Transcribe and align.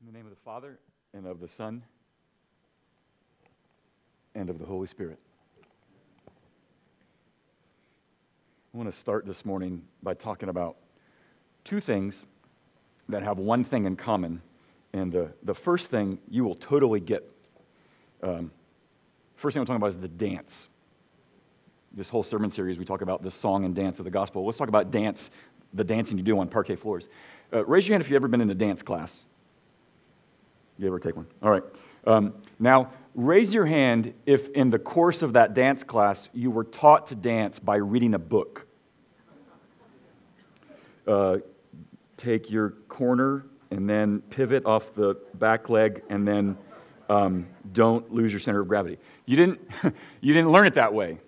In 0.00 0.06
the 0.06 0.12
name 0.12 0.24
of 0.24 0.30
the 0.30 0.40
Father, 0.46 0.78
and 1.12 1.26
of 1.26 1.40
the 1.40 1.48
Son, 1.48 1.82
and 4.34 4.48
of 4.48 4.58
the 4.58 4.64
Holy 4.64 4.86
Spirit. 4.86 5.18
I 8.72 8.78
want 8.78 8.90
to 8.90 8.96
start 8.96 9.26
this 9.26 9.44
morning 9.44 9.82
by 10.02 10.14
talking 10.14 10.48
about 10.48 10.76
two 11.64 11.80
things 11.80 12.24
that 13.10 13.22
have 13.22 13.38
one 13.38 13.62
thing 13.62 13.84
in 13.84 13.94
common. 13.94 14.40
And 14.94 15.12
the, 15.12 15.34
the 15.42 15.54
first 15.54 15.90
thing 15.90 16.18
you 16.30 16.44
will 16.44 16.54
totally 16.54 17.00
get. 17.00 17.30
Um, 18.22 18.52
first 19.34 19.52
thing 19.52 19.60
I'm 19.60 19.66
talking 19.66 19.82
about 19.82 19.88
is 19.88 19.98
the 19.98 20.08
dance. 20.08 20.70
This 21.92 22.08
whole 22.08 22.22
sermon 22.22 22.50
series, 22.50 22.78
we 22.78 22.86
talk 22.86 23.02
about 23.02 23.22
the 23.22 23.30
song 23.30 23.66
and 23.66 23.74
dance 23.74 23.98
of 23.98 24.06
the 24.06 24.10
gospel. 24.10 24.46
Let's 24.46 24.56
talk 24.56 24.68
about 24.68 24.90
dance, 24.90 25.30
the 25.74 25.84
dancing 25.84 26.16
you 26.16 26.24
do 26.24 26.38
on 26.38 26.48
parquet 26.48 26.76
floors. 26.76 27.06
Uh, 27.52 27.66
raise 27.66 27.86
your 27.86 27.92
hand 27.96 28.02
if 28.02 28.08
you've 28.08 28.16
ever 28.16 28.28
been 28.28 28.40
in 28.40 28.48
a 28.48 28.54
dance 28.54 28.82
class. 28.82 29.26
You 30.80 30.86
ever 30.86 30.98
take 30.98 31.14
one? 31.14 31.26
All 31.42 31.50
right. 31.50 31.62
Um, 32.06 32.32
now, 32.58 32.90
raise 33.14 33.52
your 33.52 33.66
hand 33.66 34.14
if 34.24 34.48
in 34.50 34.70
the 34.70 34.78
course 34.78 35.20
of 35.20 35.34
that 35.34 35.52
dance 35.52 35.84
class 35.84 36.30
you 36.32 36.50
were 36.50 36.64
taught 36.64 37.08
to 37.08 37.14
dance 37.14 37.58
by 37.58 37.76
reading 37.76 38.14
a 38.14 38.18
book. 38.18 38.66
Uh, 41.06 41.38
take 42.16 42.50
your 42.50 42.70
corner 42.88 43.44
and 43.70 43.90
then 43.90 44.20
pivot 44.30 44.64
off 44.64 44.94
the 44.94 45.18
back 45.34 45.68
leg 45.68 46.02
and 46.08 46.26
then 46.26 46.56
um, 47.10 47.46
don't 47.72 48.10
lose 48.10 48.32
your 48.32 48.40
center 48.40 48.60
of 48.60 48.68
gravity. 48.68 48.96
You 49.26 49.36
didn't, 49.36 49.60
you 50.22 50.32
didn't 50.32 50.50
learn 50.50 50.66
it 50.66 50.74
that 50.74 50.94
way. 50.94 51.18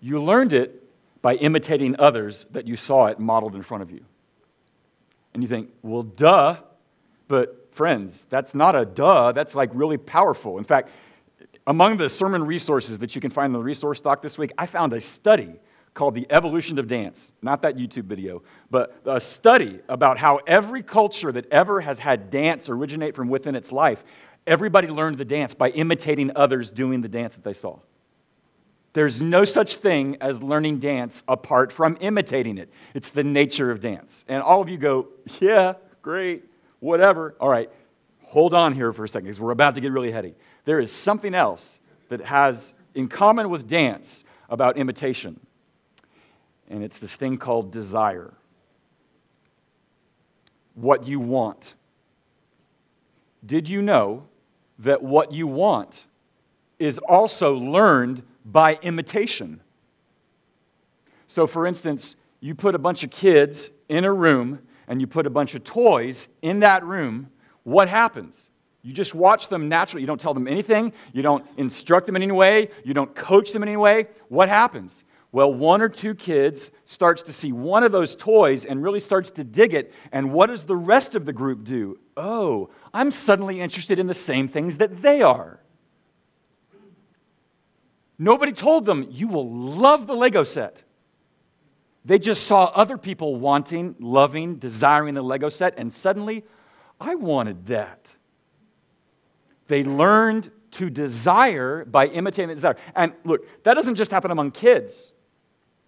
You 0.00 0.22
learned 0.22 0.52
it 0.52 0.82
by 1.22 1.36
imitating 1.36 1.96
others 1.98 2.44
that 2.50 2.68
you 2.68 2.76
saw 2.76 3.06
it 3.06 3.18
modeled 3.18 3.54
in 3.54 3.62
front 3.62 3.82
of 3.82 3.90
you. 3.90 4.04
And 5.32 5.42
you 5.42 5.48
think, 5.48 5.70
well, 5.82 6.02
duh, 6.02 6.58
but 7.26 7.63
friends, 7.74 8.26
that's 8.30 8.54
not 8.54 8.76
a 8.76 8.84
duh, 8.84 9.32
that's 9.32 9.54
like 9.54 9.70
really 9.74 9.98
powerful. 9.98 10.58
In 10.58 10.64
fact, 10.64 10.90
among 11.66 11.96
the 11.96 12.08
sermon 12.08 12.44
resources 12.44 12.98
that 12.98 13.14
you 13.14 13.20
can 13.20 13.30
find 13.30 13.46
in 13.46 13.58
the 13.58 13.64
resource 13.64 14.00
doc 14.00 14.22
this 14.22 14.38
week, 14.38 14.52
I 14.56 14.66
found 14.66 14.92
a 14.92 15.00
study 15.00 15.54
called 15.92 16.14
The 16.14 16.26
Evolution 16.30 16.78
of 16.78 16.88
Dance. 16.88 17.32
Not 17.42 17.62
that 17.62 17.76
YouTube 17.76 18.04
video, 18.04 18.42
but 18.70 18.96
a 19.06 19.20
study 19.20 19.80
about 19.88 20.18
how 20.18 20.40
every 20.46 20.82
culture 20.82 21.32
that 21.32 21.50
ever 21.50 21.80
has 21.80 22.00
had 22.00 22.30
dance 22.30 22.68
originate 22.68 23.14
from 23.14 23.28
within 23.28 23.54
its 23.54 23.72
life, 23.72 24.04
everybody 24.46 24.88
learned 24.88 25.18
the 25.18 25.24
dance 25.24 25.54
by 25.54 25.70
imitating 25.70 26.32
others 26.36 26.70
doing 26.70 27.00
the 27.00 27.08
dance 27.08 27.34
that 27.34 27.44
they 27.44 27.52
saw. 27.52 27.78
There's 28.92 29.20
no 29.20 29.44
such 29.44 29.76
thing 29.76 30.16
as 30.20 30.40
learning 30.40 30.78
dance 30.78 31.22
apart 31.26 31.72
from 31.72 31.96
imitating 32.00 32.58
it. 32.58 32.70
It's 32.94 33.10
the 33.10 33.24
nature 33.24 33.70
of 33.70 33.80
dance. 33.80 34.24
And 34.28 34.42
all 34.42 34.60
of 34.60 34.68
you 34.68 34.78
go, 34.78 35.08
yeah, 35.40 35.74
great 36.02 36.44
whatever. 36.80 37.34
All 37.40 37.48
right, 37.48 37.70
hold 38.22 38.54
on 38.54 38.74
here 38.74 38.92
for 38.92 39.04
a 39.04 39.08
second 39.08 39.26
because 39.26 39.40
we're 39.40 39.50
about 39.50 39.74
to 39.76 39.80
get 39.80 39.92
really 39.92 40.12
heady. 40.12 40.34
There 40.64 40.80
is 40.80 40.90
something 40.92 41.34
else 41.34 41.78
that 42.08 42.20
has 42.22 42.74
in 42.94 43.08
common 43.08 43.50
with 43.50 43.66
dance 43.66 44.24
about 44.48 44.76
imitation, 44.76 45.40
and 46.68 46.82
it's 46.82 46.98
this 46.98 47.16
thing 47.16 47.38
called 47.38 47.72
desire. 47.72 48.34
What 50.74 51.06
you 51.06 51.20
want. 51.20 51.74
Did 53.44 53.68
you 53.68 53.82
know 53.82 54.26
that 54.78 55.02
what 55.02 55.32
you 55.32 55.46
want 55.46 56.06
is 56.78 56.98
also 56.98 57.54
learned 57.54 58.22
by 58.44 58.78
imitation? 58.82 59.60
So, 61.26 61.46
for 61.46 61.66
instance, 61.66 62.16
you 62.40 62.54
put 62.54 62.74
a 62.74 62.78
bunch 62.78 63.04
of 63.04 63.10
kids 63.10 63.70
in 63.88 64.04
a 64.04 64.12
room 64.12 64.60
and 64.88 65.00
you 65.00 65.06
put 65.06 65.26
a 65.26 65.30
bunch 65.30 65.54
of 65.54 65.64
toys 65.64 66.28
in 66.42 66.60
that 66.60 66.84
room, 66.84 67.30
what 67.62 67.88
happens? 67.88 68.50
You 68.82 68.92
just 68.92 69.14
watch 69.14 69.48
them 69.48 69.68
naturally. 69.68 70.02
You 70.02 70.06
don't 70.06 70.20
tell 70.20 70.34
them 70.34 70.46
anything. 70.46 70.92
You 71.12 71.22
don't 71.22 71.44
instruct 71.56 72.06
them 72.06 72.16
in 72.16 72.22
any 72.22 72.32
way. 72.32 72.68
You 72.84 72.92
don't 72.92 73.14
coach 73.14 73.52
them 73.52 73.62
in 73.62 73.68
any 73.68 73.78
way. 73.78 74.08
What 74.28 74.50
happens? 74.50 75.04
Well, 75.32 75.52
one 75.52 75.82
or 75.82 75.88
two 75.88 76.14
kids 76.14 76.70
starts 76.84 77.22
to 77.24 77.32
see 77.32 77.50
one 77.50 77.82
of 77.82 77.90
those 77.90 78.14
toys 78.14 78.64
and 78.64 78.82
really 78.82 79.00
starts 79.00 79.30
to 79.32 79.42
dig 79.42 79.74
it. 79.74 79.92
And 80.12 80.32
what 80.32 80.46
does 80.46 80.64
the 80.64 80.76
rest 80.76 81.16
of 81.16 81.24
the 81.24 81.32
group 81.32 81.64
do? 81.64 81.98
Oh, 82.16 82.70
I'm 82.92 83.10
suddenly 83.10 83.60
interested 83.60 83.98
in 83.98 84.06
the 84.06 84.14
same 84.14 84.46
things 84.46 84.76
that 84.76 85.02
they 85.02 85.22
are. 85.22 85.58
Nobody 88.16 88.52
told 88.52 88.84
them, 88.84 89.08
you 89.10 89.26
will 89.26 89.50
love 89.50 90.06
the 90.06 90.14
Lego 90.14 90.44
set. 90.44 90.82
They 92.04 92.18
just 92.18 92.46
saw 92.46 92.66
other 92.66 92.98
people 92.98 93.36
wanting, 93.36 93.96
loving, 93.98 94.56
desiring 94.56 95.14
the 95.14 95.22
Lego 95.22 95.48
set, 95.48 95.74
and 95.78 95.92
suddenly, 95.92 96.44
I 97.00 97.14
wanted 97.14 97.66
that. 97.66 98.14
They 99.68 99.84
learned 99.84 100.50
to 100.72 100.90
desire 100.90 101.84
by 101.84 102.08
imitating 102.08 102.48
the 102.48 102.54
desire. 102.56 102.76
And 102.94 103.14
look, 103.24 103.46
that 103.64 103.74
doesn't 103.74 103.94
just 103.94 104.10
happen 104.10 104.30
among 104.30 104.50
kids, 104.50 105.12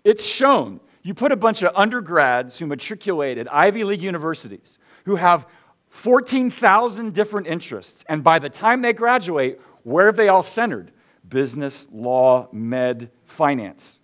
it's 0.05 0.25
shown. 0.25 0.81
You 1.03 1.15
put 1.15 1.31
a 1.31 1.37
bunch 1.37 1.63
of 1.63 1.73
undergrads 1.77 2.59
who 2.59 2.67
matriculated 2.67 3.47
at 3.47 3.55
Ivy 3.55 3.85
League 3.85 4.03
universities 4.03 4.79
who 5.05 5.17
have 5.17 5.47
14,000 5.89 7.15
different 7.15 7.47
interests, 7.47 8.05
and 8.09 8.25
by 8.25 8.41
the 8.41 8.49
time 8.49 8.83
they 8.83 8.93
graduate, 8.93 9.61
where 9.85 10.07
have 10.07 10.17
they 10.17 10.29
all 10.29 10.43
centered? 10.43 10.91
Business, 11.29 11.87
law, 11.93 12.49
med, 12.53 13.11
finance. 13.25 14.01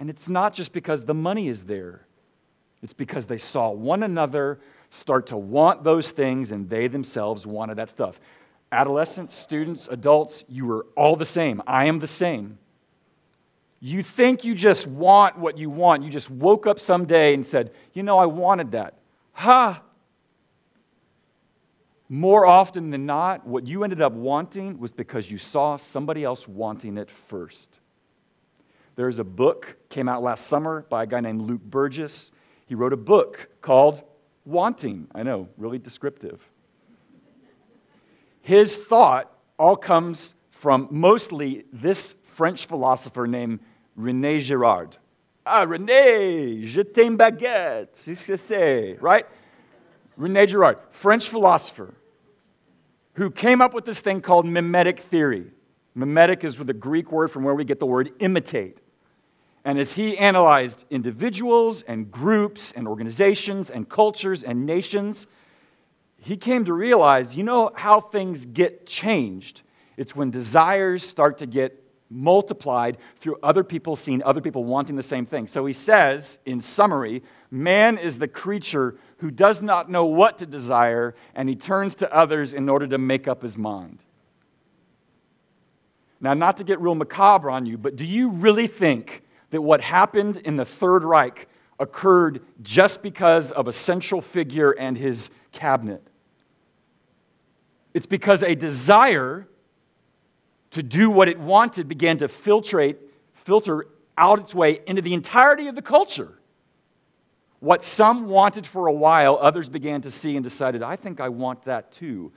And 0.00 0.08
it's 0.08 0.30
not 0.30 0.54
just 0.54 0.72
because 0.72 1.04
the 1.04 1.14
money 1.14 1.48
is 1.48 1.64
there, 1.64 2.06
it's 2.82 2.94
because 2.94 3.26
they 3.26 3.36
saw 3.36 3.70
one 3.70 4.02
another 4.02 4.58
start 4.88 5.26
to 5.26 5.36
want 5.36 5.84
those 5.84 6.10
things 6.10 6.50
and 6.50 6.70
they 6.70 6.88
themselves 6.88 7.46
wanted 7.46 7.76
that 7.76 7.90
stuff. 7.90 8.18
Adolescents, 8.72 9.34
students, 9.34 9.88
adults, 9.88 10.42
you 10.48 10.70
are 10.72 10.86
all 10.96 11.16
the 11.16 11.26
same. 11.26 11.62
I 11.66 11.84
am 11.84 11.98
the 11.98 12.06
same. 12.06 12.58
You 13.78 14.02
think 14.02 14.42
you 14.42 14.54
just 14.54 14.86
want 14.86 15.38
what 15.38 15.58
you 15.58 15.68
want. 15.68 16.02
You 16.02 16.10
just 16.10 16.30
woke 16.30 16.66
up 16.66 16.80
someday 16.80 17.34
and 17.34 17.46
said, 17.46 17.70
You 17.92 18.02
know, 18.02 18.18
I 18.18 18.26
wanted 18.26 18.72
that. 18.72 18.94
Ha! 19.32 19.82
More 22.08 22.46
often 22.46 22.90
than 22.90 23.04
not, 23.04 23.46
what 23.46 23.66
you 23.66 23.84
ended 23.84 24.00
up 24.00 24.12
wanting 24.12 24.78
was 24.78 24.92
because 24.92 25.30
you 25.30 25.36
saw 25.36 25.76
somebody 25.76 26.24
else 26.24 26.48
wanting 26.48 26.96
it 26.96 27.10
first. 27.10 27.79
There's 29.00 29.18
a 29.18 29.24
book 29.24 29.76
came 29.88 30.10
out 30.10 30.22
last 30.22 30.46
summer 30.46 30.84
by 30.90 31.04
a 31.04 31.06
guy 31.06 31.20
named 31.20 31.40
Luke 31.40 31.62
Burgis. 31.62 32.32
He 32.66 32.74
wrote 32.74 32.92
a 32.92 32.98
book 32.98 33.48
called 33.62 34.02
Wanting. 34.44 35.08
I 35.14 35.22
know, 35.22 35.48
really 35.56 35.78
descriptive. 35.78 36.46
His 38.42 38.76
thought 38.76 39.32
all 39.58 39.74
comes 39.74 40.34
from 40.50 40.86
mostly 40.90 41.64
this 41.72 42.14
French 42.24 42.66
philosopher 42.66 43.26
named 43.26 43.60
René 43.98 44.38
Girard. 44.38 44.98
Ah, 45.46 45.64
René, 45.64 46.62
je 46.62 46.82
t'aime 46.82 47.16
baguette. 47.16 47.96
C'est 47.96 48.36
ce 48.36 48.98
right? 49.00 49.24
René 50.18 50.46
Girard, 50.46 50.76
French 50.90 51.26
philosopher, 51.26 51.94
who 53.14 53.30
came 53.30 53.62
up 53.62 53.72
with 53.72 53.86
this 53.86 54.00
thing 54.00 54.20
called 54.20 54.44
mimetic 54.44 55.00
theory. 55.00 55.52
Mimetic 55.94 56.44
is 56.44 56.56
the 56.56 56.74
Greek 56.74 57.10
word 57.10 57.28
from 57.28 57.44
where 57.44 57.54
we 57.54 57.64
get 57.64 57.80
the 57.80 57.86
word 57.86 58.12
imitate. 58.18 58.76
And 59.70 59.78
as 59.78 59.92
he 59.92 60.18
analyzed 60.18 60.84
individuals 60.90 61.82
and 61.82 62.10
groups 62.10 62.72
and 62.72 62.88
organizations 62.88 63.70
and 63.70 63.88
cultures 63.88 64.42
and 64.42 64.66
nations, 64.66 65.28
he 66.18 66.36
came 66.36 66.64
to 66.64 66.72
realize 66.72 67.36
you 67.36 67.44
know 67.44 67.70
how 67.76 68.00
things 68.00 68.46
get 68.46 68.84
changed? 68.84 69.62
It's 69.96 70.16
when 70.16 70.32
desires 70.32 71.04
start 71.04 71.38
to 71.38 71.46
get 71.46 71.84
multiplied 72.10 72.98
through 73.20 73.36
other 73.44 73.62
people 73.62 73.94
seeing 73.94 74.24
other 74.24 74.40
people 74.40 74.64
wanting 74.64 74.96
the 74.96 75.04
same 75.04 75.24
thing. 75.24 75.46
So 75.46 75.64
he 75.66 75.72
says, 75.72 76.40
in 76.44 76.60
summary, 76.60 77.22
man 77.48 77.96
is 77.96 78.18
the 78.18 78.26
creature 78.26 78.96
who 79.18 79.30
does 79.30 79.62
not 79.62 79.88
know 79.88 80.04
what 80.04 80.38
to 80.38 80.46
desire, 80.46 81.14
and 81.32 81.48
he 81.48 81.54
turns 81.54 81.94
to 81.94 82.12
others 82.12 82.52
in 82.52 82.68
order 82.68 82.88
to 82.88 82.98
make 82.98 83.28
up 83.28 83.40
his 83.40 83.56
mind. 83.56 84.00
Now, 86.20 86.34
not 86.34 86.56
to 86.56 86.64
get 86.64 86.80
real 86.80 86.96
macabre 86.96 87.48
on 87.48 87.66
you, 87.66 87.78
but 87.78 87.94
do 87.94 88.04
you 88.04 88.30
really 88.30 88.66
think 88.66 89.22
that 89.50 89.62
what 89.62 89.80
happened 89.80 90.38
in 90.38 90.56
the 90.56 90.64
Third 90.64 91.04
Reich 91.04 91.48
occurred 91.78 92.42
just 92.62 93.02
because 93.02 93.52
of 93.52 93.66
a 93.66 93.72
central 93.72 94.20
figure 94.20 94.70
and 94.70 94.96
his 94.96 95.30
cabinet. 95.52 96.06
It's 97.94 98.06
because 98.06 98.42
a 98.42 98.54
desire 98.54 99.48
to 100.70 100.82
do 100.82 101.10
what 101.10 101.28
it 101.28 101.38
wanted 101.38 101.88
began 101.88 102.18
to 102.18 102.28
filtrate, 102.28 102.96
filter 103.32 103.86
out 104.16 104.38
its 104.38 104.54
way 104.54 104.80
into 104.86 105.02
the 105.02 105.14
entirety 105.14 105.66
of 105.66 105.74
the 105.74 105.82
culture. 105.82 106.38
What 107.58 107.84
some 107.84 108.28
wanted 108.28 108.66
for 108.66 108.86
a 108.86 108.92
while, 108.92 109.38
others 109.40 109.68
began 109.68 110.02
to 110.02 110.10
see 110.10 110.36
and 110.36 110.44
decided, 110.44 110.82
I 110.82 110.96
think 110.96 111.20
I 111.20 111.28
want 111.28 111.64
that 111.64 111.90
too. 111.92 112.32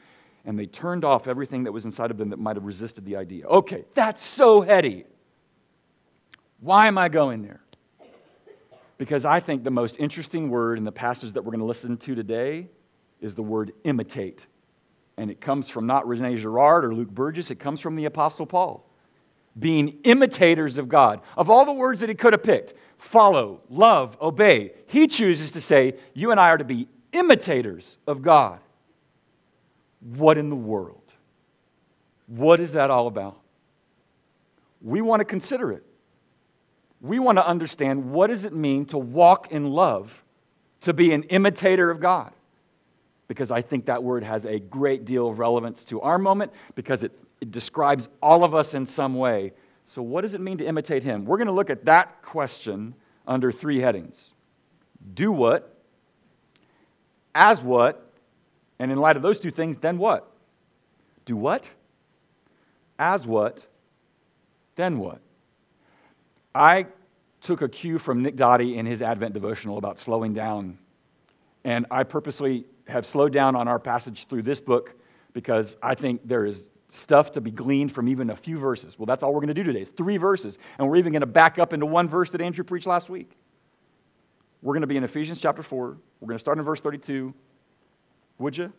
And 0.45 0.57
they 0.57 0.65
turned 0.65 1.05
off 1.05 1.27
everything 1.27 1.63
that 1.63 1.71
was 1.71 1.85
inside 1.85 2.11
of 2.11 2.17
them 2.17 2.29
that 2.31 2.39
might 2.39 2.55
have 2.55 2.65
resisted 2.65 3.05
the 3.05 3.15
idea. 3.15 3.45
Okay, 3.45 3.85
that's 3.93 4.23
so 4.23 4.61
heady. 4.61 5.05
Why 6.63 6.87
am 6.87 6.97
I 6.97 7.09
going 7.09 7.41
there? 7.41 7.59
Because 8.97 9.25
I 9.25 9.41
think 9.41 9.65
the 9.65 9.71
most 9.71 9.99
interesting 9.99 10.49
word 10.49 10.77
in 10.77 10.85
the 10.85 10.93
passage 10.93 11.33
that 11.33 11.43
we're 11.43 11.51
going 11.51 11.59
to 11.59 11.65
listen 11.65 11.97
to 11.97 12.15
today 12.15 12.69
is 13.19 13.35
the 13.35 13.43
word 13.43 13.73
imitate. 13.83 14.45
And 15.17 15.29
it 15.29 15.41
comes 15.41 15.67
from 15.67 15.85
not 15.87 16.07
Rene 16.07 16.37
Girard 16.37 16.85
or 16.85 16.95
Luke 16.95 17.13
Burgis, 17.13 17.51
it 17.51 17.55
comes 17.55 17.81
from 17.81 17.97
the 17.97 18.05
Apostle 18.05 18.45
Paul. 18.45 18.89
Being 19.59 19.99
imitators 20.05 20.77
of 20.77 20.87
God. 20.87 21.19
Of 21.35 21.49
all 21.49 21.65
the 21.65 21.73
words 21.73 21.99
that 21.99 22.07
he 22.07 22.15
could 22.15 22.31
have 22.31 22.43
picked, 22.43 22.73
follow, 22.97 23.59
love, 23.69 24.17
obey, 24.21 24.71
he 24.87 25.07
chooses 25.07 25.51
to 25.51 25.61
say, 25.61 25.95
You 26.13 26.31
and 26.31 26.39
I 26.39 26.47
are 26.47 26.57
to 26.57 26.63
be 26.63 26.87
imitators 27.11 27.97
of 28.07 28.21
God. 28.21 28.61
What 29.99 30.37
in 30.37 30.49
the 30.49 30.55
world? 30.55 31.13
What 32.27 32.61
is 32.61 32.71
that 32.71 32.89
all 32.89 33.07
about? 33.07 33.37
We 34.81 35.01
want 35.01 35.19
to 35.19 35.25
consider 35.25 35.73
it. 35.73 35.83
We 37.03 37.19
want 37.19 37.37
to 37.37 37.45
understand 37.45 38.11
what 38.11 38.27
does 38.27 38.45
it 38.45 38.53
mean 38.53 38.85
to 38.85 38.97
walk 38.97 39.51
in 39.51 39.69
love, 39.69 40.23
to 40.81 40.93
be 40.93 41.13
an 41.13 41.23
imitator 41.23 41.91
of 41.91 41.99
God? 41.99 42.31
Because 43.27 43.51
I 43.51 43.61
think 43.61 43.87
that 43.87 44.01
word 44.01 44.23
has 44.23 44.45
a 44.45 44.57
great 44.57 45.03
deal 45.03 45.27
of 45.27 45.37
relevance 45.37 45.83
to 45.85 45.99
our 45.99 46.17
moment 46.17 46.53
because 46.75 47.03
it, 47.03 47.11
it 47.41 47.51
describes 47.51 48.07
all 48.21 48.45
of 48.45 48.55
us 48.55 48.73
in 48.73 48.85
some 48.85 49.15
way. 49.15 49.51
So, 49.83 50.01
what 50.01 50.21
does 50.21 50.33
it 50.33 50.39
mean 50.39 50.57
to 50.59 50.65
imitate 50.65 51.03
Him? 51.03 51.25
We're 51.25 51.37
going 51.37 51.47
to 51.47 51.53
look 51.53 51.69
at 51.69 51.83
that 51.85 52.21
question 52.21 52.95
under 53.27 53.51
three 53.51 53.79
headings 53.79 54.33
Do 55.13 55.33
what? 55.33 55.75
As 57.35 57.61
what? 57.61 58.09
And 58.79 58.93
in 58.93 58.97
light 58.97 59.17
of 59.17 59.23
those 59.23 59.41
two 59.41 59.51
things, 59.51 59.77
then 59.77 59.97
what? 59.97 60.31
Do 61.25 61.35
what? 61.35 61.69
As 62.97 63.27
what? 63.27 63.65
Then 64.75 64.99
what? 64.99 65.19
I 66.55 66.87
took 67.41 67.61
a 67.61 67.69
cue 67.69 67.99
from 67.99 68.21
Nick 68.21 68.35
Dottie 68.35 68.77
in 68.77 68.85
his 68.85 69.01
Advent 69.01 69.33
devotional 69.33 69.77
about 69.77 69.99
slowing 69.99 70.33
down. 70.33 70.77
And 71.63 71.85
I 71.91 72.03
purposely 72.03 72.65
have 72.87 73.05
slowed 73.05 73.33
down 73.33 73.55
on 73.55 73.67
our 73.67 73.79
passage 73.79 74.27
through 74.27 74.43
this 74.43 74.59
book 74.59 74.95
because 75.33 75.77
I 75.81 75.95
think 75.95 76.21
there 76.25 76.45
is 76.45 76.69
stuff 76.89 77.31
to 77.31 77.41
be 77.41 77.49
gleaned 77.49 77.91
from 77.91 78.07
even 78.07 78.29
a 78.29 78.35
few 78.35 78.57
verses. 78.57 78.99
Well, 78.99 79.05
that's 79.05 79.23
all 79.23 79.33
we're 79.33 79.39
going 79.39 79.47
to 79.47 79.53
do 79.53 79.63
today. 79.63 79.81
It's 79.81 79.89
three 79.89 80.17
verses. 80.17 80.57
And 80.77 80.87
we're 80.87 80.97
even 80.97 81.11
going 81.11 81.21
to 81.21 81.25
back 81.25 81.57
up 81.57 81.73
into 81.73 81.85
one 81.85 82.07
verse 82.07 82.29
that 82.31 82.41
Andrew 82.41 82.63
preached 82.63 82.87
last 82.87 83.09
week. 83.09 83.31
We're 84.61 84.73
going 84.73 84.81
to 84.81 84.87
be 84.87 84.97
in 84.97 85.03
Ephesians 85.03 85.39
chapter 85.39 85.63
4. 85.63 85.97
We're 86.19 86.27
going 86.27 86.35
to 86.35 86.39
start 86.39 86.57
in 86.57 86.63
verse 86.63 86.81
32. 86.81 87.33
Would 88.37 88.57
you? 88.57 88.71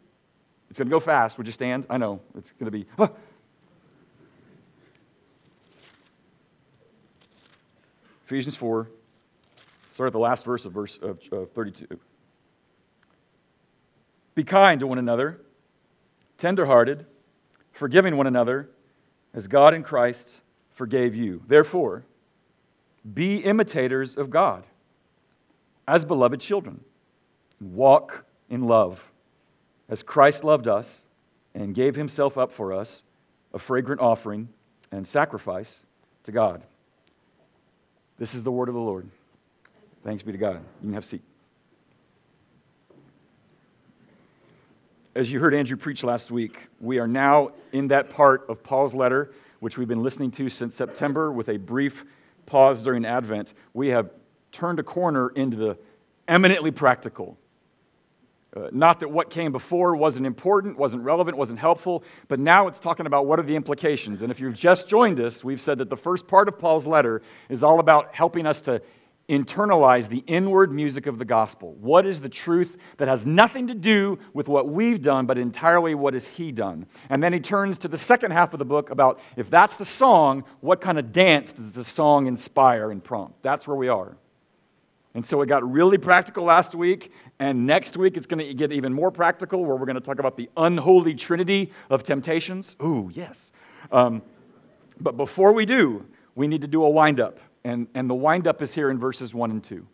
It's 0.70 0.78
going 0.78 0.88
to 0.88 0.94
go 0.94 1.00
fast. 1.00 1.36
Would 1.38 1.46
you 1.46 1.52
stand? 1.52 1.86
I 1.90 1.98
know. 1.98 2.20
It's 2.36 2.52
going 2.52 2.70
to 2.70 2.70
be. 2.70 2.86
Ah. 2.98 3.10
Ephesians 8.24 8.56
4. 8.56 8.88
Start 9.92 10.08
at 10.08 10.12
the 10.12 10.18
last 10.18 10.44
verse 10.44 10.64
of 10.64 10.72
verse 10.72 10.98
of, 10.98 11.20
of 11.30 11.50
32. 11.52 11.86
Be 14.34 14.42
kind 14.42 14.80
to 14.80 14.86
one 14.86 14.98
another, 14.98 15.40
tenderhearted, 16.38 17.06
forgiving 17.72 18.16
one 18.16 18.26
another, 18.26 18.70
as 19.32 19.46
God 19.46 19.74
in 19.74 19.82
Christ 19.82 20.40
forgave 20.72 21.14
you. 21.14 21.42
Therefore, 21.46 22.04
be 23.12 23.36
imitators 23.36 24.16
of 24.16 24.30
God 24.30 24.64
as 25.86 26.04
beloved 26.04 26.40
children. 26.40 26.80
Walk 27.60 28.24
in 28.48 28.62
love 28.62 29.12
as 29.88 30.02
Christ 30.02 30.42
loved 30.42 30.66
us 30.66 31.02
and 31.54 31.74
gave 31.74 31.94
himself 31.94 32.36
up 32.36 32.50
for 32.50 32.72
us, 32.72 33.04
a 33.52 33.58
fragrant 33.58 34.00
offering 34.00 34.48
and 34.90 35.06
sacrifice 35.06 35.84
to 36.24 36.32
God. 36.32 36.62
This 38.18 38.34
is 38.34 38.42
the 38.42 38.52
word 38.52 38.68
of 38.68 38.74
the 38.74 38.80
Lord. 38.80 39.08
Thanks 40.04 40.22
be 40.22 40.32
to 40.32 40.38
God. 40.38 40.56
You 40.80 40.88
can 40.88 40.92
have 40.94 41.02
a 41.02 41.06
seat. 41.06 41.22
As 45.16 45.30
you 45.30 45.40
heard 45.40 45.54
Andrew 45.54 45.76
preach 45.76 46.04
last 46.04 46.30
week, 46.30 46.68
we 46.80 46.98
are 46.98 47.06
now 47.06 47.52
in 47.72 47.88
that 47.88 48.10
part 48.10 48.46
of 48.48 48.62
Paul's 48.62 48.94
letter, 48.94 49.32
which 49.60 49.78
we've 49.78 49.88
been 49.88 50.02
listening 50.02 50.30
to 50.32 50.48
since 50.48 50.74
September 50.74 51.32
with 51.32 51.48
a 51.48 51.56
brief 51.56 52.04
pause 52.46 52.82
during 52.82 53.04
Advent. 53.04 53.52
We 53.72 53.88
have 53.88 54.10
turned 54.52 54.78
a 54.78 54.82
corner 54.82 55.30
into 55.30 55.56
the 55.56 55.78
eminently 56.28 56.70
practical. 56.70 57.38
Uh, 58.54 58.68
not 58.70 59.00
that 59.00 59.10
what 59.10 59.30
came 59.30 59.50
before 59.50 59.96
wasn't 59.96 60.24
important, 60.26 60.78
wasn't 60.78 61.02
relevant, 61.02 61.36
wasn't 61.36 61.58
helpful, 61.58 62.04
but 62.28 62.38
now 62.38 62.68
it's 62.68 62.78
talking 62.78 63.06
about 63.06 63.26
what 63.26 63.38
are 63.38 63.42
the 63.42 63.56
implications. 63.56 64.22
And 64.22 64.30
if 64.30 64.38
you've 64.38 64.54
just 64.54 64.88
joined 64.88 65.18
us, 65.20 65.42
we've 65.42 65.60
said 65.60 65.78
that 65.78 65.90
the 65.90 65.96
first 65.96 66.28
part 66.28 66.46
of 66.46 66.58
Paul's 66.58 66.86
letter 66.86 67.20
is 67.48 67.64
all 67.64 67.80
about 67.80 68.14
helping 68.14 68.46
us 68.46 68.60
to 68.62 68.80
internalize 69.28 70.08
the 70.08 70.22
inward 70.26 70.70
music 70.70 71.06
of 71.06 71.18
the 71.18 71.24
gospel. 71.24 71.74
What 71.80 72.06
is 72.06 72.20
the 72.20 72.28
truth 72.28 72.76
that 72.98 73.08
has 73.08 73.24
nothing 73.24 73.68
to 73.68 73.74
do 73.74 74.18
with 74.34 74.48
what 74.48 74.68
we've 74.68 75.00
done, 75.00 75.26
but 75.26 75.38
entirely 75.38 75.94
what 75.94 76.14
has 76.14 76.26
he 76.26 76.52
done? 76.52 76.86
And 77.08 77.22
then 77.22 77.32
he 77.32 77.40
turns 77.40 77.78
to 77.78 77.88
the 77.88 77.98
second 77.98 78.32
half 78.32 78.52
of 78.52 78.58
the 78.58 78.64
book 78.64 78.90
about 78.90 79.18
if 79.36 79.48
that's 79.48 79.76
the 79.76 79.86
song, 79.86 80.44
what 80.60 80.80
kind 80.80 80.98
of 80.98 81.12
dance 81.12 81.52
does 81.52 81.72
the 81.72 81.84
song 81.84 82.26
inspire 82.26 82.90
and 82.90 83.02
prompt? 83.02 83.42
That's 83.42 83.66
where 83.66 83.76
we 83.76 83.88
are. 83.88 84.16
And 85.14 85.24
so 85.24 85.40
it 85.42 85.46
got 85.46 85.70
really 85.70 85.96
practical 85.96 86.44
last 86.44 86.74
week, 86.74 87.12
and 87.38 87.66
next 87.66 87.96
week 87.96 88.16
it's 88.16 88.26
going 88.26 88.44
to 88.44 88.52
get 88.52 88.72
even 88.72 88.92
more 88.92 89.12
practical, 89.12 89.64
where 89.64 89.76
we're 89.76 89.86
going 89.86 89.94
to 89.94 90.00
talk 90.00 90.18
about 90.18 90.36
the 90.36 90.50
unholy 90.56 91.14
trinity 91.14 91.70
of 91.88 92.02
temptations. 92.02 92.74
Ooh, 92.82 93.10
yes. 93.14 93.52
Um, 93.92 94.22
but 95.00 95.16
before 95.16 95.52
we 95.52 95.66
do, 95.66 96.04
we 96.34 96.48
need 96.48 96.62
to 96.62 96.68
do 96.68 96.82
a 96.82 96.90
wind 96.90 97.20
up. 97.20 97.38
And, 97.64 97.86
and 97.94 98.10
the 98.10 98.14
windup 98.14 98.60
is 98.60 98.74
here 98.74 98.90
in 98.90 98.98
verses 98.98 99.34
1 99.34 99.50
and 99.50 99.62
2. 99.62 99.86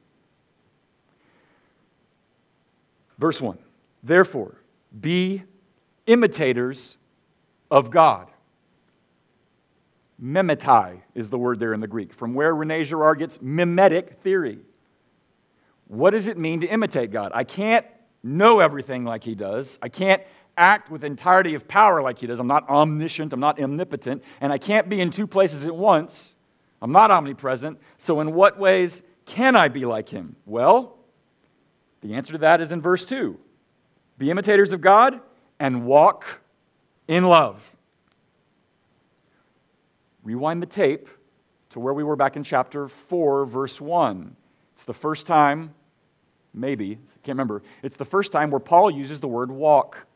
Verse 3.18 3.40
1 3.40 3.58
Therefore, 4.02 4.56
be 4.98 5.42
imitators 6.06 6.96
of 7.70 7.90
God. 7.90 8.28
Mimetai 10.22 11.02
is 11.14 11.30
the 11.30 11.38
word 11.38 11.60
there 11.60 11.72
in 11.72 11.80
the 11.80 11.86
Greek, 11.86 12.12
from 12.12 12.34
where 12.34 12.54
Rene 12.54 12.84
Girard 12.84 13.18
gets 13.18 13.40
mimetic 13.40 14.20
theory. 14.20 14.60
What 15.90 16.10
does 16.10 16.28
it 16.28 16.38
mean 16.38 16.60
to 16.60 16.68
imitate 16.68 17.10
God? 17.10 17.32
I 17.34 17.42
can't 17.42 17.84
know 18.22 18.60
everything 18.60 19.04
like 19.04 19.24
he 19.24 19.34
does. 19.34 19.76
I 19.82 19.88
can't 19.88 20.22
act 20.56 20.88
with 20.88 21.02
entirety 21.02 21.56
of 21.56 21.66
power 21.66 22.00
like 22.00 22.20
he 22.20 22.28
does. 22.28 22.38
I'm 22.38 22.46
not 22.46 22.68
omniscient, 22.68 23.32
I'm 23.32 23.40
not 23.40 23.60
omnipotent, 23.60 24.22
and 24.40 24.52
I 24.52 24.58
can't 24.58 24.88
be 24.88 25.00
in 25.00 25.10
two 25.10 25.26
places 25.26 25.66
at 25.66 25.74
once. 25.74 26.36
I'm 26.80 26.92
not 26.92 27.10
omnipresent. 27.10 27.80
So, 27.98 28.20
in 28.20 28.34
what 28.34 28.56
ways 28.56 29.02
can 29.26 29.56
I 29.56 29.66
be 29.66 29.84
like 29.84 30.08
him? 30.08 30.36
Well, 30.46 30.96
the 32.02 32.14
answer 32.14 32.34
to 32.34 32.38
that 32.38 32.60
is 32.60 32.70
in 32.70 32.80
verse 32.80 33.04
2 33.04 33.36
Be 34.16 34.30
imitators 34.30 34.72
of 34.72 34.80
God 34.80 35.20
and 35.58 35.86
walk 35.86 36.40
in 37.08 37.24
love. 37.24 37.74
Rewind 40.22 40.62
the 40.62 40.66
tape 40.66 41.08
to 41.70 41.80
where 41.80 41.92
we 41.92 42.04
were 42.04 42.14
back 42.14 42.36
in 42.36 42.44
chapter 42.44 42.86
4, 42.86 43.44
verse 43.44 43.80
1. 43.80 44.36
It's 44.74 44.84
the 44.84 44.94
first 44.94 45.26
time, 45.26 45.74
maybe, 46.52 46.92
I 46.92 47.18
can't 47.22 47.36
remember, 47.36 47.62
it's 47.82 47.96
the 47.96 48.04
first 48.04 48.32
time 48.32 48.50
where 48.50 48.60
Paul 48.60 48.90
uses 48.90 49.20
the 49.20 49.28
word 49.28 49.50
walk, 49.50 50.06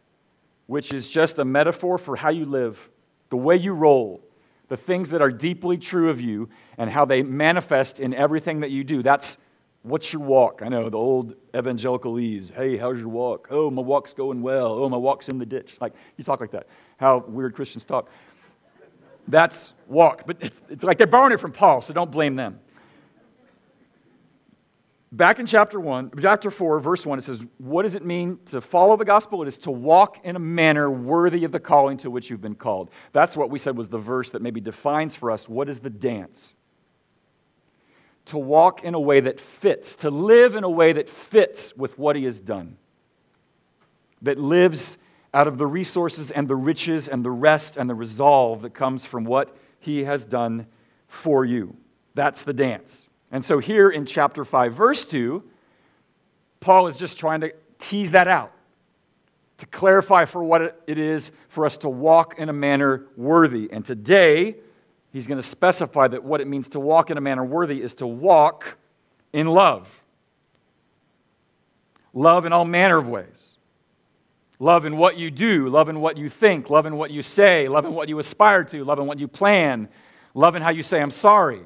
which 0.67 0.93
is 0.93 1.09
just 1.09 1.39
a 1.39 1.45
metaphor 1.45 1.99
for 1.99 2.17
how 2.17 2.31
you 2.31 2.45
live, 2.45 2.89
the 3.31 3.37
way 3.37 3.57
you 3.57 3.73
roll, 3.73 4.23
the 4.69 4.77
things 4.77 5.11
that 5.11 5.21
are 5.21 5.31
deeply 5.31 5.77
true 5.77 6.11
of 6.11 6.21
you 6.21 6.49
and 6.79 6.91
how 6.91 7.05
they 7.05 7.23
manifest 7.23 8.01
in 8.01 8.15
everything 8.15 8.61
that 8.61 8.71
you 8.71 8.83
do. 8.83 9.03
That's 9.03 9.37
what's 9.83 10.13
your 10.13 10.23
walk? 10.23 10.63
I 10.65 10.69
know 10.69 10.89
the 10.89 10.99
old 10.99 11.35
evangelicalese. 11.53 12.53
Hey, 12.53 12.77
how's 12.77 12.99
your 12.99 13.11
walk? 13.11 13.49
Oh, 13.51 13.71
my 13.71 13.83
walk's 13.83 14.15
going 14.15 14.41
well. 14.43 14.73
Oh, 14.73 14.89
my 14.89 14.97
walk's 14.97 15.29
in 15.29 15.39
the 15.39 15.47
ditch. 15.47 15.77
Like, 15.81 15.93
you 16.17 16.25
talk 16.25 16.41
like 16.41 16.53
that. 16.53 16.67
How 16.97 17.19
weird 17.19 17.55
Christians 17.55 17.85
talk. 17.85 18.09
That's 19.29 19.75
walk. 19.87 20.23
But 20.27 20.39
it's, 20.41 20.61
it's 20.69 20.85
like 20.85 20.99
they're 20.99 21.07
borrowing 21.07 21.33
it 21.33 21.41
from 21.41 21.53
Paul, 21.53 21.83
so 21.83 21.93
don't 21.93 22.11
blame 22.11 22.37
them. 22.37 22.61
Back 25.15 25.39
in 25.39 25.47
chapter 25.47 25.79
1, 25.79 26.11
chapter 26.21 26.51
4, 26.51 26.81
verse 26.81 27.07
1, 27.07 27.21
it 27.21 27.25
says, 27.25 27.47
What 27.59 27.85
does 27.85 27.95
it 27.95 28.05
mean 28.05 28.41
to 28.47 28.61
follow 28.61 28.97
the 28.97 29.05
gospel? 29.05 29.43
It 29.43 29.49
is 29.49 29.59
to 29.59 29.71
walk 29.71 30.19
in 30.25 30.35
a 30.35 30.41
manner 30.41 30.91
worthy 30.91 31.45
of 31.45 31.53
the 31.53 31.61
calling 31.61 31.97
to 31.99 32.11
which 32.11 32.31
you've 32.31 32.41
been 32.41 32.57
called. 32.57 32.91
That's 33.13 33.37
what 33.37 33.49
we 33.49 33.61
said 33.61 33.77
was 33.77 33.89
the 33.89 33.99
verse 33.99 34.31
that 34.31 34.43
maybe 34.43 34.61
defines 34.61 35.15
for 35.15 35.31
us 35.31 35.49
what 35.49 35.69
is 35.69 35.79
the 35.79 35.91
dance. 35.91 36.55
To 38.27 38.39
walk 38.39 38.83
in 38.83 38.95
a 38.95 38.99
way 38.99 39.21
that 39.21 39.39
fits, 39.39 39.95
to 39.97 40.11
live 40.11 40.57
in 40.57 40.65
a 40.65 40.71
way 40.71 40.93
that 40.93 41.09
fits 41.09 41.77
with 41.77 41.97
what 41.97 42.17
he 42.17 42.25
has 42.25 42.41
done, 42.41 42.77
that 44.21 44.37
lives 44.37 44.99
out 45.33 45.47
of 45.47 45.59
the 45.59 45.67
resources 45.69 46.33
and 46.33 46.49
the 46.49 46.57
riches 46.57 47.07
and 47.07 47.25
the 47.25 47.31
rest 47.31 47.77
and 47.77 47.89
the 47.89 47.95
resolve 47.95 48.63
that 48.63 48.75
comes 48.75 49.07
from 49.07 49.23
what 49.23 49.57
he 49.79 50.03
has 50.03 50.25
done 50.25 50.67
for 51.07 51.45
you. 51.45 51.77
That's 52.17 52.43
the 52.43 52.53
dance. 52.53 53.09
And 53.31 53.45
so 53.45 53.59
here 53.59 53.91
in 53.91 54.07
chapter 54.07 54.45
5, 54.45 54.75
verse 54.75 55.05
2, 55.05 55.43
Paul 56.61 56.87
is 56.87 56.97
just 56.97 57.19
trying 57.19 57.41
to 57.41 57.53
tease 57.79 58.13
that 58.13 58.29
out, 58.29 58.53
to 59.59 59.67
clarify 59.67 60.25
for 60.25 60.43
what 60.43 60.83
it 60.87 60.99
is 60.99 61.33
for 61.49 61.67
us 61.67 61.77
to 61.79 61.89
walk 61.89 62.39
in 62.39 62.49
a 62.49 62.53
manner 62.53 63.07
worthy. 63.17 63.69
And 63.71 63.85
today, 63.85 64.57
he's 65.13 65.27
going 65.27 65.39
to 65.39 65.47
specify 65.47 66.09
that 66.09 66.25
what 66.25 66.41
it 66.41 66.47
means 66.47 66.69
to 66.69 66.81
walk 66.81 67.11
in 67.11 67.19
a 67.19 67.21
manner 67.21 67.45
worthy 67.45 67.83
is 67.83 67.95
to 67.95 68.07
walk 68.07 68.77
in 69.33 69.49
love. 69.49 70.03
Love 72.13 72.47
in 72.47 72.53
all 72.53 72.65
manner 72.65 72.97
of 72.97 73.09
ways. 73.09 73.59
Love 74.61 74.87
in 74.87 74.97
what 74.97 75.19
you 75.19 75.33
do, 75.33 75.69
love 75.69 75.89
in 75.89 76.01
what 76.01 76.17
you 76.17 76.29
think, 76.29 76.71
love 76.71 76.87
in 76.87 76.97
what 76.97 77.11
you 77.11 77.21
say, 77.21 77.67
love 77.67 77.85
in 77.85 77.93
what 77.93 78.09
you 78.09 78.21
aspire 78.21 78.63
to, 78.63 78.85
love 78.85 79.01
in 79.01 79.07
what 79.07 79.19
you 79.19 79.27
plan, 79.27 79.89
love 80.33 80.55
in 80.55 80.63
how 80.63 80.71
you 80.71 80.83
say, 80.83 81.03
I'm 81.03 81.11
sorry. 81.11 81.61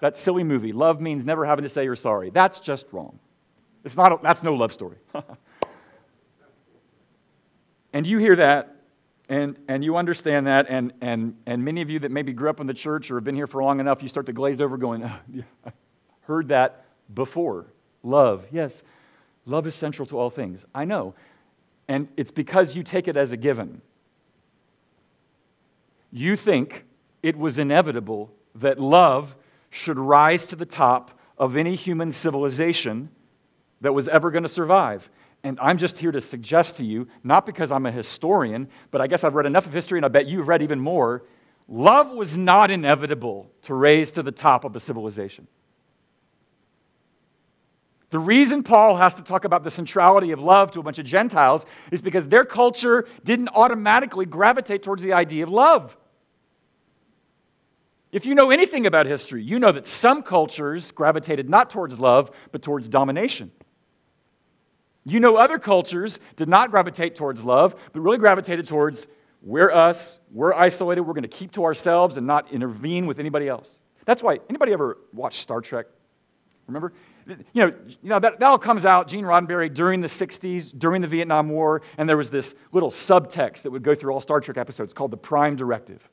That 0.00 0.16
silly 0.16 0.44
movie, 0.44 0.72
love 0.72 1.00
means 1.00 1.24
never 1.24 1.46
having 1.46 1.62
to 1.62 1.68
say 1.68 1.84
you're 1.84 1.96
sorry. 1.96 2.30
That's 2.30 2.60
just 2.60 2.92
wrong. 2.92 3.18
It's 3.84 3.96
not 3.96 4.12
a, 4.12 4.18
that's 4.22 4.42
no 4.42 4.54
love 4.54 4.72
story. 4.72 4.96
and 7.92 8.06
you 8.06 8.18
hear 8.18 8.36
that, 8.36 8.76
and, 9.28 9.56
and 9.68 9.84
you 9.84 9.96
understand 9.96 10.46
that, 10.46 10.66
and, 10.68 10.92
and, 11.00 11.36
and 11.46 11.64
many 11.64 11.82
of 11.82 11.90
you 11.90 11.98
that 12.00 12.10
maybe 12.10 12.32
grew 12.32 12.50
up 12.50 12.60
in 12.60 12.66
the 12.66 12.74
church 12.74 13.10
or 13.10 13.14
have 13.16 13.24
been 13.24 13.34
here 13.34 13.46
for 13.46 13.62
long 13.62 13.80
enough, 13.80 14.02
you 14.02 14.08
start 14.08 14.26
to 14.26 14.32
glaze 14.32 14.60
over 14.60 14.76
going, 14.76 15.04
oh, 15.04 15.18
yeah, 15.32 15.42
I 15.64 15.72
heard 16.22 16.48
that 16.48 16.84
before. 17.12 17.66
Love, 18.02 18.46
yes, 18.52 18.82
love 19.46 19.66
is 19.66 19.74
central 19.74 20.06
to 20.06 20.18
all 20.18 20.30
things. 20.30 20.64
I 20.74 20.84
know. 20.84 21.14
And 21.88 22.08
it's 22.16 22.30
because 22.30 22.74
you 22.74 22.82
take 22.82 23.08
it 23.08 23.16
as 23.16 23.32
a 23.32 23.36
given. 23.36 23.80
You 26.12 26.36
think 26.36 26.84
it 27.22 27.36
was 27.36 27.58
inevitable 27.58 28.32
that 28.54 28.80
love 28.80 29.36
should 29.76 29.98
rise 29.98 30.46
to 30.46 30.56
the 30.56 30.66
top 30.66 31.18
of 31.36 31.56
any 31.56 31.76
human 31.76 32.10
civilization 32.10 33.10
that 33.82 33.92
was 33.92 34.08
ever 34.08 34.30
going 34.30 34.42
to 34.42 34.48
survive. 34.48 35.10
And 35.44 35.58
I'm 35.60 35.76
just 35.76 35.98
here 35.98 36.10
to 36.10 36.20
suggest 36.20 36.76
to 36.76 36.84
you, 36.84 37.08
not 37.22 37.44
because 37.44 37.70
I'm 37.70 37.84
a 37.84 37.92
historian, 37.92 38.68
but 38.90 39.00
I 39.00 39.06
guess 39.06 39.22
I've 39.22 39.34
read 39.34 39.46
enough 39.46 39.66
of 39.66 39.72
history 39.72 39.98
and 39.98 40.06
I 40.06 40.08
bet 40.08 40.26
you've 40.26 40.48
read 40.48 40.62
even 40.62 40.80
more. 40.80 41.24
Love 41.68 42.10
was 42.10 42.38
not 42.38 42.70
inevitable 42.70 43.50
to 43.62 43.74
raise 43.74 44.10
to 44.12 44.22
the 44.22 44.32
top 44.32 44.64
of 44.64 44.74
a 44.74 44.80
civilization. 44.80 45.46
The 48.10 48.18
reason 48.18 48.62
Paul 48.62 48.96
has 48.96 49.14
to 49.16 49.22
talk 49.22 49.44
about 49.44 49.62
the 49.62 49.70
centrality 49.70 50.30
of 50.30 50.40
love 50.40 50.70
to 50.70 50.80
a 50.80 50.82
bunch 50.82 50.98
of 50.98 51.04
Gentiles 51.04 51.66
is 51.90 52.00
because 52.00 52.28
their 52.28 52.44
culture 52.44 53.06
didn't 53.24 53.50
automatically 53.50 54.24
gravitate 54.24 54.82
towards 54.82 55.02
the 55.02 55.12
idea 55.12 55.42
of 55.42 55.50
love. 55.50 55.96
If 58.12 58.24
you 58.24 58.34
know 58.34 58.50
anything 58.50 58.86
about 58.86 59.06
history, 59.06 59.42
you 59.42 59.58
know 59.58 59.72
that 59.72 59.86
some 59.86 60.22
cultures 60.22 60.90
gravitated 60.92 61.50
not 61.50 61.70
towards 61.70 61.98
love, 61.98 62.30
but 62.52 62.62
towards 62.62 62.88
domination. 62.88 63.50
You 65.04 65.20
know 65.20 65.36
other 65.36 65.58
cultures 65.58 66.18
did 66.34 66.48
not 66.48 66.70
gravitate 66.70 67.14
towards 67.14 67.44
love, 67.44 67.74
but 67.92 68.00
really 68.00 68.18
gravitated 68.18 68.66
towards 68.66 69.06
we're 69.42 69.70
us, 69.70 70.18
we're 70.32 70.52
isolated, 70.52 71.02
we're 71.02 71.14
going 71.14 71.22
to 71.22 71.28
keep 71.28 71.52
to 71.52 71.64
ourselves 71.64 72.16
and 72.16 72.26
not 72.26 72.50
intervene 72.50 73.06
with 73.06 73.20
anybody 73.20 73.48
else. 73.48 73.78
That's 74.04 74.22
why, 74.22 74.40
anybody 74.48 74.72
ever 74.72 74.98
watched 75.12 75.38
Star 75.40 75.60
Trek? 75.60 75.86
Remember? 76.66 76.92
You 77.52 77.66
know, 77.66 77.74
you 78.02 78.08
know 78.08 78.18
that, 78.18 78.40
that 78.40 78.46
all 78.46 78.58
comes 78.58 78.84
out, 78.84 79.08
Gene 79.08 79.24
Roddenberry, 79.24 79.72
during 79.72 80.00
the 80.00 80.08
60s, 80.08 80.76
during 80.76 81.02
the 81.02 81.08
Vietnam 81.08 81.48
War, 81.48 81.82
and 81.98 82.08
there 82.08 82.16
was 82.16 82.30
this 82.30 82.54
little 82.72 82.90
subtext 82.90 83.62
that 83.62 83.70
would 83.70 83.82
go 83.82 83.94
through 83.94 84.12
all 84.12 84.20
Star 84.20 84.40
Trek 84.40 84.56
episodes 84.56 84.92
called 84.92 85.10
the 85.10 85.16
Prime 85.16 85.56
Directive. 85.56 86.08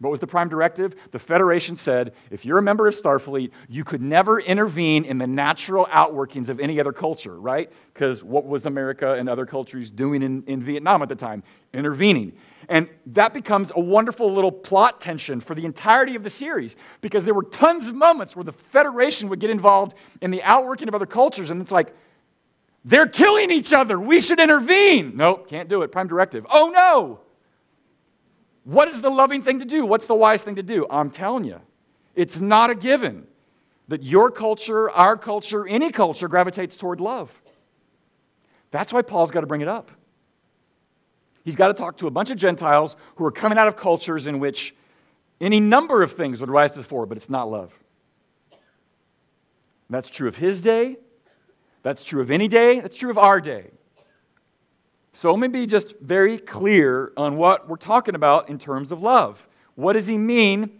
What 0.00 0.10
was 0.10 0.20
the 0.20 0.28
prime 0.28 0.48
directive? 0.48 0.94
The 1.10 1.18
Federation 1.18 1.76
said 1.76 2.12
if 2.30 2.44
you're 2.44 2.58
a 2.58 2.62
member 2.62 2.86
of 2.86 2.94
Starfleet, 2.94 3.50
you 3.68 3.82
could 3.82 4.00
never 4.00 4.40
intervene 4.40 5.04
in 5.04 5.18
the 5.18 5.26
natural 5.26 5.86
outworkings 5.86 6.48
of 6.48 6.60
any 6.60 6.78
other 6.78 6.92
culture, 6.92 7.38
right? 7.38 7.72
Because 7.92 8.22
what 8.22 8.46
was 8.46 8.64
America 8.64 9.14
and 9.14 9.28
other 9.28 9.44
countries 9.44 9.90
doing 9.90 10.22
in, 10.22 10.44
in 10.46 10.62
Vietnam 10.62 11.02
at 11.02 11.08
the 11.08 11.16
time? 11.16 11.42
Intervening. 11.74 12.32
And 12.68 12.88
that 13.06 13.34
becomes 13.34 13.72
a 13.74 13.80
wonderful 13.80 14.32
little 14.32 14.52
plot 14.52 15.00
tension 15.00 15.40
for 15.40 15.56
the 15.56 15.64
entirety 15.64 16.14
of 16.14 16.22
the 16.22 16.30
series 16.30 16.76
because 17.00 17.24
there 17.24 17.34
were 17.34 17.44
tons 17.44 17.88
of 17.88 17.96
moments 17.96 18.36
where 18.36 18.44
the 18.44 18.52
Federation 18.52 19.28
would 19.30 19.40
get 19.40 19.50
involved 19.50 19.94
in 20.20 20.30
the 20.30 20.42
outworking 20.44 20.86
of 20.86 20.94
other 20.94 21.06
cultures, 21.06 21.50
and 21.50 21.60
it's 21.60 21.72
like, 21.72 21.92
they're 22.84 23.08
killing 23.08 23.50
each 23.50 23.72
other. 23.72 23.98
We 23.98 24.20
should 24.20 24.38
intervene. 24.38 25.16
Nope, 25.16 25.48
can't 25.48 25.68
do 25.68 25.82
it. 25.82 25.90
Prime 25.90 26.06
directive. 26.06 26.46
Oh 26.48 26.70
no. 26.70 27.20
What 28.68 28.88
is 28.88 29.00
the 29.00 29.08
loving 29.08 29.40
thing 29.40 29.60
to 29.60 29.64
do? 29.64 29.86
What's 29.86 30.04
the 30.04 30.14
wise 30.14 30.42
thing 30.42 30.56
to 30.56 30.62
do? 30.62 30.86
I'm 30.90 31.08
telling 31.08 31.44
you, 31.44 31.62
it's 32.14 32.38
not 32.38 32.68
a 32.68 32.74
given 32.74 33.26
that 33.88 34.02
your 34.02 34.30
culture, 34.30 34.90
our 34.90 35.16
culture, 35.16 35.66
any 35.66 35.90
culture 35.90 36.28
gravitates 36.28 36.76
toward 36.76 37.00
love. 37.00 37.32
That's 38.70 38.92
why 38.92 39.00
Paul's 39.00 39.30
got 39.30 39.40
to 39.40 39.46
bring 39.46 39.62
it 39.62 39.68
up. 39.68 39.90
He's 41.46 41.56
got 41.56 41.68
to 41.68 41.72
talk 41.72 41.96
to 41.96 42.08
a 42.08 42.10
bunch 42.10 42.28
of 42.28 42.36
Gentiles 42.36 42.94
who 43.16 43.24
are 43.24 43.30
coming 43.30 43.56
out 43.56 43.68
of 43.68 43.76
cultures 43.76 44.26
in 44.26 44.38
which 44.38 44.74
any 45.40 45.60
number 45.60 46.02
of 46.02 46.12
things 46.12 46.38
would 46.38 46.50
rise 46.50 46.72
to 46.72 46.78
the 46.78 46.84
fore, 46.84 47.06
but 47.06 47.16
it's 47.16 47.30
not 47.30 47.44
love. 47.50 47.72
That's 49.88 50.10
true 50.10 50.28
of 50.28 50.36
his 50.36 50.60
day. 50.60 50.98
That's 51.82 52.04
true 52.04 52.20
of 52.20 52.30
any 52.30 52.48
day. 52.48 52.80
That's 52.80 52.96
true 52.96 53.08
of 53.08 53.16
our 53.16 53.40
day. 53.40 53.70
So 55.18 55.32
let 55.32 55.40
me 55.40 55.48
be 55.48 55.66
just 55.66 55.98
very 56.00 56.38
clear 56.38 57.12
on 57.16 57.36
what 57.36 57.68
we're 57.68 57.74
talking 57.74 58.14
about 58.14 58.48
in 58.48 58.56
terms 58.56 58.92
of 58.92 59.02
love. 59.02 59.48
What 59.74 59.94
does 59.94 60.06
he 60.06 60.16
mean? 60.16 60.78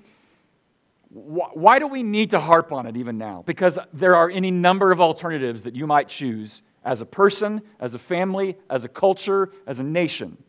Why 1.10 1.80
do 1.80 1.88
we 1.88 2.04
need 2.04 2.30
to 2.30 2.38
harp 2.38 2.70
on 2.70 2.86
it 2.86 2.96
even 2.96 3.18
now? 3.18 3.42
Because 3.44 3.80
there 3.92 4.14
are 4.14 4.30
any 4.30 4.52
number 4.52 4.92
of 4.92 5.00
alternatives 5.00 5.62
that 5.62 5.74
you 5.74 5.88
might 5.88 6.06
choose 6.06 6.62
as 6.84 7.00
a 7.00 7.04
person, 7.04 7.62
as 7.80 7.94
a 7.94 7.98
family, 7.98 8.56
as 8.70 8.84
a 8.84 8.88
culture, 8.88 9.50
as 9.66 9.80
a 9.80 9.82
nation. 9.82 10.40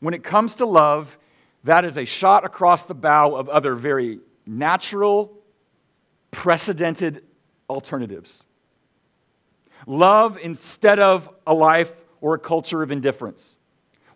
When 0.00 0.12
it 0.12 0.22
comes 0.22 0.56
to 0.56 0.66
love, 0.66 1.16
that 1.64 1.86
is 1.86 1.96
a 1.96 2.04
shot 2.04 2.44
across 2.44 2.82
the 2.82 2.94
bow 2.94 3.34
of 3.34 3.48
other 3.48 3.74
very 3.74 4.18
natural, 4.44 5.38
precedented 6.32 7.24
alternatives. 7.70 8.42
Love 9.86 10.38
instead 10.42 10.98
of 10.98 11.30
a 11.46 11.54
life 11.54 11.92
or 12.20 12.34
a 12.34 12.38
culture 12.38 12.82
of 12.82 12.90
indifference 12.90 13.58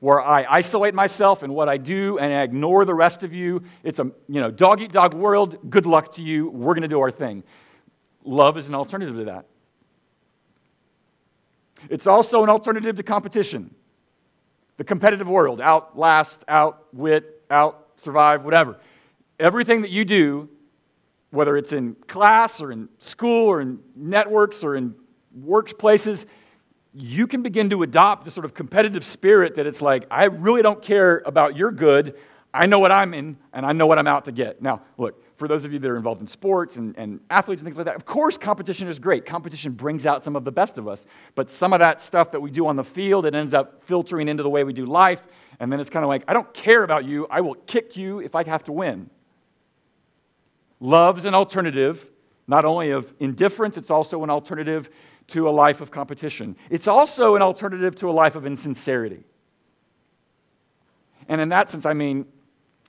where 0.03 0.21
I 0.21 0.45
isolate 0.51 0.95
myself 0.95 1.45
in 1.45 1.53
what 1.53 1.69
I 1.69 1.77
do 1.77 2.19
and 2.19 2.33
I 2.33 2.43
ignore 2.43 2.85
the 2.85 2.95
rest 2.95 3.23
of 3.23 3.33
you. 3.33 3.63
It's 3.85 4.01
a 4.01 4.11
you 4.29 4.41
know, 4.41 4.51
dog 4.51 4.81
eat 4.81 4.91
dog 4.91 5.15
world. 5.15 5.71
Good 5.71 5.87
luck 5.87 6.11
to 6.15 6.23
you. 6.23 6.49
We're 6.49 6.75
going 6.75 6.83
to 6.83 6.89
do 6.89 7.01
our 7.01 7.13
thing. 7.13 7.45
Love 8.25 8.59
is 8.59 8.67
an 8.67 8.75
alternative 8.75 9.15
to 9.15 9.25
that. 9.27 9.47
It's 11.89 12.09
also 12.09 12.43
an 12.43 12.49
alternative 12.49 12.97
to 12.97 13.05
competition. 13.05 13.73
The 14.77 14.83
competitive 14.83 15.29
world, 15.29 15.61
outlast, 15.61 16.45
outwit, 16.49 17.45
out 17.49 17.91
survive, 17.95 18.45
whatever. 18.45 18.79
Everything 19.39 19.83
that 19.83 19.91
you 19.91 20.05
do, 20.05 20.49
whether 21.31 21.57
it's 21.57 21.73
in 21.73 21.95
class 22.09 22.61
or 22.61 22.73
in 22.73 22.89
school 22.99 23.47
or 23.47 23.61
in 23.61 23.79
networks 23.95 24.65
or 24.65 24.75
in 24.75 24.97
workplaces, 25.39 26.27
you 26.95 27.27
can 27.27 27.43
begin 27.43 27.71
to 27.71 27.83
adopt 27.83 28.25
the 28.25 28.31
sort 28.31 28.45
of 28.45 28.55
competitive 28.55 29.05
spirit 29.05 29.57
that 29.57 29.67
it's 29.67 29.81
like, 29.81 30.07
I 30.11 30.25
really 30.25 30.63
don't 30.63 30.83
care 30.83 31.23
about 31.25 31.57
your 31.57 31.71
good. 31.71 32.15
I 32.55 32.67
know 32.67 32.79
what 32.79 32.93
I'm 32.93 33.15
in, 33.15 33.39
and 33.53 33.65
I 33.65 33.73
know 33.73 33.87
what 33.87 33.99
I'm 33.99 34.07
out 34.07 34.27
to 34.27 34.33
get. 34.33 34.61
Now, 34.61 34.83
look, 34.99 35.23
for 35.39 35.49
those 35.49 35.65
of 35.65 35.73
you 35.73 35.79
that 35.79 35.91
are 35.91 35.97
involved 35.97 36.21
in 36.21 36.27
sports 36.27 36.77
and, 36.77 36.95
and 36.99 37.21
athletes 37.31 37.63
and 37.63 37.67
things 37.67 37.77
like 37.77 37.87
that, 37.87 37.97
of 37.97 38.05
course, 38.05 38.37
competition 38.37 38.89
is 38.89 38.99
great. 38.99 39.25
Competition 39.25 39.73
brings 39.73 40.05
out 40.05 40.23
some 40.23 40.37
of 40.37 40.45
the 40.45 40.53
best 40.53 40.77
of 40.77 40.87
us. 40.87 41.07
But 41.35 41.51
some 41.51 41.73
of 41.73 41.81
that 41.81 42.03
stuff 42.03 42.31
that 42.33 42.41
we 42.41 42.51
do 42.51 42.67
on 42.67 42.77
the 42.77 42.85
field, 42.85 43.25
it 43.25 43.35
ends 43.35 43.55
up 43.55 43.83
filtering 43.83 44.29
into 44.29 44.43
the 44.43 44.51
way 44.51 44.63
we 44.63 44.75
do 44.75 44.85
life. 44.85 45.27
And 45.59 45.73
then 45.73 45.81
it's 45.81 45.91
kind 45.91 46.05
of 46.05 46.09
like, 46.09 46.25
I 46.29 46.35
don't 46.35 46.53
care 46.53 46.83
about 46.83 47.07
you. 47.07 47.27
I 47.31 47.41
will 47.41 47.55
kick 47.55 47.97
you 47.97 48.21
if 48.21 48.35
I 48.35 48.45
have 48.45 48.65
to 48.65 48.73
win. 48.73 49.09
Love's 50.79 51.25
an 51.25 51.35
alternative, 51.35 52.11
not 52.47 52.65
only 52.65 52.91
of 52.91 53.15
indifference, 53.19 53.77
it's 53.77 53.91
also 53.91 54.23
an 54.25 54.31
alternative 54.31 54.91
to 55.33 55.49
a 55.49 55.51
life 55.51 55.81
of 55.81 55.91
competition. 55.91 56.57
It's 56.71 56.87
also 56.87 57.37
an 57.37 57.43
alternative 57.43 57.95
to 57.97 58.11
a 58.11 58.13
life 58.13 58.35
of 58.35 58.47
insincerity. 58.47 59.25
And 61.29 61.41
in 61.41 61.49
that 61.51 61.71
sense, 61.71 61.87
I 61.87 61.95
mean, 61.95 62.27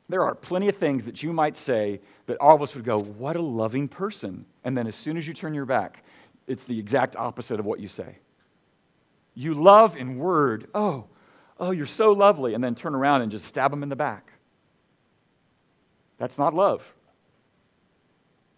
there 0.10 0.24
are 0.24 0.36
plenty 0.36 0.68
of 0.68 0.76
things 0.76 1.06
that 1.06 1.24
you 1.24 1.32
might 1.32 1.56
say 1.56 2.02
that 2.26 2.38
all 2.40 2.56
of 2.56 2.62
us 2.62 2.76
would 2.76 2.84
go, 2.84 3.00
What 3.00 3.36
a 3.36 3.42
loving 3.42 3.88
person. 3.88 4.46
And 4.64 4.78
then 4.78 4.88
as 4.88 4.96
soon 4.96 5.18
as 5.18 5.28
you 5.28 5.34
turn 5.34 5.54
your 5.54 5.66
back, 5.66 6.04
it's 6.48 6.66
the 6.66 6.78
exact 6.78 7.16
opposite 7.16 7.60
of 7.60 7.66
what 7.66 7.80
you 7.80 7.88
say. 7.88 8.18
You 9.34 9.54
love 9.54 9.96
in 9.96 10.18
word, 10.18 10.68
oh, 10.76 11.06
oh, 11.60 11.72
you're 11.72 11.86
so 11.86 12.12
lovely, 12.12 12.54
and 12.54 12.64
then 12.64 12.76
turn 12.76 12.94
around 12.94 13.22
and 13.22 13.32
just 13.32 13.46
stab 13.46 13.72
them 13.72 13.82
in 13.82 13.90
the 13.90 13.96
back. 13.96 14.34
That's 16.18 16.38
not 16.38 16.54
love. 16.54 16.94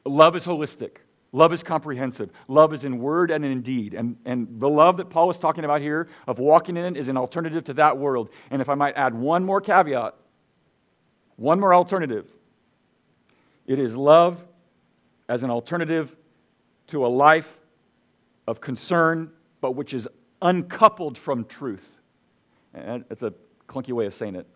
Love 0.04 0.36
is 0.36 0.46
holistic. 0.46 0.98
Love 1.36 1.52
is 1.52 1.64
comprehensive. 1.64 2.30
Love 2.48 2.74
is 2.74 2.86
in 2.86 2.98
word 2.98 3.30
and 3.30 3.44
in 3.44 3.62
deed. 3.62 3.94
And, 3.94 4.16
and 4.24 4.58
the 4.58 4.70
love 4.70 4.96
that 4.96 5.10
Paul 5.10 5.30
is 5.30 5.38
talking 5.38 5.66
about 5.66 5.82
here 5.82 6.08
of 6.28 6.40
walking 6.40 6.78
in 6.78 6.96
it 6.96 6.98
is 6.98 7.10
an 7.10 7.18
alternative 7.18 7.66
to 7.66 7.74
that 7.74 7.98
world. 7.98 8.30
And 8.50 8.62
if 8.62 8.70
I 8.70 8.76
might 8.76 8.96
add 8.96 9.14
one 9.14 9.44
more 9.44 9.60
caveat, 9.60 10.16
one 11.36 11.60
more 11.60 11.74
alternative, 11.74 12.32
it 13.68 13.80
is 13.80 13.98
love 13.98 14.46
as 15.28 15.44
an 15.44 15.50
alternative 15.50 16.16
to 16.88 17.06
a 17.06 17.10
life 17.10 17.60
of 18.48 18.62
concern, 18.62 19.30
but 19.60 19.72
which 19.72 19.94
is 19.94 20.08
uncoupled 20.42 21.18
from 21.18 21.44
truth. 21.44 21.98
And 22.74 23.04
it's 23.10 23.24
a 23.24 23.34
clunky 23.68 23.92
way 23.92 24.06
of 24.06 24.14
saying 24.14 24.38
it. 24.38 24.48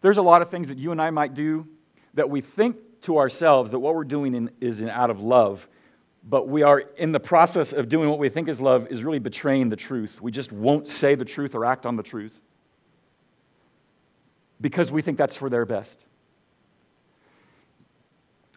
There's 0.00 0.18
a 0.18 0.22
lot 0.22 0.42
of 0.42 0.50
things 0.50 0.66
that 0.66 0.78
you 0.78 0.90
and 0.90 1.00
I 1.00 1.10
might 1.10 1.34
do 1.34 1.68
that 2.14 2.28
we 2.28 2.40
think 2.40 2.78
to 3.02 3.18
ourselves 3.18 3.70
that 3.70 3.78
what 3.78 3.94
we're 3.94 4.04
doing 4.04 4.34
in, 4.34 4.50
is 4.60 4.80
in, 4.80 4.88
out 4.88 5.10
of 5.10 5.22
love, 5.22 5.68
but 6.24 6.48
we 6.48 6.62
are 6.62 6.80
in 6.80 7.12
the 7.12 7.20
process 7.20 7.72
of 7.72 7.88
doing 7.88 8.08
what 8.08 8.18
we 8.18 8.28
think 8.28 8.48
is 8.48 8.60
love 8.60 8.86
is 8.88 9.04
really 9.04 9.18
betraying 9.18 9.68
the 9.68 9.76
truth. 9.76 10.20
We 10.20 10.30
just 10.30 10.52
won't 10.52 10.88
say 10.88 11.14
the 11.14 11.24
truth 11.24 11.54
or 11.54 11.64
act 11.64 11.86
on 11.86 11.96
the 11.96 12.02
truth 12.02 12.40
because 14.60 14.90
we 14.90 15.02
think 15.02 15.16
that's 15.18 15.34
for 15.34 15.48
their 15.48 15.64
best. 15.64 16.04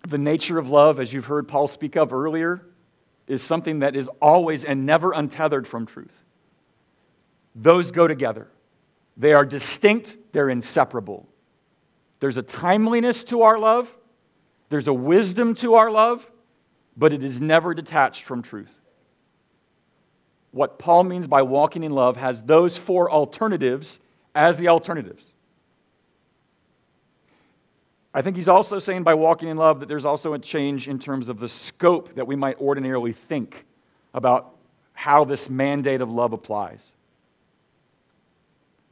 The 0.07 0.17
nature 0.17 0.57
of 0.57 0.69
love, 0.69 0.99
as 0.99 1.13
you've 1.13 1.25
heard 1.25 1.47
Paul 1.47 1.67
speak 1.67 1.95
of 1.95 2.11
earlier, 2.11 2.65
is 3.27 3.41
something 3.43 3.79
that 3.79 3.95
is 3.95 4.09
always 4.19 4.63
and 4.63 4.85
never 4.85 5.11
untethered 5.11 5.67
from 5.67 5.85
truth. 5.85 6.23
Those 7.55 7.91
go 7.91 8.07
together. 8.07 8.47
They 9.15 9.33
are 9.33 9.45
distinct, 9.45 10.17
they're 10.31 10.49
inseparable. 10.49 11.27
There's 12.19 12.37
a 12.37 12.41
timeliness 12.41 13.23
to 13.25 13.43
our 13.43 13.59
love, 13.59 13.95
there's 14.71 14.87
a 14.87 14.93
wisdom 14.93 15.53
to 15.55 15.73
our 15.73 15.91
love, 15.91 16.31
but 16.95 17.11
it 17.11 17.25
is 17.25 17.41
never 17.41 17.73
detached 17.73 18.23
from 18.23 18.41
truth. 18.41 18.79
What 20.51 20.79
Paul 20.79 21.03
means 21.03 21.27
by 21.27 21.41
walking 21.41 21.83
in 21.83 21.91
love 21.91 22.15
has 22.15 22.43
those 22.43 22.77
four 22.77 23.11
alternatives 23.11 23.99
as 24.33 24.55
the 24.55 24.69
alternatives. 24.69 25.33
I 28.13 28.21
think 28.21 28.37
he's 28.37 28.47
also 28.47 28.79
saying 28.79 29.03
by 29.03 29.13
walking 29.13 29.49
in 29.49 29.57
love 29.57 29.81
that 29.81 29.89
there's 29.89 30.05
also 30.05 30.33
a 30.33 30.39
change 30.39 30.87
in 30.87 30.99
terms 30.99 31.27
of 31.27 31.41
the 31.41 31.49
scope 31.49 32.15
that 32.15 32.25
we 32.25 32.37
might 32.37 32.57
ordinarily 32.61 33.11
think 33.11 33.65
about 34.13 34.55
how 34.93 35.25
this 35.25 35.49
mandate 35.49 35.99
of 35.99 36.09
love 36.09 36.31
applies. 36.31 36.91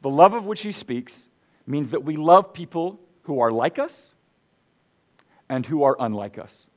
The 0.01 0.09
love 0.09 0.33
of 0.33 0.43
which 0.43 0.61
he 0.61 0.73
speaks 0.73 1.29
means 1.65 1.91
that 1.91 2.03
we 2.03 2.17
love 2.17 2.51
people 2.51 2.99
who 3.23 3.39
are 3.39 3.51
like 3.51 3.79
us 3.79 4.13
and 5.49 5.65
who 5.65 5.83
are 5.83 5.97
unlike 5.99 6.37
us. 6.37 6.67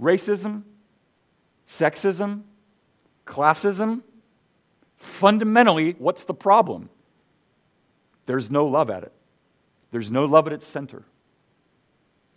Racism, 0.00 0.62
sexism, 1.66 2.42
classism, 3.26 4.02
fundamentally, 4.96 5.94
what's 5.98 6.24
the 6.24 6.34
problem? 6.34 6.90
There's 8.26 8.50
no 8.50 8.66
love 8.66 8.90
at 8.90 9.02
it. 9.02 9.12
There's 9.90 10.10
no 10.10 10.24
love 10.24 10.46
at 10.46 10.52
its 10.52 10.66
center. 10.66 11.04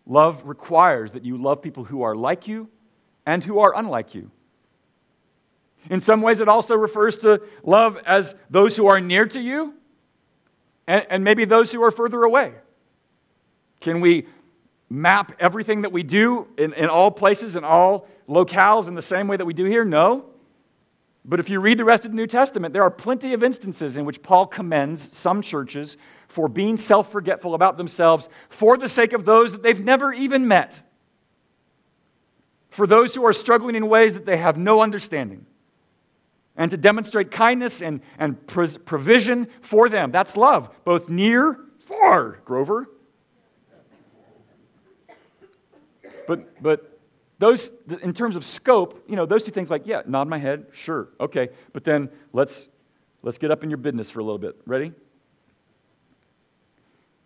Love 0.05 0.43
requires 0.45 1.11
that 1.11 1.23
you 1.23 1.37
love 1.37 1.61
people 1.61 1.85
who 1.85 2.01
are 2.01 2.15
like 2.15 2.47
you 2.47 2.69
and 3.25 3.43
who 3.43 3.59
are 3.59 3.73
unlike 3.75 4.15
you. 4.15 4.31
In 5.89 5.99
some 5.99 6.21
ways, 6.21 6.39
it 6.39 6.47
also 6.47 6.75
refers 6.75 7.17
to 7.19 7.41
love 7.63 7.97
as 8.05 8.35
those 8.49 8.75
who 8.75 8.87
are 8.87 8.99
near 8.99 9.25
to 9.27 9.39
you 9.39 9.73
and, 10.87 11.05
and 11.09 11.23
maybe 11.23 11.45
those 11.45 11.71
who 11.71 11.83
are 11.83 11.91
further 11.91 12.23
away. 12.23 12.53
Can 13.83 13.99
we 13.99 14.27
map 14.89 15.33
everything 15.41 15.81
that 15.81 15.91
we 15.91 16.03
do 16.03 16.47
in, 16.57 16.71
in 16.73 16.87
all 16.87 17.11
places 17.11 17.57
and 17.57 17.65
all 17.65 18.07
locales 18.29 18.87
in 18.87 18.95
the 18.95 19.01
same 19.01 19.27
way 19.27 19.35
that 19.35 19.43
we 19.43 19.53
do 19.53 19.65
here? 19.65 19.83
No. 19.83 20.25
But 21.25 21.41
if 21.41 21.49
you 21.49 21.59
read 21.59 21.77
the 21.77 21.83
rest 21.83 22.05
of 22.05 22.11
the 22.11 22.15
New 22.15 22.25
Testament, 22.25 22.73
there 22.73 22.81
are 22.81 22.89
plenty 22.89 23.33
of 23.33 23.43
instances 23.43 23.97
in 23.97 24.05
which 24.05 24.23
Paul 24.23 24.45
commends 24.45 25.17
some 25.17 25.41
churches 25.41 25.97
for 26.29 26.47
being 26.47 26.77
self 26.77 27.11
forgetful 27.11 27.55
about 27.55 27.75
themselves 27.75 28.29
for 28.47 28.77
the 28.77 28.87
sake 28.87 29.11
of 29.11 29.25
those 29.25 29.51
that 29.51 29.63
they've 29.63 29.83
never 29.83 30.13
even 30.13 30.47
met, 30.47 30.79
for 32.69 32.87
those 32.87 33.15
who 33.15 33.25
are 33.25 33.33
struggling 33.33 33.75
in 33.75 33.89
ways 33.89 34.13
that 34.13 34.25
they 34.25 34.37
have 34.37 34.57
no 34.57 34.79
understanding, 34.79 35.45
and 36.55 36.71
to 36.71 36.77
demonstrate 36.77 37.31
kindness 37.31 37.81
and, 37.81 37.99
and 38.17 38.47
provision 38.47 39.47
for 39.59 39.89
them. 39.89 40.09
That's 40.09 40.37
love, 40.37 40.73
both 40.85 41.09
near, 41.09 41.59
far, 41.79 42.39
Grover. 42.45 42.87
But, 46.27 46.61
but 46.61 46.99
those, 47.39 47.71
in 48.01 48.13
terms 48.13 48.35
of 48.35 48.45
scope, 48.45 49.03
you 49.07 49.15
know, 49.15 49.25
those 49.25 49.43
two 49.43 49.51
things 49.51 49.69
like, 49.69 49.85
yeah, 49.85 50.01
nod 50.05 50.27
my 50.27 50.37
head, 50.37 50.67
sure, 50.71 51.09
okay. 51.19 51.49
But 51.73 51.83
then 51.83 52.09
let's, 52.31 52.69
let's 53.21 53.37
get 53.37 53.51
up 53.51 53.63
in 53.63 53.69
your 53.69 53.77
business 53.77 54.09
for 54.09 54.19
a 54.19 54.23
little 54.23 54.37
bit. 54.37 54.55
Ready? 54.65 54.93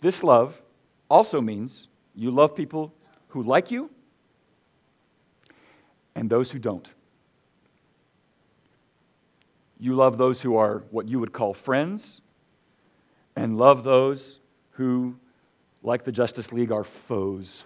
This 0.02 0.24
love 0.24 0.62
also 1.10 1.42
means 1.42 1.88
you 2.16 2.32
love 2.32 2.56
people 2.56 2.94
who 3.30 3.44
like 3.44 3.72
you 3.72 3.90
and 6.16 6.30
those 6.30 6.52
who 6.52 6.60
don't. 6.60 6.90
You 9.80 9.94
love 9.94 10.18
those 10.18 10.42
who 10.42 10.56
are 10.56 10.84
what 10.90 11.08
you 11.08 11.20
would 11.20 11.34
call 11.34 11.54
friends, 11.54 12.22
and 13.36 13.58
love 13.58 13.84
those 13.84 14.40
who, 14.72 15.18
like 15.84 16.04
the 16.04 16.12
Justice 16.12 16.52
League, 16.52 16.72
are 16.72 16.84
foes. 16.84 17.64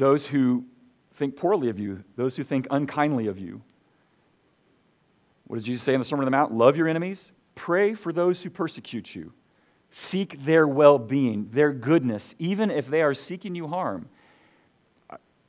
Those 0.00 0.28
who 0.28 0.64
think 1.12 1.36
poorly 1.36 1.68
of 1.68 1.78
you, 1.78 2.04
those 2.16 2.34
who 2.34 2.42
think 2.42 2.66
unkindly 2.70 3.26
of 3.26 3.38
you. 3.38 3.60
What 5.46 5.56
does 5.56 5.66
Jesus 5.66 5.82
say 5.82 5.92
in 5.92 6.00
the 6.00 6.06
Sermon 6.06 6.22
on 6.22 6.24
the 6.24 6.30
Mount? 6.30 6.54
Love 6.54 6.74
your 6.74 6.88
enemies, 6.88 7.32
pray 7.54 7.92
for 7.92 8.10
those 8.10 8.42
who 8.42 8.48
persecute 8.48 9.14
you. 9.14 9.34
Seek 9.90 10.42
their 10.46 10.66
well 10.66 10.98
being, 10.98 11.50
their 11.52 11.70
goodness, 11.70 12.34
even 12.38 12.70
if 12.70 12.86
they 12.86 13.02
are 13.02 13.12
seeking 13.12 13.54
you 13.54 13.68
harm. 13.68 14.08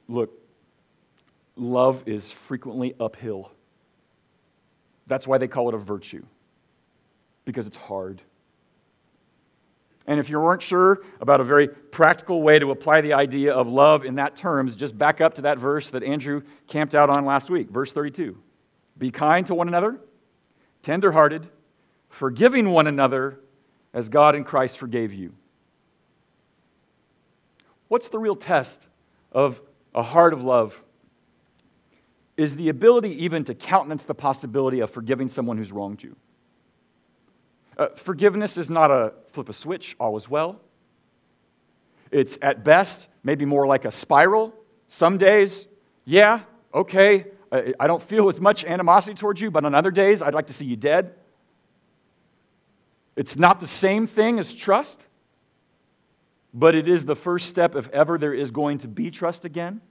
Look, 0.09 0.31
love 1.55 2.03
is 2.05 2.29
frequently 2.29 2.93
uphill. 2.99 3.53
That's 5.07 5.25
why 5.25 5.37
they 5.37 5.47
call 5.47 5.69
it 5.69 5.75
a 5.75 5.77
virtue, 5.77 6.25
because 7.45 7.67
it's 7.67 7.77
hard. 7.77 8.21
And 10.11 10.19
if 10.19 10.29
you 10.29 10.41
weren't 10.41 10.61
sure 10.61 11.03
about 11.21 11.39
a 11.39 11.45
very 11.45 11.69
practical 11.69 12.43
way 12.43 12.59
to 12.59 12.69
apply 12.71 12.99
the 12.99 13.13
idea 13.13 13.53
of 13.53 13.69
love 13.69 14.03
in 14.03 14.15
that 14.15 14.35
terms, 14.35 14.75
just 14.75 14.97
back 14.97 15.21
up 15.21 15.35
to 15.35 15.43
that 15.43 15.57
verse 15.57 15.89
that 15.91 16.03
Andrew 16.03 16.41
camped 16.67 16.93
out 16.93 17.09
on 17.09 17.23
last 17.23 17.49
week, 17.49 17.69
verse 17.69 17.93
32. 17.93 18.37
Be 18.97 19.09
kind 19.09 19.47
to 19.47 19.55
one 19.55 19.69
another, 19.69 20.01
tenderhearted, 20.81 21.47
forgiving 22.09 22.71
one 22.71 22.87
another 22.87 23.39
as 23.93 24.09
God 24.09 24.35
in 24.35 24.43
Christ 24.43 24.77
forgave 24.77 25.13
you. 25.13 25.31
What's 27.87 28.09
the 28.09 28.19
real 28.19 28.35
test 28.35 28.87
of 29.31 29.61
a 29.95 30.03
heart 30.03 30.33
of 30.33 30.43
love? 30.43 30.83
Is 32.35 32.57
the 32.57 32.67
ability 32.67 33.23
even 33.23 33.45
to 33.45 33.55
countenance 33.55 34.03
the 34.03 34.13
possibility 34.13 34.81
of 34.81 34.91
forgiving 34.91 35.29
someone 35.29 35.57
who's 35.57 35.71
wronged 35.71 36.03
you. 36.03 36.17
Uh, 37.77 37.87
forgiveness 37.95 38.57
is 38.57 38.69
not 38.69 38.91
a 38.91 39.13
flip 39.29 39.49
a 39.49 39.53
switch, 39.53 39.95
all 39.99 40.17
is 40.17 40.29
well. 40.29 40.59
It's 42.11 42.37
at 42.41 42.63
best 42.63 43.07
maybe 43.23 43.45
more 43.45 43.65
like 43.65 43.85
a 43.85 43.91
spiral. 43.91 44.53
Some 44.87 45.17
days, 45.17 45.67
yeah, 46.03 46.41
okay, 46.73 47.27
I, 47.51 47.73
I 47.79 47.87
don't 47.87 48.03
feel 48.03 48.27
as 48.27 48.41
much 48.41 48.65
animosity 48.65 49.13
towards 49.13 49.41
you, 49.41 49.51
but 49.51 49.63
on 49.63 49.73
other 49.73 49.91
days, 49.91 50.21
I'd 50.21 50.33
like 50.33 50.47
to 50.47 50.53
see 50.53 50.65
you 50.65 50.75
dead. 50.75 51.15
It's 53.15 53.35
not 53.35 53.59
the 53.59 53.67
same 53.67 54.07
thing 54.07 54.39
as 54.39 54.53
trust, 54.53 55.05
but 56.53 56.75
it 56.75 56.87
is 56.87 57.05
the 57.05 57.15
first 57.15 57.47
step 57.47 57.75
if 57.75 57.89
ever 57.89 58.17
there 58.17 58.33
is 58.33 58.51
going 58.51 58.79
to 58.79 58.87
be 58.87 59.11
trust 59.11 59.45
again, 59.45 59.81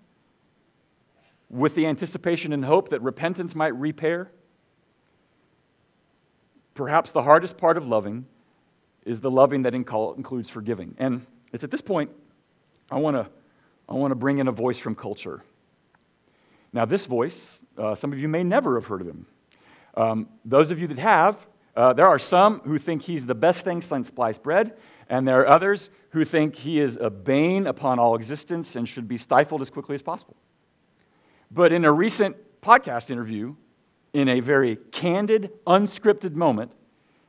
with 1.49 1.75
the 1.75 1.87
anticipation 1.87 2.53
and 2.53 2.64
hope 2.64 2.90
that 2.90 3.03
repentance 3.03 3.55
might 3.55 3.75
repair. 3.75 4.31
Perhaps 6.81 7.12
the 7.12 7.25
hardest 7.25 7.59
part 7.59 7.77
of 7.77 7.87
loving 7.87 8.25
is 9.05 9.21
the 9.21 9.31
loving 9.31 9.64
that 9.64 9.75
includes 9.75 10.49
forgiving. 10.49 10.95
And 10.97 11.27
it's 11.53 11.62
at 11.62 11.71
this 11.71 11.83
point 11.83 12.11
I 12.90 12.97
want 12.97 13.19
to 13.19 13.29
I 13.87 13.93
want 13.93 14.12
to 14.12 14.14
bring 14.14 14.38
in 14.38 14.49
a 14.49 14.53
voice 14.53 14.79
from 14.79 14.95
culture. 14.95 15.43
Now, 16.73 16.87
this 16.87 17.05
voice, 17.05 17.62
uh, 17.77 17.95
some 17.95 18.14
of 18.14 18.19
you 18.19 18.29
may 18.29 18.43
never 18.43 18.77
have 18.77 18.87
heard 18.87 19.03
of 19.03 19.09
him. 19.09 19.27
Um, 19.95 20.29
those 20.47 20.71
of 20.71 20.79
you 20.79 20.87
that 20.87 20.97
have, 20.97 21.47
uh, 21.77 21.93
there 21.93 22.09
are 22.09 22.19
some 22.19 22.61
who 22.61 22.79
think 22.79 23.03
he's 23.03 23.27
the 23.27 23.35
best 23.35 23.62
thing 23.62 23.83
since 23.83 24.09
sliced 24.09 24.43
bread, 24.43 24.75
and 25.07 25.29
there 25.29 25.40
are 25.40 25.49
others 25.49 25.90
who 26.12 26.25
think 26.25 26.55
he 26.55 26.81
is 26.81 26.97
a 26.97 27.11
bane 27.11 27.66
upon 27.66 27.99
all 27.99 28.14
existence 28.14 28.75
and 28.75 28.88
should 28.88 29.07
be 29.07 29.19
stifled 29.19 29.61
as 29.61 29.69
quickly 29.69 29.97
as 29.97 30.01
possible. 30.01 30.37
But 31.51 31.73
in 31.73 31.85
a 31.85 31.93
recent 31.93 32.37
podcast 32.62 33.11
interview, 33.11 33.57
in 34.12 34.29
a 34.29 34.40
very 34.40 34.77
candid, 34.90 35.53
unscripted 35.66 36.35
moment, 36.35 36.73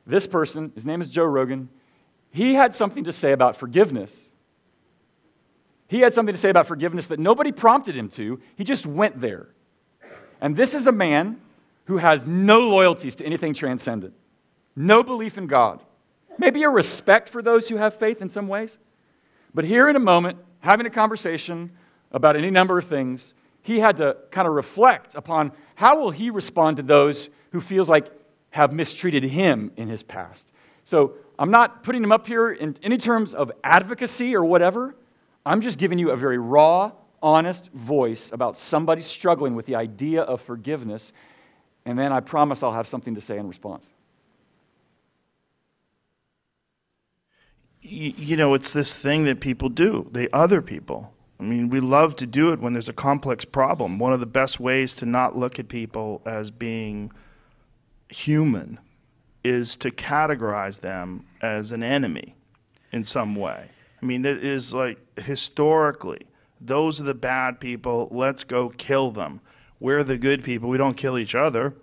this 0.06 0.26
person, 0.26 0.72
his 0.74 0.84
name 0.84 1.00
is 1.00 1.10
Joe 1.10 1.24
Rogan, 1.24 1.68
he 2.30 2.54
had 2.54 2.74
something 2.74 3.04
to 3.04 3.12
say 3.12 3.32
about 3.32 3.56
forgiveness. 3.56 4.30
He 5.86 6.00
had 6.00 6.14
something 6.14 6.34
to 6.34 6.40
say 6.40 6.48
about 6.48 6.66
forgiveness 6.66 7.06
that 7.08 7.18
nobody 7.18 7.52
prompted 7.52 7.94
him 7.94 8.08
to. 8.10 8.40
He 8.56 8.64
just 8.64 8.86
went 8.86 9.20
there. 9.20 9.48
And 10.40 10.56
this 10.56 10.74
is 10.74 10.86
a 10.86 10.92
man 10.92 11.40
who 11.84 11.98
has 11.98 12.26
no 12.26 12.60
loyalties 12.60 13.14
to 13.16 13.26
anything 13.26 13.54
transcendent 13.54 14.14
no 14.74 15.02
belief 15.02 15.36
in 15.36 15.46
God, 15.46 15.82
maybe 16.38 16.62
a 16.62 16.70
respect 16.70 17.28
for 17.28 17.42
those 17.42 17.68
who 17.68 17.76
have 17.76 17.94
faith 17.94 18.22
in 18.22 18.30
some 18.30 18.48
ways. 18.48 18.78
But 19.54 19.64
here 19.64 19.88
in 19.88 19.96
a 19.96 20.00
moment, 20.00 20.38
having 20.60 20.86
a 20.86 20.90
conversation 20.90 21.72
about 22.10 22.36
any 22.36 22.50
number 22.50 22.78
of 22.78 22.86
things, 22.86 23.34
he 23.60 23.80
had 23.80 23.98
to 23.98 24.16
kind 24.30 24.48
of 24.48 24.54
reflect 24.54 25.14
upon 25.14 25.52
how 25.74 25.98
will 25.98 26.10
he 26.10 26.30
respond 26.30 26.76
to 26.78 26.82
those 26.82 27.28
who 27.50 27.60
feels 27.60 27.88
like 27.88 28.10
have 28.52 28.72
mistreated 28.72 29.24
him 29.24 29.72
in 29.76 29.88
his 29.88 30.02
past. 30.02 30.52
So 30.84 31.14
I'm 31.38 31.50
not 31.50 31.82
putting 31.82 32.02
him 32.02 32.12
up 32.12 32.26
here 32.26 32.50
in 32.50 32.76
any 32.82 32.98
terms 32.98 33.34
of 33.34 33.50
advocacy 33.64 34.36
or 34.36 34.44
whatever. 34.44 34.94
I'm 35.44 35.60
just 35.60 35.78
giving 35.78 35.98
you 35.98 36.10
a 36.10 36.16
very 36.16 36.38
raw, 36.38 36.92
honest 37.22 37.72
voice 37.72 38.30
about 38.30 38.56
somebody 38.56 39.00
struggling 39.00 39.54
with 39.54 39.66
the 39.66 39.74
idea 39.74 40.22
of 40.22 40.40
forgiveness, 40.40 41.12
and 41.84 41.98
then 41.98 42.12
I 42.12 42.20
promise 42.20 42.62
I'll 42.62 42.72
have 42.72 42.86
something 42.86 43.14
to 43.14 43.20
say 43.20 43.38
in 43.38 43.48
response. 43.48 43.86
You 47.80 48.36
know, 48.36 48.54
it's 48.54 48.70
this 48.70 48.94
thing 48.94 49.24
that 49.24 49.40
people 49.40 49.68
do, 49.68 50.08
they 50.12 50.28
other 50.30 50.62
people. 50.62 51.12
I 51.40 51.44
mean, 51.44 51.70
we 51.70 51.80
love 51.80 52.14
to 52.16 52.26
do 52.26 52.52
it 52.52 52.60
when 52.60 52.72
there's 52.72 52.88
a 52.88 52.92
complex 52.92 53.44
problem. 53.44 53.98
One 53.98 54.12
of 54.12 54.20
the 54.20 54.26
best 54.26 54.60
ways 54.60 54.94
to 54.94 55.06
not 55.06 55.36
look 55.36 55.58
at 55.58 55.68
people 55.68 56.22
as 56.24 56.50
being 56.50 57.10
human 58.08 58.78
is 59.44 59.74
to 59.76 59.90
categorize 59.90 60.80
them 60.80 61.26
as 61.40 61.72
an 61.72 61.82
enemy 61.82 62.36
in 62.92 63.04
some 63.04 63.34
way. 63.34 63.68
I 64.00 64.06
mean, 64.06 64.24
it 64.24 64.44
is 64.44 64.72
like 64.72 64.98
historically, 65.18 66.26
those 66.60 67.00
are 67.00 67.04
the 67.04 67.14
bad 67.14 67.60
people, 67.60 68.08
let's 68.10 68.44
go 68.44 68.68
kill 68.68 69.10
them. 69.10 69.40
We're 69.80 70.04
the 70.04 70.18
good 70.18 70.44
people, 70.44 70.68
we 70.68 70.78
don't 70.78 70.96
kill 70.96 71.18
each 71.18 71.34
other. 71.34 71.74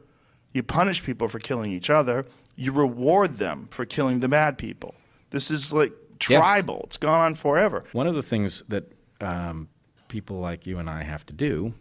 You 0.53 0.63
punish 0.63 1.03
people 1.03 1.27
for 1.27 1.39
killing 1.39 1.71
each 1.71 1.89
other, 1.89 2.25
you 2.55 2.71
reward 2.71 3.37
them 3.37 3.67
for 3.71 3.85
killing 3.85 4.19
the 4.19 4.27
bad 4.27 4.57
people. 4.57 4.95
This 5.31 5.51
is 5.51 5.71
like 5.71 5.93
tribal, 6.19 6.75
yeah. 6.75 6.85
it's 6.85 6.97
gone 6.97 7.21
on 7.21 7.35
forever. 7.35 7.83
One 7.91 8.07
of 8.07 8.15
the 8.15 8.23
things 8.23 8.63
that 8.67 8.91
um, 9.21 9.69
people 10.07 10.39
like 10.39 10.65
you 10.65 10.79
and 10.79 10.89
I 10.89 11.03
have 11.03 11.25
to 11.27 11.33
do 11.33 11.73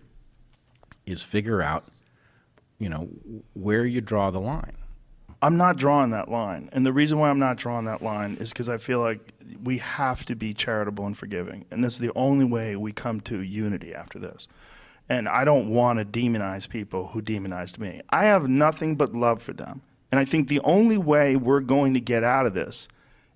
is 1.07 1.23
figure 1.23 1.63
out, 1.63 1.85
you 2.79 2.89
know, 2.89 3.09
where 3.55 3.85
you 3.87 4.01
draw 4.01 4.31
the 4.31 4.41
line. 4.41 4.77
I'm 5.41 5.57
not 5.57 5.77
drawing 5.77 6.11
that 6.11 6.29
line. 6.29 6.69
And 6.73 6.85
the 6.85 6.93
reason 6.93 7.19
why 7.19 7.31
I'm 7.31 7.39
not 7.39 7.57
drawing 7.57 7.85
that 7.85 8.03
line 8.03 8.37
is 8.41 8.49
because 8.51 8.69
I 8.69 8.77
feel 8.77 9.01
like 9.01 9.33
we 9.63 9.79
have 9.79 10.25
to 10.27 10.35
be 10.35 10.53
charitable 10.53 11.07
and 11.07 11.17
forgiving. 11.17 11.65
And 11.71 11.83
this 11.83 11.95
is 11.95 12.01
the 12.01 12.13
only 12.17 12.45
way 12.45 12.75
we 12.75 12.93
come 12.93 13.21
to 13.23 13.41
unity 13.41 13.95
after 13.95 14.19
this. 14.19 14.49
And 15.09 15.29
I 15.29 15.45
don't 15.45 15.71
want 15.71 16.01
to 16.01 16.05
demonize 16.05 16.69
people 16.69 17.09
who 17.09 17.23
demonized 17.23 17.79
me. 17.79 18.03
I 18.11 18.25
have 18.25 18.49
nothing 18.49 18.97
but 18.97 19.15
love 19.15 19.41
for 19.41 19.53
them. 19.53 19.83
And 20.11 20.19
I 20.19 20.25
think 20.25 20.49
the 20.49 20.61
only 20.61 20.99
way 20.99 21.37
we're 21.37 21.61
going 21.61 21.95
to 21.95 22.01
get 22.01 22.25
out 22.25 22.47
of 22.47 22.55
this 22.55 22.89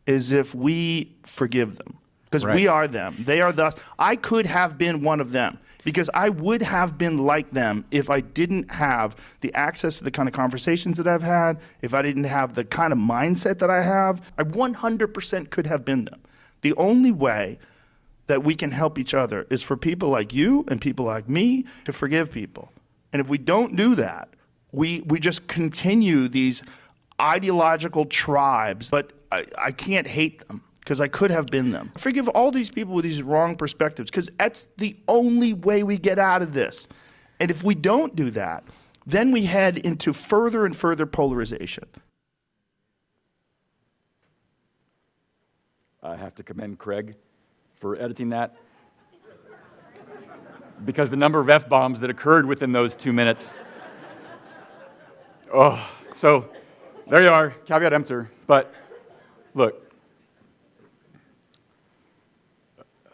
is 0.06 0.32
if 0.32 0.54
we 0.54 1.14
forgive 1.22 1.78
them. 1.78 1.98
Because 2.32 2.46
right. 2.46 2.54
we 2.54 2.66
are 2.66 2.88
them. 2.88 3.14
They 3.18 3.42
are 3.42 3.52
thus. 3.52 3.76
I 3.98 4.16
could 4.16 4.46
have 4.46 4.78
been 4.78 5.02
one 5.02 5.20
of 5.20 5.32
them 5.32 5.58
because 5.84 6.08
I 6.14 6.30
would 6.30 6.62
have 6.62 6.96
been 6.96 7.18
like 7.18 7.50
them 7.50 7.84
if 7.90 8.08
I 8.08 8.20
didn't 8.22 8.70
have 8.70 9.14
the 9.42 9.52
access 9.52 9.98
to 9.98 10.04
the 10.04 10.10
kind 10.10 10.30
of 10.30 10.34
conversations 10.34 10.96
that 10.96 11.06
I've 11.06 11.22
had, 11.22 11.60
if 11.82 11.92
I 11.92 12.00
didn't 12.00 12.24
have 12.24 12.54
the 12.54 12.64
kind 12.64 12.90
of 12.90 12.98
mindset 12.98 13.58
that 13.58 13.68
I 13.68 13.82
have. 13.82 14.22
I 14.38 14.44
100% 14.44 15.50
could 15.50 15.66
have 15.66 15.84
been 15.84 16.06
them. 16.06 16.22
The 16.62 16.72
only 16.74 17.12
way 17.12 17.58
that 18.28 18.42
we 18.42 18.54
can 18.54 18.70
help 18.70 18.98
each 18.98 19.12
other 19.12 19.46
is 19.50 19.62
for 19.62 19.76
people 19.76 20.08
like 20.08 20.32
you 20.32 20.64
and 20.68 20.80
people 20.80 21.04
like 21.04 21.28
me 21.28 21.66
to 21.84 21.92
forgive 21.92 22.32
people. 22.32 22.72
And 23.12 23.20
if 23.20 23.28
we 23.28 23.36
don't 23.36 23.76
do 23.76 23.94
that, 23.96 24.30
we, 24.70 25.02
we 25.02 25.20
just 25.20 25.48
continue 25.48 26.28
these 26.28 26.62
ideological 27.20 28.06
tribes, 28.06 28.88
but 28.88 29.12
I, 29.30 29.44
I 29.58 29.72
can't 29.72 30.06
hate 30.06 30.46
them 30.48 30.62
because 30.82 31.00
I 31.00 31.06
could 31.06 31.30
have 31.30 31.46
been 31.46 31.70
them. 31.70 31.92
Forgive 31.96 32.28
all 32.28 32.50
these 32.50 32.68
people 32.68 32.94
with 32.94 33.04
these 33.04 33.22
wrong 33.22 33.54
perspectives 33.54 34.10
because 34.10 34.30
that's 34.36 34.66
the 34.78 34.96
only 35.06 35.52
way 35.52 35.84
we 35.84 35.96
get 35.96 36.18
out 36.18 36.42
of 36.42 36.54
this. 36.54 36.88
And 37.38 37.50
if 37.50 37.62
we 37.62 37.76
don't 37.76 38.16
do 38.16 38.30
that, 38.32 38.64
then 39.06 39.30
we 39.30 39.44
head 39.44 39.78
into 39.78 40.12
further 40.12 40.66
and 40.66 40.76
further 40.76 41.06
polarization. 41.06 41.84
I 46.02 46.16
have 46.16 46.34
to 46.36 46.42
commend 46.42 46.78
Craig 46.78 47.14
for 47.76 47.96
editing 47.96 48.30
that 48.30 48.56
because 50.84 51.10
the 51.10 51.16
number 51.16 51.38
of 51.38 51.48
F 51.48 51.68
bombs 51.68 52.00
that 52.00 52.10
occurred 52.10 52.44
within 52.44 52.72
those 52.72 52.96
two 52.96 53.12
minutes. 53.12 53.60
Oh, 55.54 55.88
so 56.16 56.48
there 57.08 57.22
you 57.22 57.28
are, 57.28 57.50
caveat 57.66 57.92
emptor. 57.92 58.30
But 58.48 58.74
look, 59.54 59.81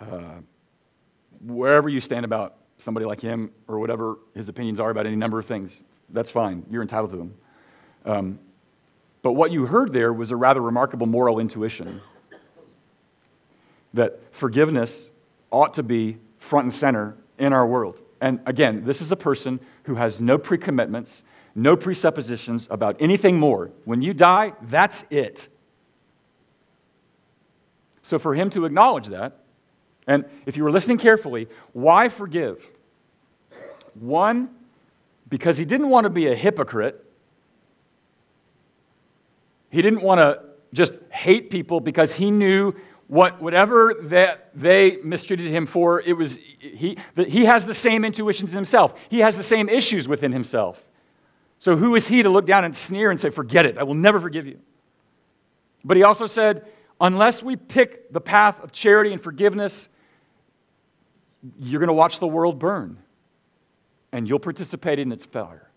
uh, 0.01 0.41
wherever 1.41 1.89
you 1.89 2.01
stand 2.01 2.25
about 2.25 2.57
somebody 2.79 3.07
like 3.07 3.21
him 3.21 3.51
or 3.67 3.79
whatever 3.79 4.19
his 4.35 4.49
opinions 4.49 4.81
are 4.81 4.91
about 4.91 5.07
any 5.07 5.17
number 5.17 5.39
of 5.39 5.47
things, 5.47 5.83
that's 6.11 6.31
fine. 6.31 6.65
You're 6.71 6.83
entitled 6.83 7.11
to 7.11 7.17
them. 7.17 7.35
Um, 8.05 8.39
but 9.23 9.33
what 9.33 9.51
you 9.51 9.67
heard 9.67 9.93
there 9.93 10.13
was 10.13 10.31
a 10.31 10.37
rather 10.37 10.61
remarkable 10.61 11.07
moral 11.07 11.39
intuition 11.39 12.01
that 13.95 14.21
forgiveness 14.31 15.11
ought 15.51 15.75
to 15.75 15.83
be 15.83 16.19
front 16.39 16.65
and 16.65 16.75
center 16.75 17.17
in 17.39 17.53
our 17.53 17.67
world. 17.67 18.01
And 18.21 18.41
again, 18.47 18.85
this 18.85 19.01
is 19.01 19.13
a 19.13 19.17
person 19.17 19.61
who 19.85 19.97
has 19.97 20.21
no 20.21 20.39
pre 20.39 20.59
commitments, 20.59 21.25
no 21.55 21.77
presuppositions 21.77 22.69
about 22.71 22.97
anything 23.01 23.39
more. 23.39 23.71
When 23.85 24.03
you 24.03 24.15
die, 24.15 24.53
that's 24.63 25.05
it. 25.11 25.49
So 28.03 28.19
for 28.19 28.35
him 28.35 28.51
to 28.51 28.65
acknowledge 28.65 29.09
that, 29.09 29.41
and 30.09 30.25
if 30.47 30.57
you 30.57 30.65
were 30.65 30.73
listening 30.73 30.99
carefully, 30.99 31.49
why 31.75 32.09
forgive? 32.09 32.69
One, 33.95 34.49
because 35.29 35.59
he 35.59 35.67
didn't 35.67 35.91
want 35.91 36.05
to 36.05 36.11
be 36.11 36.27
a 36.27 36.35
hypocrite. 36.35 37.05
He 39.71 39.83
didn't 39.83 40.01
want 40.01 40.19
to 40.19 40.43
just 40.73 40.95
hate 41.11 41.51
people 41.51 41.81
because 41.81 42.15
he 42.15 42.31
knew 42.31 42.73
what, 43.07 43.41
whatever 43.41 43.95
that 44.03 44.51
they 44.55 44.97
mistreated 45.05 45.51
him 45.51 45.67
for, 45.67 46.01
it 46.01 46.15
was, 46.15 46.39
he, 46.59 46.97
he 47.27 47.45
has 47.45 47.67
the 47.67 47.75
same 47.75 48.03
intuitions 48.03 48.53
himself. 48.53 48.99
He 49.11 49.21
has 49.21 49.37
the 49.37 49.43
same 49.43 49.69
issues 49.69 50.09
within 50.09 50.33
himself. 50.33 50.89
So 51.59 51.77
who 51.77 51.95
is 51.97 52.09
he 52.09 52.23
to 52.23 52.31
look 52.31 52.47
down 52.47 52.65
and 52.65 52.75
sneer 52.75 53.11
and 53.11 53.21
say, 53.21 53.29
forget 53.29 53.67
it, 53.67 53.77
I 53.77 53.83
will 53.83 53.95
never 53.95 54.21
forgive 54.21 54.47
you? 54.47 54.59
But 55.85 55.99
he 55.99 56.03
also 56.03 56.27
said, 56.27 56.67
unless 56.99 57.43
we 57.43 57.57
pick 57.57 58.11
the 58.13 58.21
path 58.21 58.63
of 58.63 58.73
charity 58.73 59.13
and 59.13 59.23
forgiveness, 59.23 59.89
you're 61.59 61.81
going 61.81 61.89
to 61.89 61.95
watch 61.95 62.19
the 62.19 62.27
world 62.27 62.59
burn 62.59 62.99
and 64.13 64.29
you'll 64.29 64.39
participate 64.39 64.99
in 64.99 65.13
its 65.13 65.25
failure. 65.25 65.71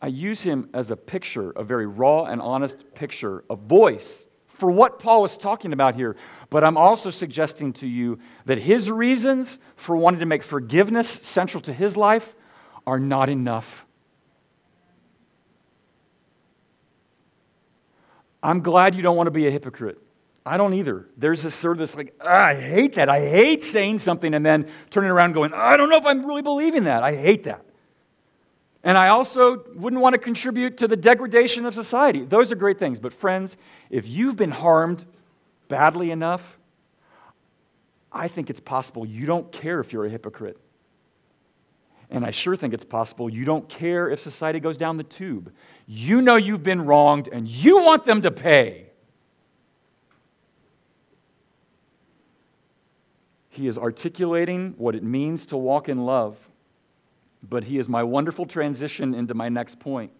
I 0.00 0.08
use 0.08 0.42
him 0.42 0.68
as 0.74 0.90
a 0.90 0.96
picture, 0.96 1.52
a 1.52 1.62
very 1.62 1.86
raw 1.86 2.24
and 2.24 2.40
honest 2.40 2.94
picture 2.94 3.44
of 3.48 3.60
voice 3.60 4.26
for 4.48 4.70
what 4.70 4.98
Paul 4.98 5.24
is 5.24 5.38
talking 5.38 5.72
about 5.72 5.94
here. 5.94 6.16
But 6.50 6.64
I'm 6.64 6.76
also 6.76 7.10
suggesting 7.10 7.72
to 7.74 7.86
you 7.86 8.18
that 8.44 8.58
his 8.58 8.90
reasons 8.90 9.58
for 9.76 9.96
wanting 9.96 10.20
to 10.20 10.26
make 10.26 10.42
forgiveness 10.42 11.08
central 11.08 11.60
to 11.62 11.72
his 11.72 11.96
life 11.96 12.34
are 12.86 12.98
not 12.98 13.28
enough. 13.28 13.86
I'm 18.42 18.60
glad 18.60 18.96
you 18.96 19.02
don't 19.02 19.16
want 19.16 19.28
to 19.28 19.32
be 19.32 19.46
a 19.46 19.50
hypocrite. 19.50 19.98
I 20.44 20.56
don't 20.56 20.74
either. 20.74 21.06
There's 21.16 21.42
this 21.42 21.54
sort 21.54 21.76
of 21.76 21.78
this 21.78 21.96
like, 21.96 22.14
ah, 22.20 22.46
I 22.46 22.54
hate 22.54 22.96
that. 22.96 23.08
I 23.08 23.20
hate 23.20 23.62
saying 23.62 24.00
something 24.00 24.34
and 24.34 24.44
then 24.44 24.68
turning 24.90 25.10
around 25.10 25.32
going, 25.32 25.52
I 25.54 25.76
don't 25.76 25.88
know 25.88 25.96
if 25.96 26.06
I'm 26.06 26.26
really 26.26 26.42
believing 26.42 26.84
that. 26.84 27.02
I 27.02 27.14
hate 27.14 27.44
that. 27.44 27.64
And 28.84 28.98
I 28.98 29.08
also 29.08 29.64
wouldn't 29.76 30.02
want 30.02 30.14
to 30.14 30.18
contribute 30.18 30.78
to 30.78 30.88
the 30.88 30.96
degradation 30.96 31.66
of 31.66 31.74
society. 31.74 32.24
Those 32.24 32.50
are 32.50 32.56
great 32.56 32.80
things. 32.80 32.98
But, 32.98 33.12
friends, 33.12 33.56
if 33.90 34.08
you've 34.08 34.34
been 34.34 34.50
harmed 34.50 35.04
badly 35.68 36.10
enough, 36.10 36.58
I 38.10 38.26
think 38.26 38.50
it's 38.50 38.60
possible 38.60 39.06
you 39.06 39.24
don't 39.24 39.52
care 39.52 39.78
if 39.78 39.92
you're 39.92 40.04
a 40.04 40.10
hypocrite. 40.10 40.58
And 42.10 42.26
I 42.26 42.30
sure 42.32 42.56
think 42.56 42.74
it's 42.74 42.84
possible 42.84 43.30
you 43.30 43.44
don't 43.44 43.68
care 43.68 44.10
if 44.10 44.20
society 44.20 44.60
goes 44.60 44.76
down 44.76 44.96
the 44.96 45.04
tube. 45.04 45.52
You 45.86 46.20
know 46.20 46.36
you've 46.36 46.62
been 46.62 46.84
wronged 46.84 47.28
and 47.32 47.48
you 47.48 47.78
want 47.78 48.04
them 48.04 48.20
to 48.22 48.30
pay. 48.30 48.91
He 53.52 53.68
is 53.68 53.76
articulating 53.76 54.72
what 54.78 54.94
it 54.94 55.02
means 55.02 55.44
to 55.46 55.58
walk 55.58 55.86
in 55.86 56.06
love, 56.06 56.38
but 57.46 57.64
he 57.64 57.76
is 57.76 57.86
my 57.86 58.02
wonderful 58.02 58.46
transition 58.46 59.12
into 59.14 59.34
my 59.34 59.50
next 59.50 59.78
point. 59.78 60.10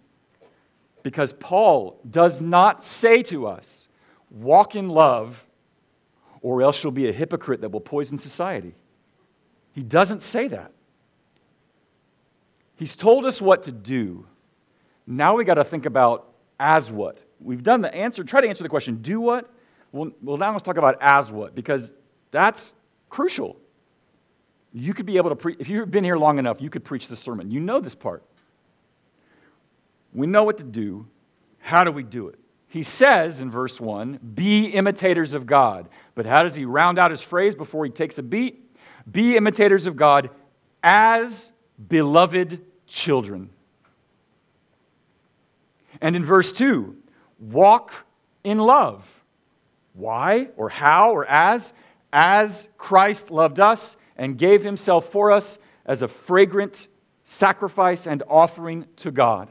Because 1.02 1.32
Paul 1.32 1.98
does 2.08 2.42
not 2.42 2.84
say 2.84 3.22
to 3.22 3.46
us, 3.46 3.88
walk 4.30 4.76
in 4.76 4.90
love, 4.90 5.46
or 6.42 6.60
else 6.60 6.84
you'll 6.84 6.92
be 6.92 7.08
a 7.08 7.12
hypocrite 7.12 7.62
that 7.62 7.70
will 7.70 7.80
poison 7.80 8.18
society. 8.18 8.74
He 9.72 9.82
doesn't 9.82 10.22
say 10.22 10.46
that. 10.48 10.70
He's 12.76 12.94
told 12.94 13.24
us 13.24 13.40
what 13.40 13.62
to 13.62 13.72
do. 13.72 14.26
Now 15.06 15.36
we 15.36 15.44
got 15.44 15.54
to 15.54 15.64
think 15.64 15.86
about 15.86 16.28
as 16.60 16.92
what. 16.92 17.22
We've 17.40 17.62
done 17.62 17.80
the 17.80 17.94
answer, 17.94 18.24
try 18.24 18.42
to 18.42 18.48
answer 18.48 18.62
the 18.62 18.68
question, 18.68 18.96
do 19.00 19.22
what? 19.22 19.50
Well, 19.90 20.10
well, 20.20 20.36
now 20.36 20.52
let's 20.52 20.64
talk 20.64 20.76
about 20.76 20.98
as 21.00 21.32
what, 21.32 21.54
because 21.54 21.94
that's 22.30 22.74
crucial. 23.12 23.56
You 24.72 24.94
could 24.94 25.06
be 25.06 25.18
able 25.18 25.30
to 25.30 25.36
preach, 25.36 25.58
if 25.60 25.68
you've 25.68 25.90
been 25.90 26.04
here 26.04 26.16
long 26.16 26.38
enough, 26.38 26.60
you 26.60 26.70
could 26.70 26.84
preach 26.84 27.08
this 27.08 27.20
sermon. 27.20 27.50
You 27.50 27.60
know 27.60 27.80
this 27.80 27.94
part. 27.94 28.22
We 30.14 30.26
know 30.26 30.44
what 30.44 30.58
to 30.58 30.64
do. 30.64 31.06
How 31.58 31.84
do 31.84 31.92
we 31.92 32.02
do 32.02 32.28
it? 32.28 32.38
he 32.72 32.82
says 32.82 33.38
in 33.38 33.50
verse 33.50 33.78
1 33.78 34.18
be 34.34 34.68
imitators 34.68 35.34
of 35.34 35.44
God. 35.44 35.90
But 36.14 36.24
how 36.24 36.42
does 36.42 36.54
he 36.54 36.64
round 36.64 36.98
out 36.98 37.10
his 37.10 37.20
phrase 37.20 37.54
before 37.54 37.84
he 37.84 37.90
takes 37.90 38.16
a 38.16 38.22
beat? 38.22 38.74
Be 39.10 39.36
imitators 39.36 39.86
of 39.86 39.94
God 39.94 40.30
as 40.82 41.52
beloved 41.86 42.62
children. 42.86 43.50
And 46.00 46.16
in 46.16 46.24
verse 46.24 46.50
2, 46.50 46.96
walk 47.38 48.06
in 48.42 48.56
love. 48.56 49.22
Why 49.92 50.48
or 50.56 50.70
how 50.70 51.10
or 51.10 51.26
as? 51.26 51.74
As 52.12 52.68
Christ 52.76 53.30
loved 53.30 53.58
us 53.58 53.96
and 54.16 54.36
gave 54.36 54.62
himself 54.62 55.10
for 55.10 55.32
us 55.32 55.58
as 55.86 56.02
a 56.02 56.08
fragrant 56.08 56.86
sacrifice 57.24 58.06
and 58.06 58.22
offering 58.28 58.86
to 58.96 59.10
God. 59.10 59.48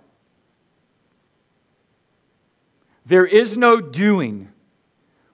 There 3.06 3.26
is 3.26 3.58
no 3.58 3.82
doing 3.82 4.50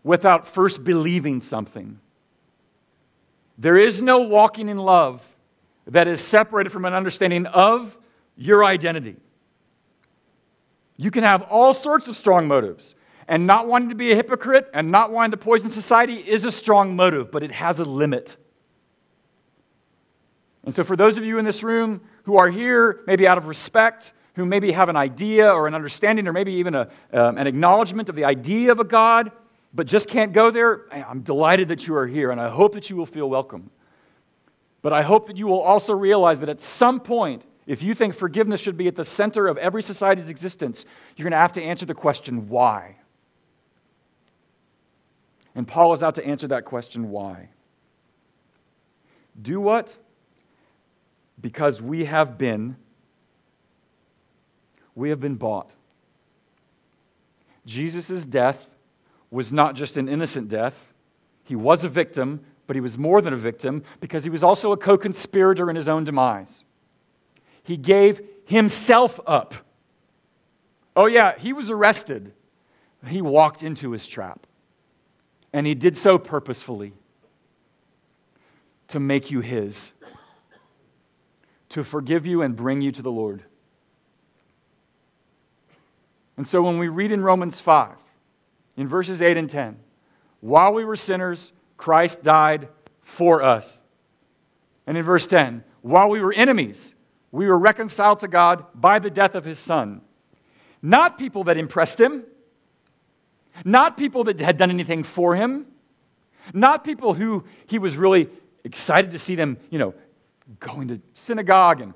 without 0.04 0.48
first 0.48 0.84
believing 0.84 1.42
something. 1.42 2.00
There 3.58 3.78
is 3.78 4.02
no 4.02 4.22
walking 4.22 4.70
in 4.70 4.78
love 4.78 5.36
that 5.86 6.08
is 6.08 6.22
separated 6.22 6.70
from 6.70 6.86
an 6.86 6.94
understanding 6.94 7.46
of 7.48 7.98
your 8.36 8.64
identity. 8.64 9.18
You 10.96 11.12
can 11.12 11.24
have 11.24 11.44
all 11.44 11.74
sorts 11.74 12.08
of 12.08 12.16
strong 12.16 12.48
motives, 12.48 12.96
and 13.28 13.46
not 13.46 13.68
wanting 13.68 13.90
to 13.90 13.96
be 13.96 14.12
a 14.12 14.16
hypocrite 14.16 14.70
and 14.74 14.92
not 14.92 15.12
wanting 15.12 15.32
to 15.32 15.38
poison 15.38 15.70
society 15.70 16.16
is 16.16 16.46
a 16.46 16.52
strong 16.52 16.96
motive, 16.96 17.32
but 17.32 17.44
it 17.44 17.52
has 17.52 17.80
a 17.80 17.84
limit. 17.84 18.38
And 20.64 20.74
so, 20.74 20.84
for 20.84 20.96
those 20.96 21.18
of 21.18 21.26
you 21.26 21.38
in 21.38 21.46
this 21.46 21.64
room 21.64 22.02
who 22.24 22.38
are 22.38 22.50
here, 22.50 23.02
maybe 23.08 23.28
out 23.28 23.38
of 23.38 23.48
respect, 23.48 24.14
who 24.36 24.46
maybe 24.46 24.72
have 24.72 24.90
an 24.90 24.96
idea 24.96 25.50
or 25.50 25.68
an 25.68 25.74
understanding 25.74 26.28
or 26.28 26.34
maybe 26.34 26.54
even 26.54 26.76
a, 26.76 26.90
um, 27.14 27.38
an 27.38 27.48
acknowledgement 27.48 28.10
of 28.10 28.16
the 28.16 28.26
idea 28.26 28.72
of 28.72 28.80
a 28.80 28.84
God, 28.84 29.32
but 29.74 29.88
just 29.88 30.08
can't 30.08 30.34
go 30.34 30.52
there, 30.52 30.86
I'm 30.92 31.22
delighted 31.22 31.70
that 31.70 31.88
you 31.88 31.96
are 31.96 32.08
here, 32.08 32.32
and 32.32 32.40
I 32.40 32.50
hope 32.50 32.74
that 32.74 32.90
you 32.90 32.96
will 32.96 33.06
feel 33.06 33.30
welcome. 33.30 33.72
But 34.82 34.94
I 34.94 35.02
hope 35.02 35.28
that 35.28 35.38
you 35.38 35.48
will 35.48 35.62
also 35.62 35.94
realize 35.94 36.40
that 36.40 36.50
at 36.50 36.62
some 36.62 37.00
point, 37.00 37.44
if 37.66 37.82
you 37.84 37.94
think 37.94 38.14
forgiveness 38.14 38.62
should 38.62 38.78
be 38.78 38.88
at 38.88 38.96
the 38.96 39.04
center 39.04 39.48
of 39.48 39.58
every 39.58 39.84
society's 39.84 40.30
existence, 40.30 40.86
you're 41.16 41.26
going 41.26 41.32
to 41.32 41.38
have 41.38 41.54
to 41.54 41.62
answer 41.62 41.86
the 41.86 41.94
question, 41.94 42.48
why? 42.48 42.98
And 45.58 45.68
Paul 45.68 45.92
is 45.92 46.04
out 46.04 46.14
to 46.16 46.26
answer 46.26 46.48
that 46.50 46.66
question, 46.66 47.10
why? 47.10 47.50
Do 49.42 49.60
what? 49.60 49.96
Because 51.42 51.82
we 51.82 52.06
have 52.06 52.38
been 52.38 52.78
we 54.94 55.10
have 55.10 55.20
been 55.20 55.36
bought. 55.36 55.72
Jesus' 57.66 58.26
death 58.26 58.70
was 59.30 59.52
not 59.52 59.76
just 59.76 59.96
an 59.98 60.10
innocent 60.10 60.48
death. 60.48 60.94
He 61.44 61.56
was 61.56 61.84
a 61.84 61.90
victim, 61.90 62.42
but 62.66 62.76
he 62.76 62.82
was 62.82 62.98
more 62.98 63.22
than 63.22 63.34
a 63.34 63.38
victim 63.38 63.84
because 64.00 64.24
he 64.24 64.30
was 64.32 64.44
also 64.44 64.72
a 64.72 64.78
co 64.78 64.98
conspirator 64.98 65.70
in 65.70 65.76
his 65.76 65.88
own 65.88 66.04
demise. 66.04 66.64
He 67.62 67.78
gave 67.78 68.22
himself 68.46 69.20
up. 69.28 69.54
Oh, 70.96 71.06
yeah, 71.06 71.38
he 71.38 71.54
was 71.54 71.70
arrested. 71.70 72.34
He 73.06 73.22
walked 73.22 73.62
into 73.62 73.92
his 73.92 74.08
trap. 74.08 74.47
And 75.54 75.66
he 75.66 75.76
did 75.76 75.98
so 75.98 76.18
purposefully 76.18 76.94
to 78.90 79.00
make 79.00 79.32
you 79.32 79.42
his, 79.42 79.92
to 81.70 81.84
forgive 81.84 82.26
you 82.26 82.42
and 82.42 82.56
bring 82.56 82.82
you 82.82 82.92
to 82.92 83.02
the 83.02 83.12
Lord. 83.12 83.44
And 86.38 86.48
so 86.48 86.62
when 86.62 86.78
we 86.78 86.88
read 86.88 87.12
in 87.12 87.22
Romans 87.22 87.60
5, 87.60 87.96
in 88.78 88.88
verses 88.88 89.22
8 89.22 89.38
and 89.38 89.50
10, 89.50 89.80
while 90.40 90.74
we 90.74 90.86
were 90.86 90.96
sinners, 90.96 91.52
Christ 91.78 92.22
died 92.22 92.70
for 93.02 93.42
us. 93.42 93.82
And 94.86 94.98
in 94.98 95.04
verse 95.04 95.28
10, 95.28 95.64
while 95.82 96.10
we 96.10 96.22
were 96.22 96.34
enemies, 96.34 96.96
we 97.32 97.48
were 97.48 97.58
reconciled 97.58 98.20
to 98.20 98.28
God 98.28 98.66
by 98.74 99.00
the 99.00 99.10
death 99.10 99.36
of 99.36 99.46
his 99.46 99.60
son. 99.60 100.02
Not 100.82 101.18
people 101.18 101.44
that 101.46 101.58
impressed 101.58 102.00
him, 102.00 102.24
not 103.66 103.98
people 103.98 104.24
that 104.26 104.40
had 104.40 104.58
done 104.58 104.70
anything 104.70 105.04
for 105.04 105.36
him, 105.36 105.66
not 106.54 106.84
people 106.84 107.14
who 107.14 107.44
he 107.68 107.80
was 107.80 107.98
really 107.98 108.30
excited 108.64 109.12
to 109.12 109.20
see 109.20 109.36
them, 109.36 109.58
you 109.70 109.80
know, 109.80 109.94
going 110.60 110.88
to 110.90 111.02
synagogue 111.14 111.82
and 111.82 111.94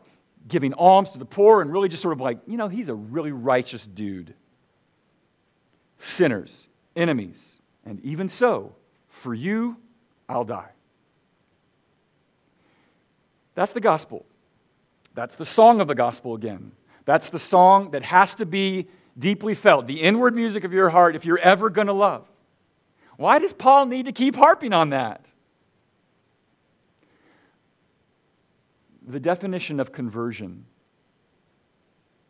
giving 0.47 0.73
alms 0.73 1.11
to 1.11 1.19
the 1.19 1.25
poor 1.25 1.61
and 1.61 1.71
really 1.71 1.89
just 1.89 2.01
sort 2.01 2.13
of 2.13 2.21
like, 2.21 2.39
you 2.47 2.57
know, 2.57 2.67
he's 2.67 2.89
a 2.89 2.95
really 2.95 3.31
righteous 3.31 3.85
dude. 3.85 4.33
Sinners, 5.99 6.67
enemies, 6.95 7.59
and 7.85 7.99
even 8.03 8.27
so, 8.27 8.75
for 9.07 9.33
you, 9.33 9.77
I'll 10.27 10.43
die. 10.43 10.71
That's 13.53 13.73
the 13.73 13.81
gospel. 13.81 14.25
That's 15.13 15.35
the 15.35 15.45
song 15.45 15.81
of 15.81 15.87
the 15.87 15.95
gospel 15.95 16.35
again. 16.35 16.71
That's 17.05 17.29
the 17.29 17.39
song 17.39 17.91
that 17.91 18.03
has 18.03 18.35
to 18.35 18.45
be 18.45 18.87
deeply 19.17 19.53
felt, 19.53 19.87
the 19.87 20.01
inward 20.01 20.35
music 20.35 20.63
of 20.63 20.73
your 20.73 20.89
heart 20.89 21.15
if 21.15 21.25
you're 21.25 21.39
ever 21.39 21.69
going 21.69 21.87
to 21.87 21.93
love. 21.93 22.27
Why 23.17 23.39
does 23.39 23.53
Paul 23.53 23.85
need 23.85 24.05
to 24.05 24.11
keep 24.11 24.35
harping 24.35 24.73
on 24.73 24.89
that? 24.91 25.25
The 29.05 29.19
definition 29.19 29.79
of 29.79 29.91
conversion, 29.91 30.65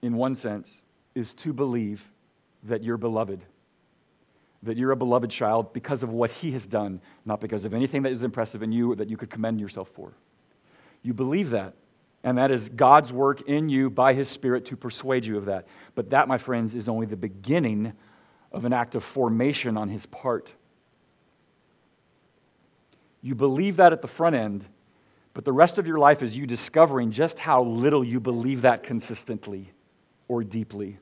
in 0.02 0.16
one 0.16 0.36
sense, 0.36 0.82
is 1.14 1.34
to 1.36 1.54
believe 1.54 2.10
that 2.64 2.84
you're 2.84 2.98
beloved, 2.98 3.42
that 4.64 4.78
you're 4.78 4.92
a 4.92 4.96
beloved 4.96 5.30
child 5.30 5.74
because 5.74 6.04
of 6.04 6.10
what 6.10 6.32
he 6.32 6.52
has 6.52 6.66
done, 6.66 7.02
not 7.26 7.40
because 7.40 7.66
of 7.66 7.74
anything 7.74 8.02
that 8.04 8.12
is 8.12 8.24
impressive 8.24 8.64
in 8.64 8.72
you 8.72 8.96
that 8.96 9.10
you 9.10 9.18
could 9.18 9.30
commend 9.30 9.60
yourself 9.60 9.90
for. 9.90 10.14
You 11.04 11.14
believe 11.14 11.50
that, 11.52 11.74
and 12.24 12.38
that 12.38 12.52
is 12.52 12.70
God's 12.70 13.12
work 13.12 13.42
in 13.42 13.70
you 13.70 13.90
by 13.90 14.14
his 14.14 14.30
Spirit 14.30 14.66
to 14.66 14.78
persuade 14.78 15.26
you 15.26 15.38
of 15.38 15.46
that. 15.46 15.68
But 15.96 16.12
that, 16.12 16.28
my 16.28 16.38
friends, 16.38 16.74
is 16.74 16.88
only 16.88 17.06
the 17.06 17.18
beginning 17.18 17.94
of 18.52 18.66
an 18.66 18.74
act 18.74 18.96
of 18.96 19.04
formation 19.04 19.78
on 19.78 19.90
his 19.90 20.06
part. 20.06 20.52
You 23.22 23.36
believe 23.36 23.78
that 23.78 23.94
at 23.94 24.02
the 24.02 24.08
front 24.08 24.36
end 24.36 24.68
but 25.34 25.46
the 25.46 25.54
rest 25.54 25.78
of 25.78 25.88
your 25.88 25.98
life 25.98 26.22
is 26.22 26.38
you 26.38 26.46
discovering 26.46 27.12
just 27.12 27.40
how 27.40 27.64
little 27.64 28.04
you 28.04 28.20
believe 28.20 28.64
that 28.64 28.84
consistently 28.84 29.72
or 30.28 30.44
deeply. 30.44 30.98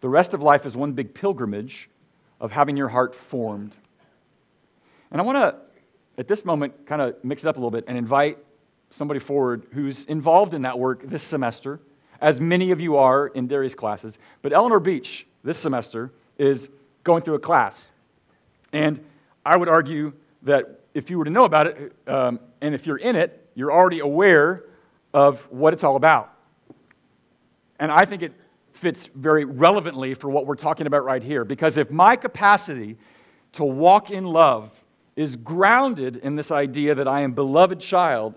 The 0.00 0.08
rest 0.08 0.34
of 0.34 0.42
life 0.42 0.66
is 0.66 0.76
one 0.76 0.92
big 0.92 1.14
pilgrimage 1.14 1.88
of 2.40 2.52
having 2.52 2.76
your 2.76 2.88
heart 2.88 3.14
formed. 3.14 3.74
And 5.10 5.20
I 5.20 5.24
want 5.24 5.38
to, 5.38 5.56
at 6.18 6.28
this 6.28 6.44
moment, 6.44 6.86
kind 6.86 7.00
of 7.00 7.16
mix 7.24 7.44
it 7.44 7.48
up 7.48 7.56
a 7.56 7.58
little 7.58 7.70
bit 7.70 7.84
and 7.88 7.96
invite 7.96 8.38
somebody 8.94 9.18
forward 9.18 9.66
who's 9.72 10.04
involved 10.04 10.54
in 10.54 10.62
that 10.62 10.78
work 10.78 11.02
this 11.04 11.22
semester, 11.22 11.80
as 12.20 12.40
many 12.40 12.70
of 12.70 12.80
you 12.80 12.96
are 12.96 13.26
in 13.26 13.48
Darius 13.48 13.74
classes. 13.74 14.18
But 14.40 14.52
Eleanor 14.52 14.78
Beach, 14.78 15.26
this 15.42 15.58
semester, 15.58 16.12
is 16.38 16.68
going 17.02 17.22
through 17.22 17.34
a 17.34 17.40
class. 17.40 17.90
And 18.72 19.04
I 19.44 19.56
would 19.56 19.68
argue 19.68 20.12
that 20.42 20.80
if 20.94 21.10
you 21.10 21.18
were 21.18 21.24
to 21.24 21.30
know 21.30 21.44
about 21.44 21.66
it, 21.66 21.92
um, 22.06 22.38
and 22.60 22.74
if 22.74 22.86
you're 22.86 22.96
in 22.96 23.16
it, 23.16 23.50
you're 23.54 23.72
already 23.72 23.98
aware 23.98 24.64
of 25.12 25.40
what 25.50 25.72
it's 25.72 25.82
all 25.82 25.96
about. 25.96 26.32
And 27.80 27.90
I 27.90 28.04
think 28.04 28.22
it 28.22 28.32
fits 28.72 29.08
very 29.08 29.44
relevantly 29.44 30.14
for 30.14 30.30
what 30.30 30.46
we're 30.46 30.54
talking 30.54 30.86
about 30.86 31.04
right 31.04 31.22
here. 31.22 31.44
Because 31.44 31.76
if 31.76 31.90
my 31.90 32.14
capacity 32.14 32.96
to 33.52 33.64
walk 33.64 34.10
in 34.10 34.24
love 34.24 34.70
is 35.16 35.36
grounded 35.36 36.16
in 36.16 36.36
this 36.36 36.50
idea 36.50 36.94
that 36.94 37.08
I 37.08 37.22
am 37.22 37.32
beloved 37.32 37.80
child, 37.80 38.34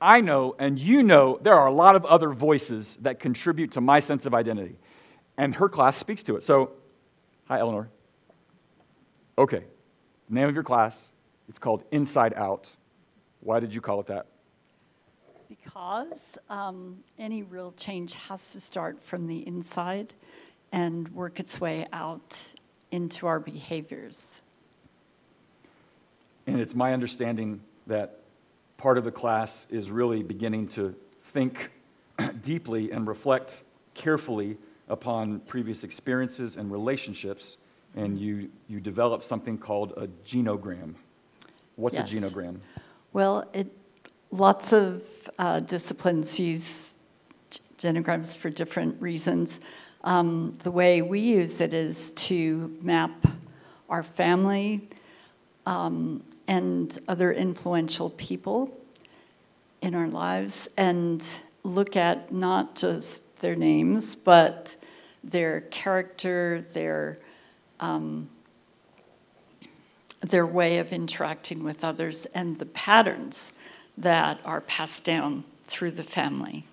I 0.00 0.20
know 0.20 0.54
and 0.58 0.78
you 0.78 1.02
know 1.02 1.38
there 1.42 1.54
are 1.54 1.66
a 1.66 1.72
lot 1.72 1.96
of 1.96 2.04
other 2.04 2.30
voices 2.30 2.96
that 3.00 3.18
contribute 3.18 3.72
to 3.72 3.80
my 3.80 4.00
sense 4.00 4.26
of 4.26 4.34
identity. 4.34 4.76
And 5.38 5.54
her 5.56 5.68
class 5.68 5.96
speaks 5.96 6.22
to 6.24 6.36
it. 6.36 6.44
So, 6.44 6.72
hi, 7.44 7.58
Eleanor. 7.58 7.88
Okay, 9.38 9.64
name 10.30 10.48
of 10.48 10.54
your 10.54 10.64
class, 10.64 11.12
it's 11.48 11.58
called 11.58 11.84
Inside 11.90 12.32
Out. 12.34 12.70
Why 13.40 13.60
did 13.60 13.74
you 13.74 13.80
call 13.80 14.00
it 14.00 14.06
that? 14.06 14.26
Because 15.48 16.38
um, 16.48 17.04
any 17.18 17.42
real 17.42 17.72
change 17.76 18.14
has 18.14 18.52
to 18.52 18.60
start 18.60 19.02
from 19.02 19.26
the 19.26 19.46
inside 19.46 20.14
and 20.72 21.08
work 21.10 21.38
its 21.38 21.60
way 21.60 21.86
out 21.92 22.48
into 22.90 23.26
our 23.26 23.38
behaviors. 23.38 24.40
And 26.46 26.60
it's 26.60 26.74
my 26.74 26.92
understanding 26.92 27.60
that 27.86 28.20
part 28.76 28.98
of 28.98 29.04
the 29.04 29.12
class 29.12 29.66
is 29.70 29.90
really 29.90 30.22
beginning 30.22 30.68
to 30.68 30.94
think 31.22 31.70
deeply 32.42 32.90
and 32.92 33.06
reflect 33.06 33.60
carefully 33.94 34.58
upon 34.88 35.40
previous 35.40 35.82
experiences 35.84 36.56
and 36.56 36.70
relationships, 36.70 37.56
and 37.94 38.18
you, 38.18 38.50
you 38.68 38.78
develop 38.80 39.22
something 39.22 39.58
called 39.58 39.92
a 39.96 40.06
genogram. 40.24 40.94
What's 41.76 41.96
Yes. 41.96 42.12
a 42.12 42.14
genogram? 42.16 42.58
Well, 43.12 43.48
it, 43.52 43.72
lots 44.30 44.72
of 44.72 45.02
uh, 45.38 45.60
disciplines 45.60 46.38
use 46.38 46.96
genograms 47.78 48.36
for 48.36 48.50
different 48.50 49.00
reasons. 49.00 49.60
Um, 50.04 50.54
the 50.62 50.70
way 50.70 51.02
we 51.02 51.20
use 51.20 51.60
it 51.60 51.74
is 51.74 52.10
to 52.12 52.76
map 52.82 53.26
our 53.88 54.02
family 54.02 54.88
um, 55.66 56.22
and 56.48 56.98
other 57.08 57.32
influential 57.32 58.10
people 58.10 58.76
in 59.82 59.94
our 59.94 60.08
lives 60.08 60.68
and 60.76 61.40
look 61.62 61.96
at 61.96 62.32
not 62.32 62.76
just 62.76 63.40
their 63.40 63.54
names, 63.54 64.14
but 64.14 64.76
their 65.22 65.62
character, 65.62 66.64
their 66.72 67.16
um, 67.80 68.28
their 70.20 70.46
way 70.46 70.78
of 70.78 70.92
interacting 70.92 71.62
with 71.62 71.84
others, 71.84 72.26
and 72.26 72.58
the 72.58 72.66
patterns 72.66 73.52
that 73.98 74.40
are 74.44 74.60
passed 74.62 75.04
down 75.04 75.44
through 75.66 75.90
the 75.90 76.02
family. 76.02 76.64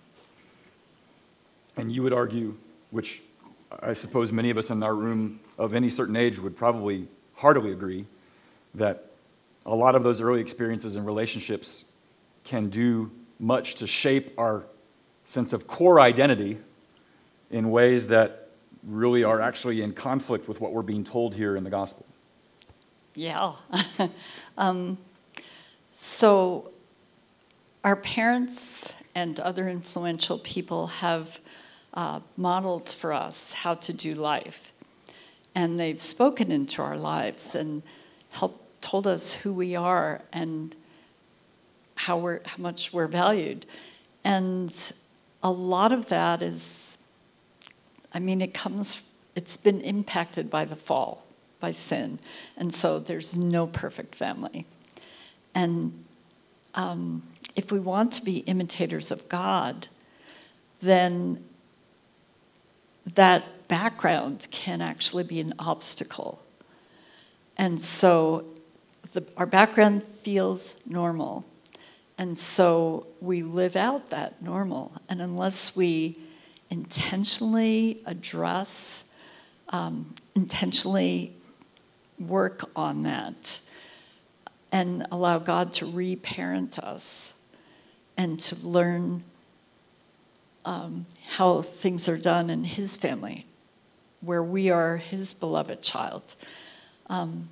And 1.76 1.92
you 1.92 2.04
would 2.04 2.14
argue, 2.14 2.56
which 2.92 3.22
I 3.82 3.94
suppose 3.94 4.32
many 4.32 4.50
of 4.50 4.58
us 4.58 4.70
in 4.70 4.82
our 4.82 4.96
room 4.96 5.40
of 5.58 5.74
any 5.74 5.90
certain 5.90 6.16
age 6.16 6.40
would 6.40 6.56
probably 6.56 7.08
heartily 7.36 7.72
agree, 7.72 8.06
that 8.76 9.12
a 9.66 9.76
lot 9.76 9.96
of 9.96 10.04
those 10.04 10.22
early 10.22 10.42
experiences 10.42 10.96
and 10.96 11.06
relationships 11.06 11.86
can 12.44 12.70
do 12.70 13.12
much 13.40 13.76
to 13.76 13.88
shape 13.88 14.34
our 14.38 14.66
sense 15.26 15.54
of 15.54 15.68
core 15.68 16.00
identity 16.00 16.58
in 17.50 17.72
ways 17.72 18.08
that 18.08 18.50
really 18.84 19.24
are 19.24 19.40
actually 19.40 19.82
in 19.82 19.94
conflict 19.94 20.48
with 20.48 20.60
what 20.60 20.74
we're 20.74 20.82
being 20.82 21.04
told 21.04 21.34
here 21.36 21.56
in 21.56 21.64
the 21.64 21.70
gospel. 21.70 22.06
Yeah. 23.16 23.54
um, 24.58 24.98
so, 25.94 26.72
our 27.84 27.96
parents 27.96 28.94
and 29.16 29.40
other 29.40 29.68
influential 29.68 30.40
people 30.40 30.88
have 30.88 31.40
uh, 31.94 32.20
modeled 32.38 32.90
for 32.90 33.14
us 33.14 33.54
how 33.54 33.76
to 33.76 33.94
do 33.94 34.16
life. 34.16 34.74
And 35.54 35.80
they've 35.80 36.02
spoken 36.02 36.52
into 36.52 36.82
our 36.82 36.98
lives 36.98 37.54
and 37.54 37.84
helped 38.32 38.63
told 38.84 39.08
us 39.08 39.34
who 39.34 39.54
we 39.54 39.76
are 39.76 40.22
and 40.34 40.76
how, 41.96 42.18
we're, 42.18 42.42
how 42.46 42.58
much 42.62 42.92
we're 42.94 43.08
valued. 43.08 43.66
And 44.24 44.94
a 45.42 45.50
lot 45.50 45.92
of 45.92 46.10
that 46.10 46.42
is, 46.42 46.98
I 48.14 48.20
mean, 48.20 48.42
it 48.42 48.54
comes, 48.54 49.02
it's 49.36 49.58
been 49.58 49.82
impacted 49.82 50.50
by 50.50 50.66
the 50.66 50.76
fall, 50.76 51.26
by 51.60 51.72
sin. 51.72 52.20
And 52.58 52.74
so 52.74 53.00
there's 53.00 53.38
no 53.38 53.68
perfect 53.68 54.16
family. 54.16 54.66
And 55.56 56.04
um, 56.76 57.24
if 57.56 57.72
we 57.72 57.80
want 57.80 58.12
to 58.14 58.24
be 58.24 58.40
imitators 58.40 59.12
of 59.12 59.30
God, 59.30 59.88
then 60.82 61.44
that 63.16 63.68
background 63.68 64.48
can 64.52 64.82
actually 64.82 65.24
be 65.24 65.40
an 65.40 65.54
obstacle. 65.58 66.44
And 67.58 67.82
so 67.82 68.46
the, 69.14 69.26
our 69.38 69.46
background 69.46 70.04
feels 70.22 70.76
normal. 70.86 71.46
And 72.18 72.38
so 72.38 73.08
we 73.22 73.42
live 73.44 73.76
out 73.76 74.10
that 74.10 74.42
normal. 74.42 74.92
And 75.10 75.22
unless 75.22 75.76
we 75.76 76.20
intentionally 76.70 78.02
address, 78.06 79.04
um, 79.70 80.14
intentionally 80.36 81.36
work 82.20 82.70
on 82.76 83.02
that, 83.04 83.60
and 84.72 85.06
allow 85.12 85.38
God 85.38 85.74
to 85.74 85.86
reparent 85.86 86.80
us 86.80 87.34
and 88.18 88.40
to 88.40 88.56
learn 88.68 89.24
um, 90.66 91.06
how 91.28 91.62
things 91.62 92.08
are 92.08 92.18
done 92.18 92.50
in 92.50 92.64
His 92.64 92.98
family, 92.98 93.46
where 94.22 94.44
we 94.44 94.70
are 94.70 94.98
His 94.98 95.34
beloved 95.34 95.82
child. 95.82 96.36
Um, 97.08 97.50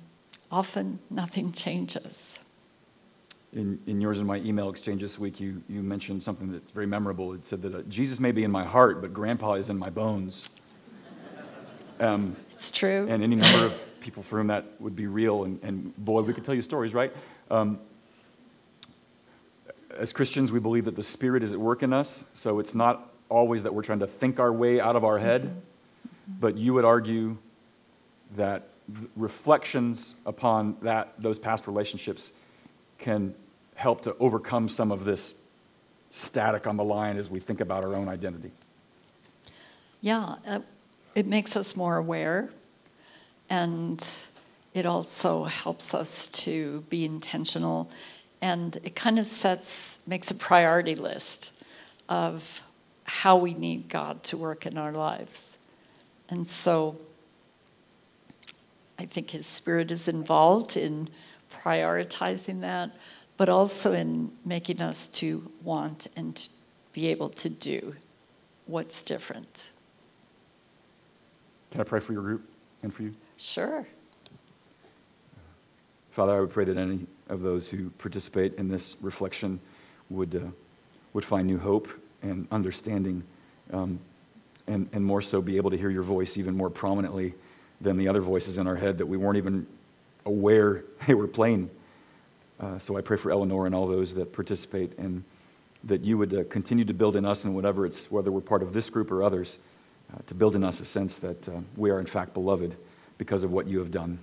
often 0.52 0.98
nothing 1.10 1.50
changes. 1.50 2.38
In, 3.52 3.78
in 3.86 4.00
yours 4.00 4.18
and 4.18 4.26
my 4.26 4.36
email 4.36 4.70
exchange 4.70 5.02
this 5.02 5.18
week, 5.18 5.40
you, 5.40 5.62
you 5.68 5.82
mentioned 5.82 6.22
something 6.22 6.52
that's 6.52 6.70
very 6.70 6.86
memorable. 6.86 7.32
It 7.32 7.44
said 7.44 7.62
that 7.62 7.74
uh, 7.74 7.82
Jesus 7.82 8.20
may 8.20 8.32
be 8.32 8.44
in 8.44 8.50
my 8.50 8.64
heart, 8.64 9.00
but 9.00 9.12
grandpa 9.12 9.54
is 9.54 9.68
in 9.68 9.78
my 9.78 9.90
bones. 9.90 10.48
Um, 12.00 12.34
it's 12.50 12.72
true. 12.72 13.06
And 13.08 13.22
any 13.22 13.36
number 13.36 13.64
of 13.64 14.00
people 14.00 14.24
for 14.24 14.38
whom 14.38 14.48
that 14.48 14.64
would 14.80 14.96
be 14.96 15.06
real. 15.06 15.44
And, 15.44 15.62
and 15.62 15.96
boy, 15.96 16.22
we 16.22 16.32
could 16.32 16.44
tell 16.44 16.54
you 16.54 16.62
stories, 16.62 16.94
right? 16.94 17.14
Um, 17.48 17.78
as 19.96 20.12
Christians, 20.12 20.50
we 20.50 20.58
believe 20.58 20.84
that 20.86 20.96
the 20.96 21.02
Spirit 21.02 21.44
is 21.44 21.52
at 21.52 21.60
work 21.60 21.84
in 21.84 21.92
us, 21.92 22.24
so 22.34 22.58
it's 22.58 22.74
not 22.74 23.12
always 23.28 23.62
that 23.62 23.72
we're 23.72 23.82
trying 23.82 24.00
to 24.00 24.08
think 24.08 24.40
our 24.40 24.52
way 24.52 24.80
out 24.80 24.96
of 24.96 25.04
our 25.04 25.18
head, 25.18 25.42
mm-hmm. 25.42 26.40
but 26.40 26.56
you 26.58 26.74
would 26.74 26.84
argue 26.84 27.36
that 28.34 28.71
reflections 29.16 30.14
upon 30.26 30.76
that, 30.82 31.14
those 31.18 31.38
past 31.38 31.66
relationships 31.66 32.32
can 32.98 33.34
help 33.74 34.02
to 34.02 34.16
overcome 34.18 34.68
some 34.68 34.92
of 34.92 35.04
this 35.04 35.34
static 36.10 36.66
on 36.66 36.76
the 36.76 36.84
line 36.84 37.16
as 37.16 37.30
we 37.30 37.40
think 37.40 37.60
about 37.60 37.84
our 37.84 37.94
own 37.94 38.08
identity. 38.08 38.50
Yeah, 40.00 40.36
uh, 40.46 40.60
it 41.14 41.26
makes 41.26 41.56
us 41.56 41.74
more 41.76 41.96
aware, 41.96 42.50
and 43.48 44.04
it 44.74 44.86
also 44.86 45.44
helps 45.44 45.94
us 45.94 46.26
to 46.28 46.84
be 46.88 47.04
intentional, 47.04 47.90
and 48.40 48.76
it 48.82 48.94
kind 48.94 49.18
of 49.18 49.26
sets, 49.26 49.98
makes 50.06 50.30
a 50.30 50.34
priority 50.34 50.94
list 50.94 51.52
of 52.08 52.62
how 53.04 53.36
we 53.36 53.54
need 53.54 53.88
God 53.88 54.22
to 54.24 54.36
work 54.36 54.66
in 54.66 54.76
our 54.76 54.92
lives. 54.92 55.56
And 56.28 56.46
so 56.46 56.98
I 58.98 59.06
think 59.06 59.30
his 59.30 59.46
spirit 59.46 59.90
is 59.90 60.08
involved 60.08 60.76
in 60.76 61.08
prioritizing 61.52 62.60
that, 62.60 62.90
but 63.36 63.48
also 63.48 63.92
in 63.92 64.32
making 64.44 64.80
us 64.80 65.08
to 65.08 65.50
want 65.62 66.06
and 66.16 66.36
to 66.36 66.50
be 66.92 67.08
able 67.08 67.30
to 67.30 67.48
do 67.48 67.94
what's 68.66 69.02
different. 69.02 69.70
Can 71.70 71.80
I 71.80 71.84
pray 71.84 72.00
for 72.00 72.12
your 72.12 72.22
group 72.22 72.48
and 72.82 72.92
for 72.92 73.02
you? 73.02 73.14
Sure. 73.36 73.86
Father, 76.10 76.36
I 76.36 76.40
would 76.40 76.50
pray 76.50 76.64
that 76.66 76.76
any 76.76 77.06
of 77.28 77.40
those 77.40 77.68
who 77.68 77.88
participate 77.90 78.54
in 78.54 78.68
this 78.68 78.96
reflection 79.00 79.58
would, 80.10 80.36
uh, 80.36 80.50
would 81.14 81.24
find 81.24 81.46
new 81.46 81.58
hope 81.58 81.88
and 82.20 82.46
understanding, 82.52 83.22
um, 83.72 83.98
and, 84.66 84.88
and 84.92 85.04
more 85.04 85.22
so 85.22 85.40
be 85.40 85.56
able 85.56 85.70
to 85.70 85.78
hear 85.78 85.88
your 85.88 86.02
voice 86.02 86.36
even 86.36 86.54
more 86.54 86.68
prominently 86.68 87.34
than 87.82 87.96
the 87.96 88.08
other 88.08 88.20
voices 88.20 88.58
in 88.58 88.66
our 88.66 88.76
head 88.76 88.98
that 88.98 89.06
we 89.06 89.16
weren't 89.16 89.36
even 89.36 89.66
aware 90.24 90.84
they 91.06 91.14
were 91.14 91.28
playing. 91.28 91.70
Uh, 92.60 92.78
so 92.78 92.96
I 92.96 93.00
pray 93.00 93.16
for 93.16 93.30
Eleanor 93.30 93.66
and 93.66 93.74
all 93.74 93.88
those 93.88 94.14
that 94.14 94.32
participate, 94.32 94.96
and 94.98 95.24
that 95.84 96.02
you 96.02 96.16
would 96.16 96.32
uh, 96.32 96.44
continue 96.48 96.84
to 96.84 96.94
build 96.94 97.16
in 97.16 97.24
us, 97.24 97.44
and 97.44 97.54
whatever 97.54 97.84
it's, 97.84 98.10
whether 98.10 98.30
we're 98.30 98.40
part 98.40 98.62
of 98.62 98.72
this 98.72 98.88
group 98.88 99.10
or 99.10 99.22
others, 99.22 99.58
uh, 100.14 100.18
to 100.26 100.34
build 100.34 100.54
in 100.54 100.62
us 100.62 100.78
a 100.80 100.84
sense 100.84 101.18
that 101.18 101.48
uh, 101.48 101.52
we 101.76 101.90
are 101.90 101.98
in 101.98 102.06
fact 102.06 102.34
beloved 102.34 102.76
because 103.18 103.42
of 103.42 103.50
what 103.50 103.66
you 103.66 103.78
have 103.78 103.90
done. 103.90 104.18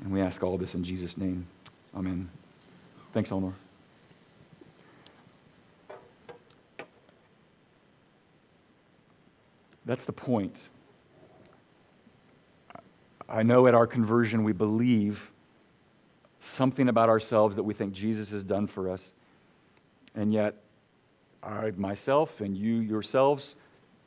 And 0.00 0.12
we 0.12 0.20
ask 0.20 0.42
all 0.42 0.58
this 0.58 0.74
in 0.74 0.84
Jesus' 0.84 1.16
name. 1.16 1.46
Amen. 1.96 2.28
Thanks, 3.12 3.32
Eleanor. 3.32 3.54
That's 9.86 10.04
the 10.04 10.12
point. 10.12 10.68
I 13.28 13.42
know 13.42 13.66
at 13.66 13.74
our 13.74 13.86
conversion 13.86 14.44
we 14.44 14.52
believe 14.52 15.32
something 16.38 16.88
about 16.88 17.08
ourselves 17.08 17.56
that 17.56 17.64
we 17.64 17.74
think 17.74 17.92
Jesus 17.92 18.30
has 18.30 18.44
done 18.44 18.66
for 18.66 18.90
us. 18.90 19.12
And 20.14 20.32
yet, 20.32 20.54
I 21.42 21.72
myself 21.76 22.40
and 22.40 22.56
you 22.56 22.76
yourselves 22.76 23.54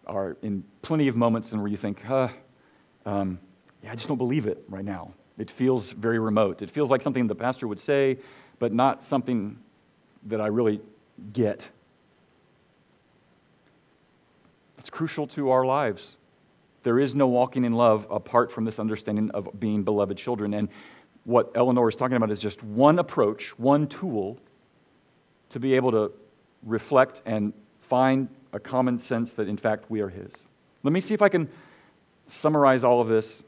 are 0.08 0.38
in 0.41 0.63
plenty 0.82 1.08
of 1.08 1.15
moments 1.15 1.51
in 1.51 1.60
where 1.60 1.67
you 1.67 1.77
think, 1.77 2.03
huh, 2.03 2.29
um, 3.05 3.39
yeah, 3.84 3.91
I 3.91 3.95
just 3.95 4.08
don't 4.08 4.17
believe 4.17 4.45
it 4.45 4.63
right 4.67 4.84
now. 4.84 5.13
It 5.38 5.49
feels 5.49 5.91
very 5.91 6.20
remote. 6.20 6.61
It 6.61 6.70
feels 6.70 6.91
like 6.91 7.01
something 7.01 7.28
the 7.28 7.36
pastor 7.36 7.67
would 7.67 7.80
say, 7.80 8.17
but 8.57 8.74
not 8.74 9.03
something 9.03 9.57
that 10.26 10.41
I 10.41 10.47
really 10.47 10.82
get. 11.32 11.70
It's 14.78 14.89
crucial 14.89 15.28
to 15.28 15.49
our 15.51 15.65
lives. 15.65 16.17
There 16.84 16.99
is 16.99 17.15
no 17.15 17.27
walking 17.27 17.65
in 17.65 17.73
love 17.73 18.07
apart 18.09 18.51
from 18.51 18.65
this 18.65 18.80
understanding 18.80 19.32
of 19.32 19.59
being 19.59 19.84
beloved 19.84 20.17
children. 20.17 20.53
And 20.53 20.69
what 21.25 21.51
Eleanor 21.55 21.89
is 21.89 21.95
talking 21.95 22.17
about 22.17 22.32
is 22.32 22.39
just 22.39 22.63
one 22.63 22.99
approach, 22.99 23.57
one 23.59 23.88
tool 23.88 24.39
to 25.49 25.59
be 25.59 25.73
able 25.73 25.91
to 25.91 26.11
reflect 26.63 27.21
and 27.25 27.53
find 27.80 28.30
a 28.53 28.59
common 28.59 28.97
sense 28.99 29.34
that, 29.34 29.47
in 29.47 29.57
fact, 29.57 29.89
we 29.89 30.01
are 30.01 30.09
His. 30.09 30.34
Let 30.84 30.93
me 30.93 30.99
see 30.99 31.13
if 31.13 31.21
I 31.21 31.30
can 31.30 31.49
summarize 32.27 32.84
all 32.84 33.01
of 33.01 33.07
this 33.07 33.43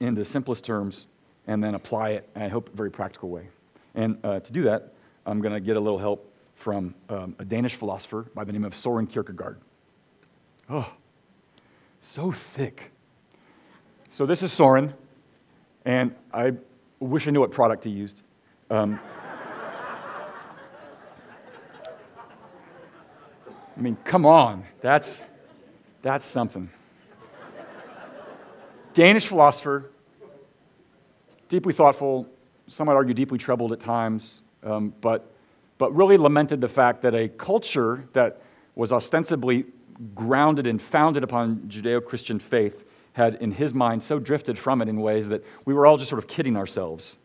into 0.00 0.24
simplest 0.24 0.64
terms 0.64 1.06
and 1.46 1.62
then 1.62 1.74
apply 1.74 2.10
it, 2.10 2.28
I 2.34 2.48
hope, 2.48 2.72
a 2.72 2.76
very 2.76 2.90
practical 2.90 3.28
way. 3.28 3.48
And 3.94 4.18
uh, 4.24 4.40
to 4.40 4.52
do 4.52 4.62
that, 4.62 4.92
I'm 5.26 5.40
going 5.40 5.54
to 5.54 5.60
get 5.60 5.76
a 5.76 5.80
little 5.80 5.98
help 5.98 6.32
from 6.54 6.94
um, 7.08 7.36
a 7.38 7.44
Danish 7.44 7.74
philosopher 7.74 8.26
by 8.34 8.44
the 8.44 8.52
name 8.52 8.64
of 8.64 8.74
Soren 8.74 9.06
Kierkegaard. 9.06 9.58
Oh, 10.68 10.90
So 12.06 12.30
thick. 12.30 12.92
So 14.10 14.26
this 14.26 14.42
is 14.42 14.52
Soren, 14.52 14.92
and 15.86 16.14
I 16.32 16.52
wish 17.00 17.26
I 17.26 17.30
knew 17.30 17.40
what 17.40 17.50
product 17.50 17.82
he 17.82 17.90
used. 17.90 18.22
Um, 18.70 19.00
I 23.76 23.80
mean, 23.80 23.96
come 24.04 24.26
on, 24.26 24.64
that's, 24.82 25.22
that's 26.02 26.26
something. 26.26 26.68
Danish 28.92 29.26
philosopher, 29.26 29.90
deeply 31.48 31.72
thoughtful, 31.72 32.28
some 32.68 32.86
might 32.86 32.92
argue 32.92 33.14
deeply 33.14 33.38
troubled 33.38 33.72
at 33.72 33.80
times, 33.80 34.42
um, 34.62 34.92
but, 35.00 35.32
but 35.78 35.92
really 35.96 36.18
lamented 36.18 36.60
the 36.60 36.68
fact 36.68 37.00
that 37.02 37.14
a 37.14 37.28
culture 37.28 38.06
that 38.12 38.42
was 38.76 38.92
ostensibly 38.92 39.64
grounded 40.14 40.66
and 40.66 40.80
founded 40.80 41.22
upon 41.22 41.60
Judeo 41.68 42.04
Christian 42.04 42.38
faith 42.38 42.84
had, 43.14 43.36
in 43.36 43.52
his 43.52 43.72
mind, 43.72 44.02
so 44.02 44.18
drifted 44.18 44.58
from 44.58 44.82
it 44.82 44.88
in 44.88 45.00
ways 45.00 45.28
that 45.28 45.44
we 45.64 45.72
were 45.72 45.86
all 45.86 45.96
just 45.96 46.10
sort 46.10 46.22
of 46.22 46.28
kidding 46.28 46.56
ourselves. 46.56 47.16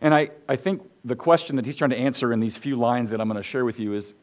And 0.00 0.14
I, 0.14 0.30
I 0.48 0.56
think 0.56 0.82
the 1.04 1.16
question 1.16 1.56
that 1.56 1.66
he's 1.66 1.76
trying 1.76 1.90
to 1.90 1.96
answer 1.96 2.32
in 2.32 2.40
these 2.40 2.56
few 2.56 2.76
lines 2.76 3.10
that 3.10 3.20
I'm 3.20 3.28
going 3.28 3.36
to 3.36 3.42
share 3.42 3.64
with 3.64 3.78
you 3.78 3.94
is 3.94 4.14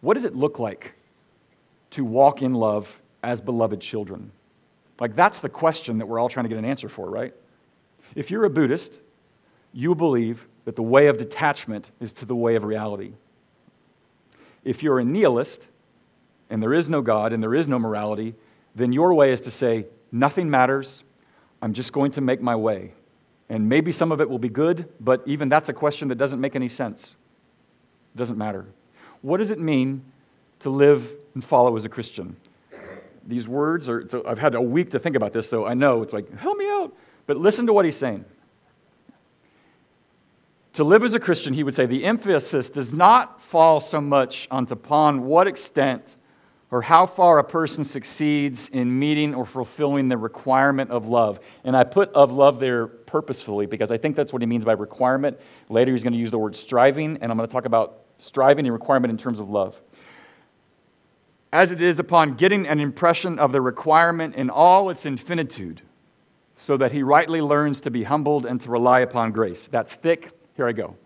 what 0.00 0.14
does 0.14 0.24
it 0.24 0.34
look 0.34 0.58
like 0.58 0.94
to 1.90 2.04
walk 2.04 2.42
in 2.42 2.54
love 2.54 3.00
as 3.22 3.40
beloved 3.40 3.80
children? 3.80 4.32
Like, 5.00 5.14
that's 5.14 5.38
the 5.38 5.48
question 5.48 5.98
that 5.98 6.06
we're 6.06 6.18
all 6.18 6.28
trying 6.28 6.44
to 6.44 6.48
get 6.48 6.58
an 6.58 6.64
answer 6.64 6.88
for, 6.88 7.08
right? 7.08 7.34
If 8.14 8.30
you're 8.30 8.44
a 8.44 8.50
Buddhist, 8.50 8.98
you 9.72 9.94
believe 9.94 10.46
that 10.64 10.76
the 10.76 10.82
way 10.82 11.06
of 11.06 11.16
detachment 11.16 11.90
is 12.00 12.12
to 12.14 12.26
the 12.26 12.36
way 12.36 12.54
of 12.54 12.64
reality. 12.64 13.14
If 14.64 14.82
you're 14.82 14.98
a 14.98 15.04
nihilist, 15.04 15.68
and 16.50 16.62
there 16.62 16.74
is 16.74 16.88
no 16.88 17.02
God 17.02 17.32
and 17.32 17.42
there 17.42 17.54
is 17.54 17.68
no 17.68 17.78
morality, 17.78 18.34
then 18.74 18.92
your 18.92 19.14
way 19.14 19.32
is 19.32 19.40
to 19.42 19.50
say, 19.50 19.86
nothing 20.12 20.50
matters, 20.50 21.02
I'm 21.62 21.72
just 21.72 21.92
going 21.92 22.12
to 22.12 22.20
make 22.20 22.40
my 22.40 22.56
way. 22.56 22.92
And 23.48 23.68
maybe 23.68 23.92
some 23.92 24.12
of 24.12 24.20
it 24.20 24.28
will 24.28 24.38
be 24.38 24.48
good, 24.48 24.88
but 25.00 25.22
even 25.26 25.48
that's 25.48 25.68
a 25.68 25.72
question 25.72 26.08
that 26.08 26.16
doesn't 26.16 26.40
make 26.40 26.54
any 26.54 26.68
sense. 26.68 27.16
It 28.14 28.18
doesn't 28.18 28.38
matter. 28.38 28.66
What 29.22 29.38
does 29.38 29.50
it 29.50 29.58
mean 29.58 30.04
to 30.60 30.70
live 30.70 31.10
and 31.34 31.44
follow 31.44 31.74
as 31.76 31.84
a 31.84 31.88
Christian? 31.88 32.36
These 33.26 33.48
words 33.48 33.88
are, 33.88 34.08
so 34.08 34.22
I've 34.26 34.38
had 34.38 34.54
a 34.54 34.60
week 34.60 34.90
to 34.90 34.98
think 34.98 35.16
about 35.16 35.32
this, 35.32 35.48
so 35.48 35.64
I 35.64 35.74
know 35.74 36.02
it's 36.02 36.12
like, 36.12 36.30
help 36.38 36.58
me 36.58 36.66
out. 36.68 36.94
But 37.26 37.38
listen 37.38 37.66
to 37.66 37.72
what 37.72 37.84
he's 37.84 37.96
saying. 37.96 38.26
To 40.74 40.84
live 40.84 41.04
as 41.04 41.14
a 41.14 41.20
Christian, 41.20 41.54
he 41.54 41.62
would 41.62 41.74
say, 41.74 41.86
the 41.86 42.04
emphasis 42.04 42.68
does 42.68 42.92
not 42.92 43.40
fall 43.40 43.80
so 43.80 44.00
much 44.00 44.48
on 44.50 44.66
upon 44.70 45.24
what 45.24 45.46
extent 45.46 46.16
or 46.70 46.82
how 46.82 47.06
far 47.06 47.38
a 47.38 47.44
person 47.44 47.84
succeeds 47.84 48.68
in 48.70 48.98
meeting 48.98 49.34
or 49.36 49.46
fulfilling 49.46 50.08
the 50.08 50.16
requirement 50.16 50.90
of 50.90 51.06
love. 51.06 51.38
And 51.62 51.76
I 51.76 51.84
put 51.84 52.12
of 52.12 52.32
love 52.32 52.58
there 52.58 52.88
purposefully 52.88 53.66
because 53.66 53.92
I 53.92 53.98
think 53.98 54.16
that's 54.16 54.32
what 54.32 54.42
he 54.42 54.46
means 54.46 54.64
by 54.64 54.72
requirement. 54.72 55.38
Later, 55.68 55.92
he's 55.92 56.02
going 56.02 56.14
to 56.14 56.18
use 56.18 56.32
the 56.32 56.38
word 56.38 56.56
striving, 56.56 57.18
and 57.20 57.30
I'm 57.30 57.38
going 57.38 57.48
to 57.48 57.52
talk 57.52 57.66
about 57.66 58.00
striving 58.18 58.66
and 58.66 58.72
requirement 58.72 59.12
in 59.12 59.16
terms 59.16 59.38
of 59.38 59.48
love. 59.48 59.80
As 61.52 61.70
it 61.70 61.80
is 61.80 62.00
upon 62.00 62.34
getting 62.34 62.66
an 62.66 62.80
impression 62.80 63.38
of 63.38 63.52
the 63.52 63.60
requirement 63.60 64.34
in 64.34 64.50
all 64.50 64.90
its 64.90 65.06
infinitude, 65.06 65.82
so 66.56 66.76
that 66.76 66.90
he 66.90 67.04
rightly 67.04 67.40
learns 67.40 67.80
to 67.82 67.92
be 67.92 68.02
humbled 68.02 68.44
and 68.44 68.60
to 68.60 68.70
rely 68.70 68.98
upon 68.98 69.30
grace. 69.30 69.68
That's 69.68 69.94
thick. 69.94 70.32
Here 70.56 70.66
I 70.68 70.72
go. 70.72 70.96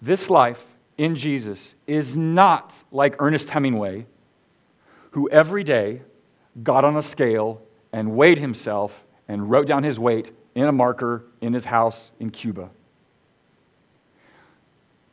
This 0.00 0.28
life 0.28 0.62
in 0.98 1.16
Jesus 1.16 1.74
is 1.86 2.16
not 2.16 2.82
like 2.90 3.14
Ernest 3.20 3.50
Hemingway, 3.50 4.06
who 5.12 5.28
every 5.30 5.64
day 5.64 6.02
got 6.62 6.84
on 6.84 6.96
a 6.96 7.02
scale 7.02 7.62
and 7.92 8.16
weighed 8.16 8.38
himself 8.38 9.04
and 9.28 9.50
wrote 9.50 9.66
down 9.66 9.84
his 9.84 9.98
weight 9.98 10.32
in 10.54 10.64
a 10.64 10.72
marker 10.72 11.24
in 11.40 11.54
his 11.54 11.66
house 11.66 12.12
in 12.20 12.30
Cuba. 12.30 12.70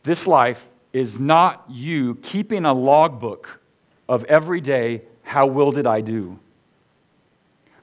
This 0.03 0.25
life 0.27 0.65
is 0.91 1.19
not 1.19 1.65
you 1.69 2.15
keeping 2.15 2.65
a 2.65 2.73
logbook 2.73 3.61
of 4.07 4.23
every 4.25 4.59
day, 4.59 5.03
how 5.21 5.45
well 5.45 5.71
did 5.71 5.86
I 5.86 6.01
do? 6.01 6.39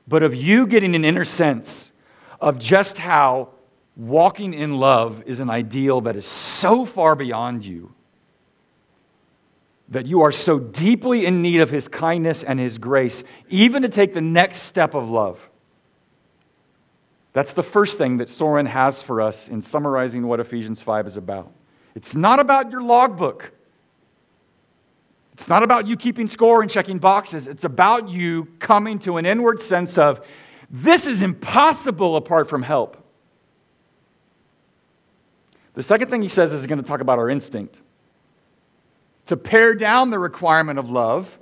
But 0.08 0.22
of 0.22 0.34
you 0.34 0.66
getting 0.66 0.94
an 0.94 1.04
inner 1.04 1.24
sense 1.24 1.92
of 2.40 2.58
just 2.58 2.98
how 2.98 3.50
walking 3.96 4.52
in 4.52 4.78
love 4.78 5.22
is 5.26 5.40
an 5.40 5.50
ideal 5.50 6.02
that 6.02 6.16
is 6.16 6.26
so 6.26 6.84
far 6.84 7.16
beyond 7.16 7.64
you 7.64 7.94
that 9.88 10.06
you 10.06 10.20
are 10.22 10.32
so 10.32 10.58
deeply 10.58 11.24
in 11.24 11.42
need 11.42 11.60
of 11.60 11.70
his 11.70 11.88
kindness 11.88 12.42
and 12.42 12.58
his 12.58 12.76
grace, 12.76 13.22
even 13.48 13.82
to 13.82 13.88
take 13.88 14.14
the 14.14 14.20
next 14.20 14.58
step 14.58 14.94
of 14.94 15.08
love. 15.08 15.48
That's 17.32 17.52
the 17.52 17.62
first 17.62 17.96
thing 17.96 18.16
that 18.16 18.28
Soren 18.28 18.66
has 18.66 19.02
for 19.02 19.20
us 19.20 19.48
in 19.48 19.62
summarizing 19.62 20.26
what 20.26 20.40
Ephesians 20.40 20.82
5 20.82 21.06
is 21.06 21.16
about. 21.16 21.52
It's 21.94 22.14
not 22.14 22.40
about 22.40 22.70
your 22.70 22.82
logbook. 22.82 23.52
It's 25.34 25.48
not 25.48 25.62
about 25.62 25.86
you 25.86 25.96
keeping 25.96 26.28
score 26.28 26.62
and 26.62 26.70
checking 26.70 26.98
boxes. 26.98 27.46
It's 27.46 27.64
about 27.64 28.08
you 28.08 28.48
coming 28.58 28.98
to 29.00 29.18
an 29.18 29.26
inward 29.26 29.60
sense 29.60 29.98
of, 29.98 30.26
this 30.68 31.06
is 31.06 31.22
impossible 31.22 32.16
apart 32.16 32.48
from 32.48 32.62
help. 32.62 33.05
The 35.76 35.82
second 35.82 36.08
thing 36.08 36.22
he 36.22 36.28
says 36.28 36.54
is 36.54 36.66
going 36.66 36.80
to 36.80 36.84
talk 36.84 37.00
about 37.00 37.18
our 37.18 37.28
instinct. 37.28 37.80
To 39.26 39.36
pare 39.36 39.74
down 39.74 40.08
the 40.10 40.18
requirement 40.18 40.78
of 40.78 40.90
love 40.90 41.38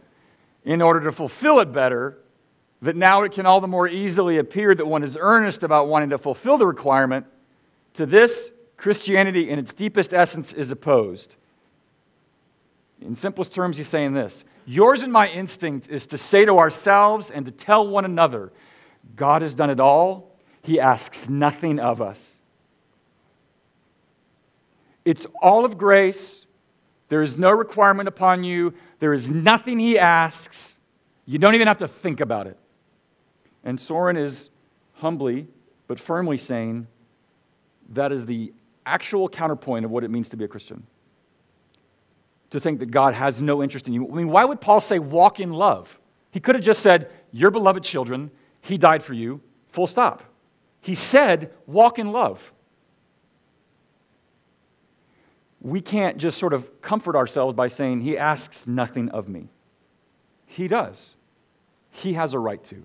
in 0.64 0.82
order 0.82 1.00
to 1.02 1.12
fulfill 1.12 1.60
it 1.60 1.72
better, 1.72 2.18
that 2.82 2.96
now 2.96 3.22
it 3.22 3.30
can 3.30 3.46
all 3.46 3.60
the 3.60 3.68
more 3.68 3.86
easily 3.86 4.36
appear 4.38 4.74
that 4.74 4.86
one 4.86 5.04
is 5.04 5.16
earnest 5.18 5.62
about 5.62 5.86
wanting 5.86 6.10
to 6.10 6.18
fulfill 6.18 6.58
the 6.58 6.66
requirement. 6.66 7.26
To 7.94 8.06
this, 8.06 8.50
Christianity, 8.76 9.48
in 9.48 9.60
its 9.60 9.72
deepest 9.72 10.12
essence, 10.12 10.52
is 10.52 10.72
opposed. 10.72 11.36
In 13.00 13.14
simplest 13.14 13.54
terms, 13.54 13.76
he's 13.76 13.88
saying 13.88 14.14
this 14.14 14.44
Yours 14.66 15.04
and 15.04 15.12
my 15.12 15.28
instinct 15.28 15.88
is 15.88 16.06
to 16.06 16.18
say 16.18 16.44
to 16.44 16.58
ourselves 16.58 17.30
and 17.30 17.46
to 17.46 17.52
tell 17.52 17.86
one 17.86 18.04
another, 18.04 18.52
God 19.14 19.42
has 19.42 19.54
done 19.54 19.70
it 19.70 19.78
all. 19.78 20.34
He 20.60 20.80
asks 20.80 21.28
nothing 21.28 21.78
of 21.78 22.02
us. 22.02 22.33
It's 25.04 25.26
all 25.42 25.64
of 25.64 25.76
grace. 25.76 26.46
There 27.08 27.22
is 27.22 27.36
no 27.38 27.50
requirement 27.50 28.08
upon 28.08 28.44
you. 28.44 28.74
There 28.98 29.12
is 29.12 29.30
nothing 29.30 29.78
he 29.78 29.98
asks. 29.98 30.76
You 31.26 31.38
don't 31.38 31.54
even 31.54 31.66
have 31.68 31.78
to 31.78 31.88
think 31.88 32.20
about 32.20 32.46
it. 32.46 32.58
And 33.62 33.80
Soren 33.80 34.16
is 34.16 34.50
humbly 34.94 35.48
but 35.86 35.98
firmly 35.98 36.36
saying 36.36 36.86
that 37.90 38.12
is 38.12 38.26
the 38.26 38.52
actual 38.86 39.28
counterpoint 39.28 39.84
of 39.84 39.90
what 39.90 40.04
it 40.04 40.10
means 40.10 40.28
to 40.30 40.36
be 40.36 40.44
a 40.44 40.48
Christian. 40.48 40.86
To 42.50 42.60
think 42.60 42.78
that 42.78 42.90
God 42.90 43.14
has 43.14 43.42
no 43.42 43.62
interest 43.62 43.88
in 43.88 43.94
you. 43.94 44.10
I 44.10 44.14
mean, 44.14 44.28
why 44.28 44.44
would 44.44 44.60
Paul 44.60 44.80
say 44.80 44.98
walk 44.98 45.40
in 45.40 45.52
love? 45.52 45.98
He 46.30 46.40
could 46.40 46.54
have 46.54 46.64
just 46.64 46.82
said, 46.82 47.10
Your 47.32 47.50
beloved 47.50 47.82
children, 47.82 48.30
he 48.60 48.78
died 48.78 49.02
for 49.02 49.12
you, 49.12 49.40
full 49.68 49.86
stop. 49.86 50.22
He 50.80 50.94
said, 50.94 51.50
walk 51.66 51.98
in 51.98 52.12
love. 52.12 52.52
We 55.64 55.80
can't 55.80 56.18
just 56.18 56.36
sort 56.38 56.52
of 56.52 56.82
comfort 56.82 57.16
ourselves 57.16 57.54
by 57.54 57.68
saying, 57.68 58.02
He 58.02 58.18
asks 58.18 58.66
nothing 58.66 59.08
of 59.08 59.28
me. 59.28 59.48
He 60.46 60.68
does. 60.68 61.16
He 61.90 62.12
has 62.12 62.34
a 62.34 62.38
right 62.38 62.62
to. 62.64 62.84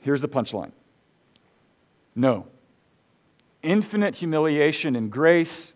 Here's 0.00 0.20
the 0.20 0.28
punchline 0.28 0.72
no 2.14 2.46
infinite 3.62 4.16
humiliation 4.16 4.96
and 4.96 5.12
grace, 5.12 5.74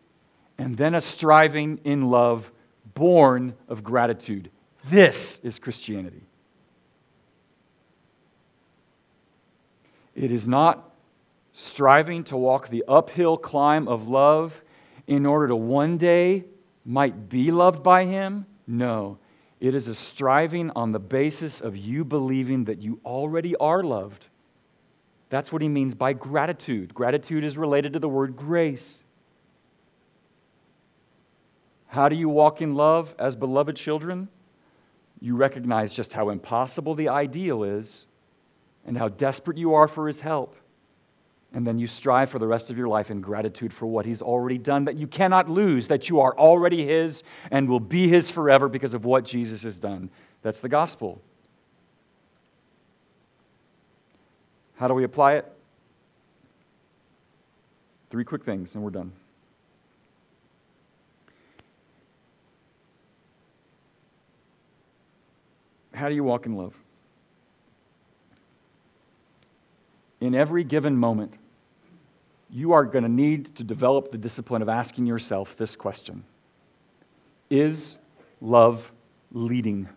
and 0.58 0.76
then 0.76 0.96
a 0.96 1.00
striving 1.00 1.78
in 1.84 2.10
love 2.10 2.50
born 2.94 3.54
of 3.68 3.84
gratitude. 3.84 4.50
This 4.84 5.40
is 5.44 5.60
Christianity. 5.60 6.22
It 10.16 10.32
is 10.32 10.48
not 10.48 10.90
striving 11.52 12.24
to 12.24 12.36
walk 12.36 12.68
the 12.68 12.84
uphill 12.88 13.36
climb 13.36 13.86
of 13.86 14.08
love 14.08 14.60
in 15.06 15.26
order 15.26 15.48
to 15.48 15.56
one 15.56 15.98
day 15.98 16.44
might 16.84 17.28
be 17.28 17.50
loved 17.50 17.82
by 17.82 18.04
Him. 18.04 18.46
No, 18.66 19.18
it 19.60 19.74
is 19.74 19.88
a 19.88 19.94
striving 19.94 20.70
on 20.76 20.92
the 20.92 21.00
basis 21.00 21.60
of 21.60 21.76
you 21.76 22.04
believing 22.04 22.64
that 22.64 22.80
you 22.80 23.00
already 23.04 23.56
are 23.56 23.82
loved 23.82 24.28
that's 25.32 25.50
what 25.50 25.62
he 25.62 25.68
means 25.68 25.94
by 25.94 26.12
gratitude. 26.12 26.92
Gratitude 26.92 27.42
is 27.42 27.56
related 27.56 27.94
to 27.94 27.98
the 27.98 28.08
word 28.08 28.36
grace. 28.36 29.02
How 31.86 32.10
do 32.10 32.16
you 32.16 32.28
walk 32.28 32.60
in 32.60 32.74
love 32.74 33.14
as 33.18 33.34
beloved 33.34 33.74
children? 33.74 34.28
You 35.22 35.34
recognize 35.34 35.94
just 35.94 36.12
how 36.12 36.28
impossible 36.28 36.94
the 36.94 37.08
ideal 37.08 37.64
is 37.64 38.04
and 38.84 38.98
how 38.98 39.08
desperate 39.08 39.56
you 39.56 39.72
are 39.72 39.88
for 39.88 40.06
his 40.06 40.20
help. 40.20 40.54
And 41.54 41.66
then 41.66 41.78
you 41.78 41.86
strive 41.86 42.30
for 42.30 42.38
the 42.38 42.46
rest 42.46 42.70
of 42.70 42.78
your 42.78 42.88
life 42.88 43.10
in 43.10 43.20
gratitude 43.20 43.74
for 43.74 43.86
what 43.86 44.06
He's 44.06 44.22
already 44.22 44.56
done, 44.56 44.86
that 44.86 44.96
you 44.96 45.06
cannot 45.06 45.50
lose, 45.50 45.88
that 45.88 46.08
you 46.08 46.20
are 46.20 46.36
already 46.38 46.86
His 46.86 47.22
and 47.50 47.68
will 47.68 47.80
be 47.80 48.08
His 48.08 48.30
forever 48.30 48.68
because 48.68 48.94
of 48.94 49.04
what 49.04 49.24
Jesus 49.24 49.62
has 49.62 49.78
done. 49.78 50.08
That's 50.40 50.60
the 50.60 50.68
gospel. 50.68 51.20
How 54.76 54.88
do 54.88 54.94
we 54.94 55.04
apply 55.04 55.34
it? 55.34 55.52
Three 58.10 58.24
quick 58.24 58.44
things, 58.44 58.74
and 58.74 58.82
we're 58.82 58.90
done. 58.90 59.12
How 65.94 66.08
do 66.08 66.14
you 66.14 66.24
walk 66.24 66.46
in 66.46 66.56
love? 66.56 66.74
In 70.20 70.34
every 70.34 70.64
given 70.64 70.96
moment, 70.96 71.34
you 72.52 72.72
are 72.72 72.84
going 72.84 73.02
to 73.02 73.10
need 73.10 73.56
to 73.56 73.64
develop 73.64 74.12
the 74.12 74.18
discipline 74.18 74.60
of 74.60 74.68
asking 74.68 75.06
yourself 75.06 75.56
this 75.56 75.74
question 75.74 76.22
Is 77.50 77.98
love 78.40 78.92
leading? 79.32 79.88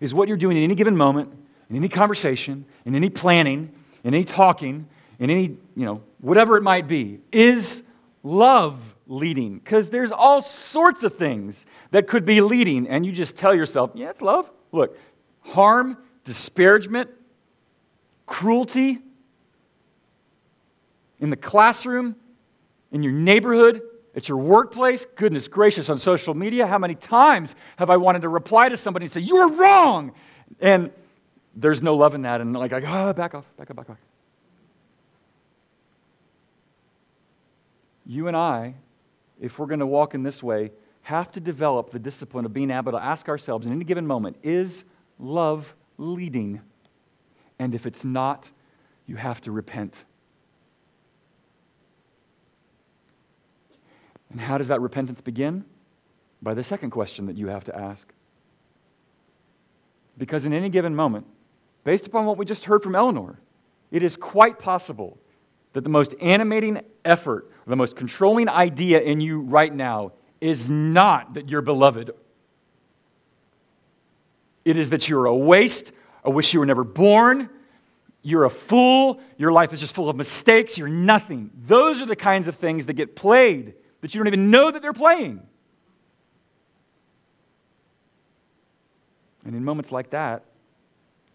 Is 0.00 0.14
what 0.14 0.28
you're 0.28 0.36
doing 0.36 0.56
in 0.56 0.62
any 0.62 0.74
given 0.74 0.96
moment, 0.96 1.32
in 1.68 1.76
any 1.76 1.88
conversation, 1.88 2.64
in 2.84 2.94
any 2.94 3.10
planning, 3.10 3.72
in 4.04 4.14
any 4.14 4.24
talking, 4.24 4.88
in 5.18 5.28
any, 5.28 5.56
you 5.74 5.84
know, 5.84 6.02
whatever 6.20 6.56
it 6.56 6.62
might 6.62 6.86
be, 6.86 7.18
is 7.32 7.82
love 8.22 8.94
leading? 9.08 9.58
Because 9.58 9.90
there's 9.90 10.12
all 10.12 10.40
sorts 10.40 11.02
of 11.02 11.16
things 11.16 11.66
that 11.90 12.06
could 12.06 12.24
be 12.24 12.40
leading, 12.40 12.86
and 12.88 13.04
you 13.04 13.10
just 13.10 13.34
tell 13.34 13.54
yourself, 13.54 13.90
yeah, 13.94 14.08
it's 14.08 14.22
love. 14.22 14.48
Look, 14.70 14.96
harm, 15.40 15.98
disparagement, 16.22 17.10
cruelty 18.24 19.00
in 21.20 21.30
the 21.30 21.36
classroom, 21.36 22.16
in 22.92 23.02
your 23.02 23.12
neighborhood, 23.12 23.82
at 24.14 24.28
your 24.28 24.38
workplace, 24.38 25.06
goodness 25.16 25.48
gracious, 25.48 25.88
on 25.90 25.98
social 25.98 26.34
media, 26.34 26.66
how 26.66 26.78
many 26.78 26.94
times 26.94 27.54
have 27.76 27.90
I 27.90 27.96
wanted 27.96 28.22
to 28.22 28.28
reply 28.28 28.68
to 28.68 28.76
somebody 28.76 29.04
and 29.04 29.12
say, 29.12 29.20
You 29.20 29.36
are 29.36 29.52
wrong? 29.52 30.12
And 30.60 30.90
there's 31.54 31.82
no 31.82 31.96
love 31.96 32.14
in 32.14 32.22
that. 32.22 32.40
And 32.40 32.52
like, 32.54 32.72
ah, 32.72 33.08
oh, 33.08 33.12
back 33.12 33.34
off, 33.34 33.44
back 33.56 33.70
off, 33.70 33.76
back 33.76 33.90
off. 33.90 33.98
You 38.06 38.28
and 38.28 38.36
I, 38.36 38.74
if 39.40 39.58
we're 39.58 39.66
going 39.66 39.80
to 39.80 39.86
walk 39.86 40.14
in 40.14 40.22
this 40.22 40.42
way, 40.42 40.70
have 41.02 41.30
to 41.32 41.40
develop 41.40 41.90
the 41.90 41.98
discipline 41.98 42.44
of 42.44 42.52
being 42.52 42.70
able 42.70 42.92
to 42.92 43.02
ask 43.02 43.28
ourselves 43.28 43.66
in 43.66 43.72
any 43.72 43.84
given 43.84 44.06
moment, 44.06 44.36
is 44.42 44.84
love 45.18 45.74
leading? 45.96 46.60
And 47.58 47.74
if 47.74 47.86
it's 47.86 48.04
not, 48.04 48.50
you 49.06 49.16
have 49.16 49.40
to 49.42 49.52
repent. 49.52 50.04
And 54.30 54.40
how 54.40 54.58
does 54.58 54.68
that 54.68 54.80
repentance 54.80 55.20
begin? 55.20 55.64
By 56.42 56.54
the 56.54 56.62
second 56.62 56.90
question 56.90 57.26
that 57.26 57.36
you 57.36 57.48
have 57.48 57.64
to 57.64 57.76
ask. 57.76 58.06
Because 60.16 60.44
in 60.44 60.52
any 60.52 60.68
given 60.68 60.94
moment, 60.94 61.26
based 61.84 62.06
upon 62.06 62.26
what 62.26 62.36
we 62.36 62.44
just 62.44 62.66
heard 62.66 62.82
from 62.82 62.94
Eleanor, 62.94 63.40
it 63.90 64.02
is 64.02 64.16
quite 64.16 64.58
possible 64.58 65.18
that 65.72 65.82
the 65.82 65.90
most 65.90 66.14
animating 66.20 66.82
effort, 67.04 67.50
the 67.66 67.76
most 67.76 67.96
controlling 67.96 68.48
idea 68.48 69.00
in 69.00 69.20
you 69.20 69.40
right 69.40 69.72
now 69.72 70.12
is 70.40 70.70
not 70.70 71.34
that 71.34 71.48
you're 71.48 71.62
beloved. 71.62 72.10
It 74.64 74.76
is 74.76 74.90
that 74.90 75.08
you're 75.08 75.26
a 75.26 75.34
waste, 75.34 75.92
a 76.24 76.30
wish 76.30 76.52
you 76.52 76.60
were 76.60 76.66
never 76.66 76.84
born, 76.84 77.48
you're 78.22 78.44
a 78.44 78.50
fool, 78.50 79.20
your 79.36 79.52
life 79.52 79.72
is 79.72 79.80
just 79.80 79.94
full 79.94 80.08
of 80.08 80.16
mistakes, 80.16 80.76
you're 80.76 80.88
nothing. 80.88 81.50
Those 81.66 82.02
are 82.02 82.06
the 82.06 82.16
kinds 82.16 82.48
of 82.48 82.56
things 82.56 82.86
that 82.86 82.94
get 82.94 83.16
played 83.16 83.74
that 84.00 84.14
you 84.14 84.18
don't 84.18 84.28
even 84.28 84.50
know 84.50 84.70
that 84.70 84.82
they're 84.82 84.92
playing. 84.92 85.42
And 89.44 89.56
in 89.56 89.64
moments 89.64 89.90
like 89.90 90.10
that, 90.10 90.44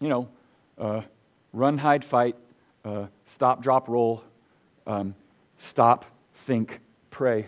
you 0.00 0.08
know, 0.08 0.28
uh, 0.78 1.02
run, 1.52 1.78
hide, 1.78 2.04
fight, 2.04 2.36
uh, 2.84 3.06
stop, 3.26 3.62
drop, 3.62 3.88
roll, 3.88 4.22
um, 4.86 5.14
stop, 5.56 6.04
think, 6.34 6.80
pray. 7.10 7.46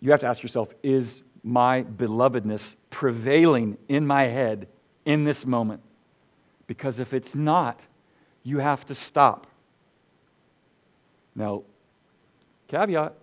You 0.00 0.10
have 0.10 0.20
to 0.20 0.26
ask 0.26 0.42
yourself 0.42 0.74
is 0.82 1.22
my 1.42 1.82
belovedness 1.82 2.76
prevailing 2.90 3.78
in 3.88 4.06
my 4.06 4.24
head 4.24 4.68
in 5.04 5.24
this 5.24 5.46
moment? 5.46 5.80
Because 6.66 6.98
if 6.98 7.14
it's 7.14 7.34
not, 7.34 7.80
you 8.42 8.58
have 8.58 8.84
to 8.86 8.94
stop. 8.94 9.46
Now, 11.34 11.62
Caveat 12.68 13.14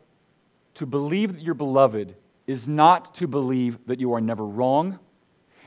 to 0.75 0.85
believe 0.85 1.33
that 1.33 1.41
you're 1.41 1.53
beloved 1.53 2.15
is 2.47 2.67
not 2.67 3.15
to 3.15 3.27
believe 3.27 3.79
that 3.87 3.99
you 3.99 4.13
are 4.13 4.21
never 4.21 4.45
wrong. 4.45 4.99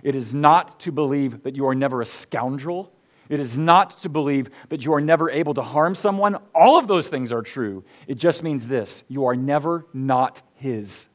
It 0.02 0.14
is 0.14 0.32
not 0.32 0.78
to 0.80 0.92
believe 0.92 1.42
that 1.42 1.56
you 1.56 1.66
are 1.66 1.74
never 1.74 2.00
a 2.00 2.04
scoundrel. 2.04 2.92
It 3.28 3.40
is 3.40 3.58
not 3.58 3.90
to 4.00 4.08
believe 4.08 4.48
that 4.68 4.84
you 4.84 4.94
are 4.94 5.00
never 5.00 5.30
able 5.30 5.54
to 5.54 5.62
harm 5.62 5.94
someone. 5.94 6.36
All 6.54 6.78
of 6.78 6.86
those 6.86 7.08
things 7.08 7.30
are 7.32 7.42
true. 7.42 7.84
It 8.06 8.16
just 8.16 8.42
means 8.42 8.68
this 8.68 9.04
you 9.08 9.26
are 9.26 9.36
never 9.36 9.86
not 9.92 10.42
His. 10.54 11.08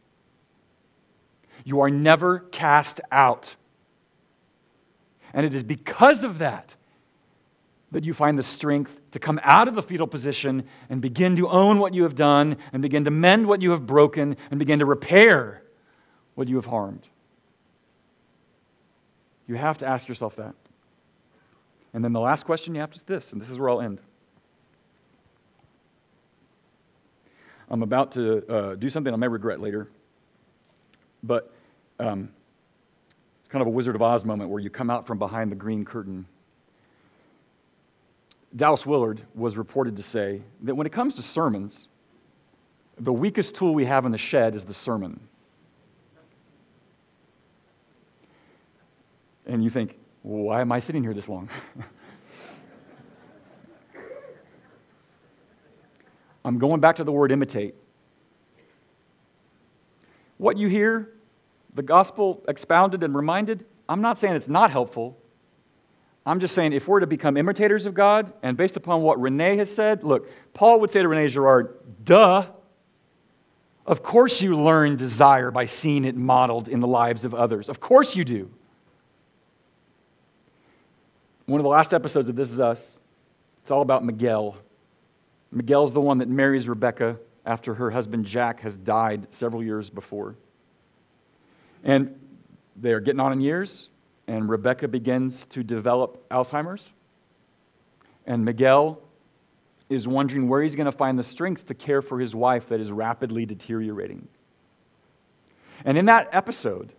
You 1.64 1.82
are 1.82 1.89
never 1.89 2.39
cast 2.39 2.99
out. 3.11 3.55
And 5.34 5.45
it 5.45 5.55
is 5.55 5.64
because 5.64 6.24
of 6.24 6.38
that 6.38 6.76
that 7.93 8.03
you 8.03 8.13
find 8.13 8.37
the 8.37 8.43
strength 8.43 8.99
to 9.11 9.19
come 9.19 9.39
out 9.43 9.67
of 9.67 9.75
the 9.75 9.83
fetal 9.83 10.07
position 10.07 10.63
and 10.89 10.99
begin 10.99 11.35
to 11.35 11.47
own 11.47 11.77
what 11.77 11.93
you 11.93 12.03
have 12.03 12.15
done 12.15 12.57
and 12.73 12.81
begin 12.81 13.05
to 13.05 13.11
mend 13.11 13.47
what 13.47 13.61
you 13.61 13.69
have 13.69 13.85
broken 13.85 14.35
and 14.49 14.59
begin 14.59 14.79
to 14.79 14.85
repair 14.85 15.61
what 16.33 16.47
you 16.47 16.55
have 16.55 16.65
harmed. 16.65 17.07
You 19.47 19.55
have 19.55 19.77
to 19.77 19.85
ask 19.85 20.07
yourself 20.07 20.35
that. 20.37 20.55
And 21.93 22.03
then 22.03 22.13
the 22.13 22.19
last 22.19 22.45
question 22.45 22.73
you 22.73 22.81
have 22.81 22.93
is 22.93 23.03
this, 23.03 23.31
and 23.31 23.39
this 23.39 23.49
is 23.49 23.59
where 23.59 23.69
I'll 23.69 23.81
end. 23.81 24.01
I'm 27.69 27.83
about 27.83 28.11
to 28.13 28.51
uh, 28.51 28.75
do 28.75 28.89
something 28.89 29.13
I 29.13 29.17
may 29.17 29.27
regret 29.27 29.59
later, 29.59 29.87
but 31.21 31.53
um, 31.99 32.29
it's 33.39 33.49
kind 33.49 33.61
of 33.61 33.67
a 33.67 33.71
Wizard 33.71 33.93
of 33.93 34.01
Oz 34.01 34.25
moment 34.25 34.49
where 34.49 34.59
you 34.59 34.71
come 34.71 34.89
out 34.89 35.05
from 35.05 35.19
behind 35.19 35.51
the 35.51 35.55
green 35.55 35.85
curtain 35.85 36.25
Dallas 38.55 38.85
Willard 38.85 39.23
was 39.33 39.57
reported 39.57 39.97
to 39.97 40.03
say 40.03 40.43
that 40.61 40.75
when 40.75 40.85
it 40.85 40.93
comes 40.93 41.15
to 41.15 41.23
sermons, 41.23 41.87
the 42.99 43.13
weakest 43.13 43.55
tool 43.55 43.73
we 43.73 43.85
have 43.85 44.05
in 44.05 44.11
the 44.11 44.17
shed 44.17 44.53
is 44.55 44.65
the 44.65 44.73
sermon. 44.73 45.19
And 49.45 49.63
you 49.63 49.69
think, 49.69 49.97
why 50.21 50.61
am 50.61 50.71
I 50.71 50.79
sitting 50.79 51.03
here 51.03 51.13
this 51.13 51.27
long? 51.27 51.49
I'm 56.45 56.59
going 56.59 56.79
back 56.79 56.97
to 56.97 57.03
the 57.03 57.11
word 57.11 57.31
imitate. 57.31 57.75
What 60.37 60.57
you 60.57 60.67
hear, 60.67 61.13
the 61.73 61.81
gospel 61.81 62.43
expounded 62.47 63.01
and 63.03 63.15
reminded, 63.15 63.65
I'm 63.89 64.01
not 64.01 64.17
saying 64.17 64.35
it's 64.35 64.49
not 64.49 64.69
helpful. 64.71 65.17
I'm 66.26 66.39
just 66.39 66.55
saying, 66.55 66.71
if 66.74 66.88
we're 66.88 67.01
to 67.01 67.07
become 67.07 67.36
imitators 67.36 67.86
of 67.86 67.93
God, 67.93 68.32
and 68.41 68.55
based 68.55 68.78
upon 68.78 69.01
what 69.01 69.19
Renee 69.19 69.57
has 69.57 69.74
said, 69.74 70.03
look, 70.03 70.30
Paul 70.53 70.80
would 70.80 70.91
say 70.91 71.01
to 71.01 71.07
Renee 71.07 71.28
Girard, 71.28 71.78
duh. 72.03 72.45
Of 73.86 74.01
course 74.01 74.41
you 74.41 74.57
learn 74.57 74.95
desire 74.95 75.51
by 75.51 75.65
seeing 75.65 76.05
it 76.05 76.15
modeled 76.15 76.69
in 76.69 76.80
the 76.80 76.88
lives 76.88 77.26
of 77.26 77.36
others. 77.36 77.67
Of 77.67 77.82
course 77.82 78.15
you 78.15 78.24
do. 78.24 78.49
One 81.45 81.59
of 81.59 81.63
the 81.63 81.69
last 81.69 81.93
episodes 81.93 82.30
of 82.30 82.38
This 82.38 82.49
Is 82.49 82.61
Us, 82.61 82.97
it's 83.61 83.71
all 83.71 83.82
about 83.82 84.05
Miguel. 84.05 84.55
Miguel's 85.51 85.91
the 85.91 85.99
one 85.99 86.19
that 86.19 86.30
marries 86.30 86.69
Rebecca 86.69 87.17
after 87.45 87.74
her 87.74 87.91
husband 87.91 88.26
Jack 88.26 88.61
has 88.61 88.78
died 88.78 89.28
several 89.32 89.61
years 89.61 89.89
before. 89.89 90.36
And 91.84 92.17
they 92.78 92.93
are 92.93 93.01
getting 93.01 93.19
on 93.19 93.34
in 93.34 93.41
years 93.41 93.89
and 94.28 94.49
Rebecca 94.49 94.88
begins 94.88 95.45
to 95.47 95.63
develop 95.63 96.28
Alzheimer's. 96.30 96.89
And 98.26 98.45
Miguel 98.45 99.01
is 99.89 100.07
wondering 100.07 100.47
where 100.47 100.61
he's 100.61 100.76
going 100.76 100.86
to 100.86 100.91
find 100.91 101.19
the 101.19 101.24
strength 101.24 101.65
to 101.67 101.74
care 101.74 102.01
for 102.01 102.19
his 102.19 102.34
wife 102.34 102.69
that 102.69 102.80
is 102.80 102.91
rapidly 102.91 103.45
deteriorating. 103.45 104.28
And 105.86 105.97
in 105.97 106.05
that 106.05 106.30
episode, 106.32 106.93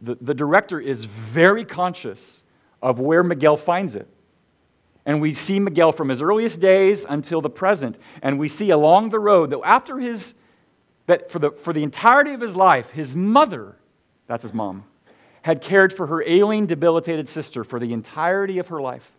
the, 0.00 0.16
the 0.20 0.34
director 0.34 0.80
is 0.80 1.04
very 1.04 1.64
conscious 1.64 2.44
of 2.80 2.98
where 2.98 3.22
Miguel 3.22 3.56
finds 3.56 3.94
it. 3.94 4.08
And 5.04 5.20
we 5.20 5.32
see 5.32 5.58
Miguel 5.58 5.92
from 5.92 6.08
his 6.08 6.22
earliest 6.22 6.60
days 6.60 7.04
until 7.08 7.40
the 7.40 7.50
present. 7.50 7.98
And 8.22 8.38
we 8.38 8.48
see 8.48 8.70
along 8.70 9.08
the 9.08 9.18
road 9.18 9.50
that 9.50 9.60
after 9.64 9.98
his, 9.98 10.34
that 11.06 11.30
for 11.30 11.38
the, 11.38 11.50
for 11.50 11.72
the 11.72 11.82
entirety 11.82 12.32
of 12.32 12.40
his 12.40 12.54
life, 12.54 12.90
his 12.90 13.16
mother, 13.16 13.76
that's 14.26 14.42
his 14.42 14.54
mom, 14.54 14.84
had 15.42 15.60
cared 15.60 15.92
for 15.92 16.06
her 16.06 16.22
ailing, 16.22 16.66
debilitated 16.66 17.28
sister 17.28 17.64
for 17.64 17.78
the 17.78 17.92
entirety 17.92 18.58
of 18.58 18.68
her 18.68 18.80
life. 18.80 19.12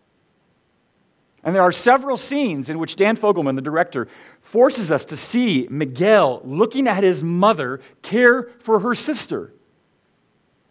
And 1.44 1.54
there 1.54 1.62
are 1.62 1.72
several 1.72 2.16
scenes 2.16 2.68
in 2.68 2.78
which 2.78 2.94
Dan 2.94 3.16
Fogelman, 3.16 3.56
the 3.56 3.62
director, 3.62 4.06
forces 4.40 4.92
us 4.92 5.04
to 5.06 5.16
see 5.16 5.66
Miguel 5.70 6.40
looking 6.44 6.86
at 6.86 7.02
his 7.02 7.24
mother 7.24 7.80
care 8.00 8.44
for 8.60 8.80
her 8.80 8.94
sister. 8.94 9.52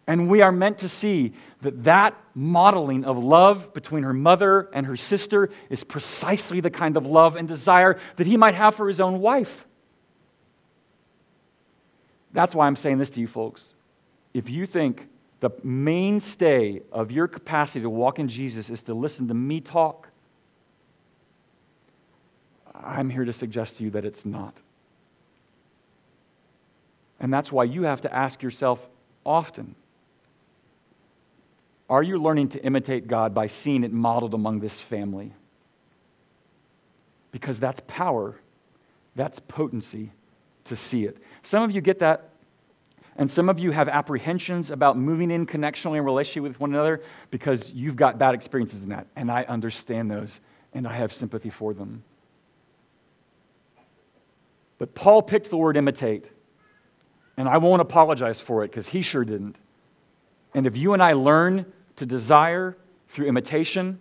And 0.07 0.29
we 0.29 0.41
are 0.41 0.51
meant 0.51 0.77
to 0.79 0.89
see 0.89 1.33
that 1.61 1.83
that 1.83 2.17
modeling 2.33 3.03
of 3.03 3.17
love 3.17 3.73
between 3.73 4.03
her 4.03 4.13
mother 4.13 4.69
and 4.73 4.85
her 4.85 4.95
sister 4.95 5.49
is 5.69 5.83
precisely 5.83 6.61
the 6.61 6.71
kind 6.71 6.95
of 6.97 7.05
love 7.05 7.35
and 7.35 7.47
desire 7.47 7.99
that 8.15 8.25
he 8.25 8.37
might 8.37 8.55
have 8.55 8.73
for 8.73 8.87
his 8.87 8.99
own 8.99 9.19
wife. 9.19 9.67
That's 12.33 12.55
why 12.55 12.67
I'm 12.67 12.77
saying 12.77 12.97
this 12.97 13.09
to 13.11 13.19
you 13.19 13.27
folks. 13.27 13.73
If 14.33 14.49
you 14.49 14.65
think 14.65 15.07
the 15.41 15.49
mainstay 15.63 16.81
of 16.91 17.11
your 17.11 17.27
capacity 17.27 17.81
to 17.81 17.89
walk 17.89 18.19
in 18.19 18.27
Jesus 18.27 18.69
is 18.69 18.83
to 18.83 18.93
listen 18.93 19.27
to 19.27 19.33
me 19.33 19.59
talk, 19.59 20.07
I'm 22.73 23.09
here 23.09 23.25
to 23.25 23.33
suggest 23.33 23.77
to 23.77 23.83
you 23.83 23.89
that 23.91 24.05
it's 24.05 24.25
not. 24.25 24.55
And 27.19 27.33
that's 27.33 27.51
why 27.51 27.65
you 27.65 27.83
have 27.83 28.01
to 28.01 28.15
ask 28.15 28.41
yourself 28.41 28.87
often 29.25 29.75
Are 31.89 32.03
you 32.03 32.17
learning 32.17 32.49
to 32.49 32.63
imitate 32.63 33.07
God 33.07 33.33
by 33.33 33.47
seeing 33.47 33.83
it 33.83 33.91
modeled 33.91 34.33
among 34.33 34.59
this 34.59 34.79
family? 34.79 35.33
Because 37.31 37.59
that's 37.59 37.81
power, 37.87 38.35
that's 39.15 39.39
potency 39.39 40.11
to 40.65 40.75
see 40.75 41.05
it. 41.05 41.17
Some 41.41 41.63
of 41.63 41.71
you 41.71 41.81
get 41.81 41.99
that, 41.99 42.30
and 43.21 43.29
some 43.29 43.49
of 43.49 43.59
you 43.59 43.69
have 43.69 43.87
apprehensions 43.87 44.71
about 44.71 44.97
moving 44.97 45.29
in 45.29 45.45
connectionally 45.45 45.97
and 45.97 46.05
relationship 46.07 46.41
with 46.41 46.59
one 46.59 46.71
another 46.73 47.03
because 47.29 47.71
you've 47.71 47.95
got 47.95 48.17
bad 48.17 48.33
experiences 48.33 48.81
in 48.81 48.89
that. 48.89 49.05
And 49.15 49.29
I 49.29 49.43
understand 49.43 50.09
those, 50.09 50.41
and 50.73 50.87
I 50.87 50.93
have 50.93 51.13
sympathy 51.13 51.51
for 51.51 51.75
them. 51.75 52.03
But 54.79 54.95
Paul 54.95 55.21
picked 55.21 55.51
the 55.51 55.57
word 55.57 55.77
imitate, 55.77 56.31
and 57.37 57.47
I 57.47 57.57
won't 57.57 57.83
apologize 57.83 58.41
for 58.41 58.63
it 58.63 58.71
because 58.71 58.87
he 58.87 59.03
sure 59.03 59.23
didn't. 59.23 59.57
And 60.55 60.65
if 60.65 60.75
you 60.75 60.93
and 60.93 61.03
I 61.03 61.13
learn 61.13 61.71
to 61.97 62.07
desire 62.07 62.75
through 63.07 63.27
imitation, 63.27 63.99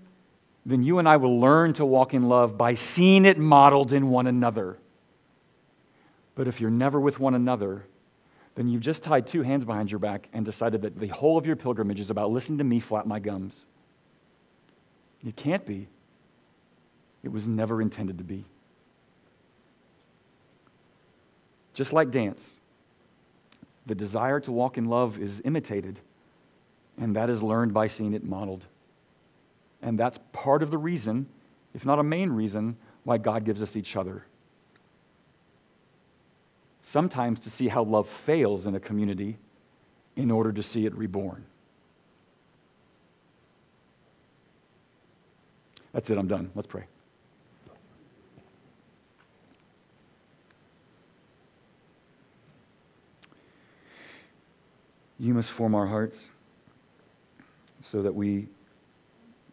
then 0.64 0.82
you 0.82 0.98
and 0.98 1.06
I 1.06 1.18
will 1.18 1.38
learn 1.38 1.74
to 1.74 1.84
walk 1.84 2.14
in 2.14 2.30
love 2.30 2.56
by 2.56 2.74
seeing 2.74 3.26
it 3.26 3.36
modeled 3.36 3.92
in 3.92 4.08
one 4.08 4.26
another. 4.26 4.78
But 6.34 6.48
if 6.48 6.58
you're 6.58 6.70
never 6.70 6.98
with 6.98 7.20
one 7.20 7.34
another, 7.34 7.84
then 8.60 8.68
you've 8.68 8.82
just 8.82 9.02
tied 9.02 9.26
two 9.26 9.40
hands 9.40 9.64
behind 9.64 9.90
your 9.90 9.98
back 9.98 10.28
and 10.34 10.44
decided 10.44 10.82
that 10.82 11.00
the 11.00 11.06
whole 11.06 11.38
of 11.38 11.46
your 11.46 11.56
pilgrimage 11.56 11.98
is 11.98 12.10
about 12.10 12.30
listening 12.30 12.58
to 12.58 12.64
me 12.64 12.78
flap 12.78 13.06
my 13.06 13.18
gums. 13.18 13.64
It 15.26 15.34
can't 15.34 15.64
be. 15.64 15.88
It 17.22 17.32
was 17.32 17.48
never 17.48 17.80
intended 17.80 18.18
to 18.18 18.24
be. 18.24 18.44
Just 21.72 21.94
like 21.94 22.10
dance, 22.10 22.60
the 23.86 23.94
desire 23.94 24.40
to 24.40 24.52
walk 24.52 24.76
in 24.76 24.84
love 24.84 25.18
is 25.18 25.40
imitated, 25.46 25.98
and 26.98 27.16
that 27.16 27.30
is 27.30 27.42
learned 27.42 27.72
by 27.72 27.88
seeing 27.88 28.12
it 28.12 28.24
modeled. 28.24 28.66
And 29.80 29.98
that's 29.98 30.18
part 30.34 30.62
of 30.62 30.70
the 30.70 30.76
reason, 30.76 31.28
if 31.72 31.86
not 31.86 31.98
a 31.98 32.02
main 32.02 32.28
reason, 32.28 32.76
why 33.04 33.16
God 33.16 33.44
gives 33.46 33.62
us 33.62 33.74
each 33.74 33.96
other. 33.96 34.26
Sometimes 36.82 37.40
to 37.40 37.50
see 37.50 37.68
how 37.68 37.82
love 37.82 38.08
fails 38.08 38.66
in 38.66 38.74
a 38.74 38.80
community 38.80 39.38
in 40.16 40.30
order 40.30 40.52
to 40.52 40.62
see 40.62 40.86
it 40.86 40.94
reborn. 40.94 41.44
That's 45.92 46.08
it, 46.10 46.18
I'm 46.18 46.28
done. 46.28 46.50
Let's 46.54 46.66
pray. 46.66 46.84
You 55.18 55.34
must 55.34 55.50
form 55.50 55.74
our 55.74 55.86
hearts 55.86 56.30
so 57.82 58.02
that 58.02 58.14
we 58.14 58.48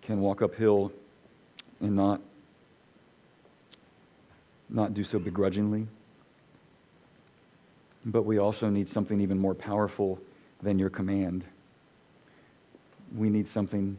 can 0.02 0.22
walk 0.22 0.42
uphill 0.42 0.94
and 1.82 1.94
not, 1.94 2.22
not 4.70 4.94
do 4.94 5.04
so 5.04 5.20
begrudgingly. 5.20 5.88
But 8.08 8.24
we 8.24 8.38
also 8.38 8.70
need 8.70 8.88
something 8.88 9.20
even 9.20 9.38
more 9.38 9.54
powerful 9.54 10.20
than 10.64 10.80
your 10.80 10.90
command. 10.90 11.44
We 13.14 13.30
need 13.30 13.50
something 13.50 13.98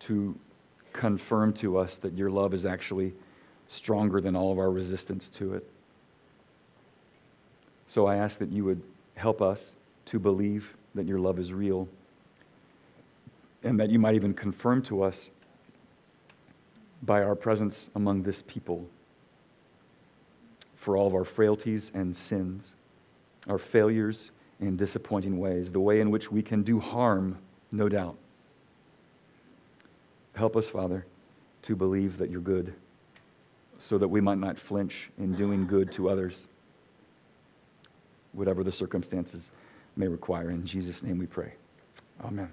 to 0.00 0.38
confirm 0.92 1.54
to 1.54 1.78
us 1.78 1.96
that 1.96 2.12
your 2.12 2.30
love 2.30 2.52
is 2.52 2.66
actually 2.66 3.14
stronger 3.66 4.20
than 4.20 4.36
all 4.36 4.52
of 4.52 4.58
our 4.58 4.70
resistance 4.70 5.30
to 5.30 5.54
it. 5.54 5.66
So 7.86 8.06
I 8.06 8.16
ask 8.16 8.38
that 8.38 8.52
you 8.52 8.64
would 8.64 8.82
help 9.14 9.40
us 9.40 9.72
to 10.06 10.18
believe 10.18 10.76
that 10.94 11.06
your 11.06 11.18
love 11.18 11.38
is 11.38 11.54
real 11.54 11.88
and 13.62 13.80
that 13.80 13.88
you 13.88 13.98
might 13.98 14.14
even 14.14 14.34
confirm 14.34 14.82
to 14.82 15.02
us 15.02 15.30
by 17.02 17.22
our 17.22 17.34
presence 17.34 17.88
among 17.94 18.24
this 18.24 18.42
people 18.42 18.88
for 20.74 20.96
all 20.96 21.06
of 21.06 21.14
our 21.14 21.24
frailties 21.24 21.90
and 21.94 22.14
sins, 22.14 22.74
our 23.48 23.58
failures 23.58 24.30
and 24.60 24.76
disappointing 24.76 25.38
ways, 25.38 25.70
the 25.72 25.80
way 25.80 26.00
in 26.00 26.10
which 26.10 26.30
we 26.30 26.42
can 26.42 26.62
do 26.62 26.80
harm, 26.80 27.38
no 27.72 27.88
doubt. 27.88 28.16
Help 30.34 30.56
us, 30.56 30.68
Father, 30.68 31.06
to 31.62 31.74
believe 31.74 32.18
that 32.18 32.30
you're 32.30 32.40
good 32.40 32.74
so 33.78 33.98
that 33.98 34.08
we 34.08 34.20
might 34.20 34.38
not 34.38 34.58
flinch 34.58 35.10
in 35.18 35.32
doing 35.32 35.66
good 35.66 35.90
to 35.92 36.08
others, 36.08 36.48
whatever 38.32 38.64
the 38.64 38.72
circumstances 38.72 39.52
may 39.96 40.08
require. 40.08 40.50
In 40.50 40.64
Jesus' 40.64 41.02
name 41.02 41.18
we 41.18 41.26
pray. 41.26 41.54
Amen. 42.24 42.50